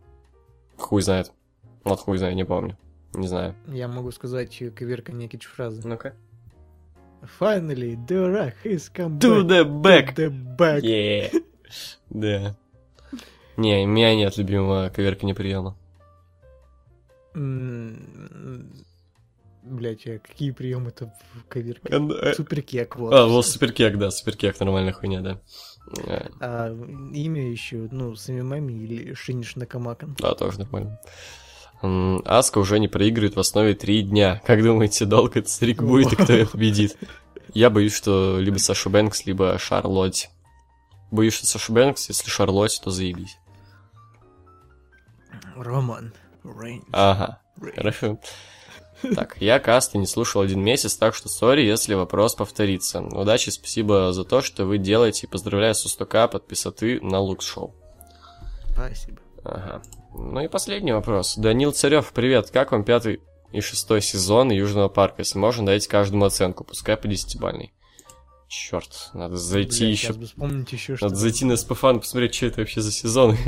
[0.78, 1.32] хуй знает.
[1.82, 2.78] Вот хуй знает, не помню.
[3.12, 3.56] Не знаю.
[3.66, 5.82] Я могу сказать коверка некие фразы.
[5.84, 6.14] Ну-ка.
[7.40, 9.48] Finally, the rock has come To back.
[9.48, 10.14] the back!
[10.14, 10.82] To the back.
[10.82, 11.42] Yeah.
[12.10, 12.54] Да.
[13.56, 15.76] Не, у меня нет любимого коверка неприема.
[19.65, 21.89] Блять, а какие приемы-то в коверке?
[21.91, 23.31] А, Суперкек, вот.
[23.31, 25.41] вот суперкек, да, суперкек, нормальная хуйня, да.
[26.07, 30.16] Э, А имя еще, ну, Сами Мами или Шиниш Накамакан.
[30.19, 31.01] Да, тоже нормально.
[32.27, 34.43] Аска уже не проигрывает в основе три дня.
[34.47, 36.99] Как думаете, долго этот стрик будет и кто ее победит?
[37.55, 40.28] Я боюсь, что либо Саша Бэнкс, либо Шарлотт.
[41.11, 43.39] Боюсь, что Саша Бэнкс, если Шарлотт, то заебись.
[45.57, 46.12] Роман
[46.43, 46.85] Рейнс.
[46.93, 47.41] Ага,
[47.77, 48.19] хорошо.
[49.14, 53.00] Так, я касты не слушал один месяц, так что сори, если вопрос повторится.
[53.00, 57.74] Удачи, спасибо за то, что вы делаете, и поздравляю с 100к подписоты на Лукс Шоу.
[58.72, 59.18] Спасибо.
[59.44, 59.82] Ага.
[60.14, 61.36] Ну и последний вопрос.
[61.36, 62.50] Данил Царев, привет.
[62.50, 63.20] Как вам пятый
[63.52, 65.16] и шестой сезон Южного парка?
[65.18, 67.72] Если можно, дайте каждому оценку, пускай по десятибальной.
[68.48, 70.08] Черт, надо зайти еще.
[70.08, 73.36] Сейчас бы вспомнить еще Надо зайти на СПФАН, посмотреть, что это вообще за сезон.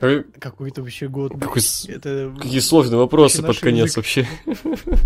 [0.00, 1.32] Э, Какой-то вообще год.
[1.40, 2.32] Какой с- Это...
[2.40, 3.96] Какие сложные вопросы под конец язык.
[3.96, 4.26] вообще.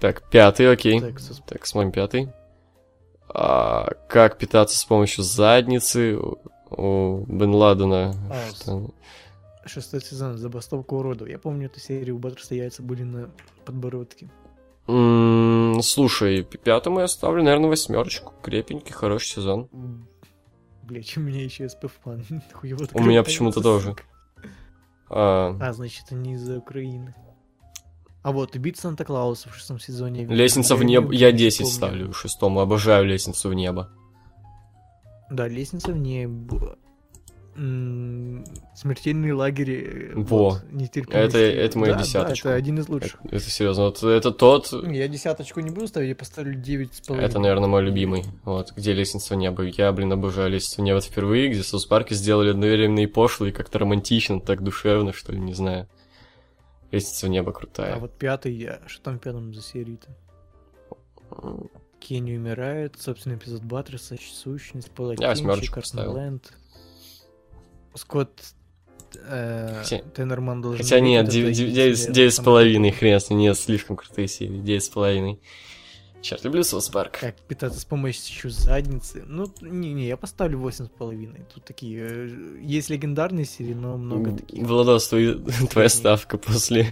[0.00, 1.00] Так, пятый, окей.
[1.00, 1.16] Так,
[1.46, 2.28] Так, смотрим пятый.
[3.28, 6.16] А, как питаться с помощью задницы
[6.70, 8.14] у, Бен Ладена?
[8.30, 8.90] А, Что-
[9.66, 11.28] Шестой сезон, забастовка уродов.
[11.28, 13.28] Я помню эту серию, у Баттерса яйца были на
[13.66, 14.30] подбородке.
[14.86, 18.32] М, Слушай, пятому я ставлю, наверное, восьмерочку.
[18.40, 19.68] Крепенький, хороший сезон.
[20.88, 22.24] Блять, у меня еще СПФан.
[22.54, 23.94] Хуево У меня почему-то тоже.
[25.10, 27.14] А, А, значит, они из-за Украины.
[28.22, 30.22] А вот, убить Санта-Клауса в шестом сезоне.
[30.22, 31.12] я Лестница в небо.
[31.12, 31.72] я Я не 10 помню.
[31.74, 32.60] ставлю шестому.
[32.60, 33.90] Обожаю лестницу в небо.
[35.30, 36.78] Да, лестница в небо.
[37.58, 38.44] М,
[38.74, 39.70] смертельный лагерь.
[39.70, 40.50] э, Во.
[40.50, 40.62] вот.
[41.10, 42.48] Это- это моя Да, да, десяточка.
[42.50, 43.20] это один из лучших.
[43.24, 43.84] Это, это серьезно.
[43.84, 47.28] Вот это тот, Я десяточку не буду ставить, я поставлю девять с половиной.
[47.28, 48.24] это, наверное, мой любимый.
[48.44, 49.64] Вот, где лестница в небо.
[49.64, 53.52] Я, блин, обожаю лестницу в небо впервые, где Соус Парки сделали одновременно и пошло, и
[53.52, 55.88] как-то романтично, так душевно, что ли, не знаю.
[56.90, 57.96] Лестница в небо крутая.
[57.96, 58.80] А вот пятый, я...
[58.86, 60.08] что там в пятом за серии-то?
[62.00, 65.22] Кенни умирает, собственно, эпизод Баттерса, сущность, поставил.
[66.10, 66.52] Аркнленд.
[67.98, 68.30] Скотт
[69.14, 73.20] э, Хотя- Теннерман должен Хотя нет, это девять единственный девять- девять с самый половиной, хрен
[73.20, 75.40] с ним, нет, слишком крутые серии, девять с половиной.
[76.20, 77.16] Черт, люблю Соус Парк.
[77.20, 79.22] Как питаться с помощью задницы.
[79.24, 81.44] Ну, не-не, я поставлю восемь с половиной.
[81.54, 82.08] Тут такие...
[82.10, 82.28] э,
[82.60, 84.66] Есть легендарные серии, но много таких.
[84.66, 85.36] Владос, твои-
[85.70, 86.88] твоя ставка после...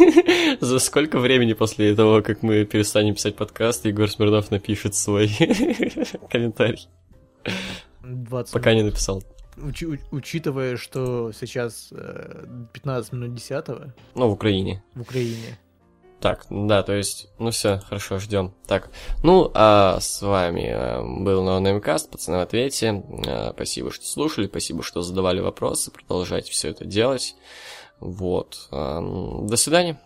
[0.60, 5.28] За сколько времени после того, как мы перестанем писать подкаст, Егор Смирнов напишет свой
[6.30, 6.88] комментарий?
[8.02, 9.22] 20 Пока не написал.
[9.56, 13.66] Учи- у- учитывая, что сейчас э, 15 минут 10
[14.14, 14.82] Ну, в Украине.
[14.94, 15.58] в Украине.
[16.20, 18.54] Так, да, то есть, ну все, хорошо, ждем.
[18.66, 18.90] Так,
[19.22, 23.04] ну, а с вами э, был NoNameCast, пацаны в ответе.
[23.26, 27.36] Э, спасибо, что слушали, спасибо, что задавали вопросы, продолжайте все это делать.
[28.00, 28.68] Вот.
[28.72, 30.00] эм, до свидания.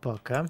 [0.00, 0.46] Пока.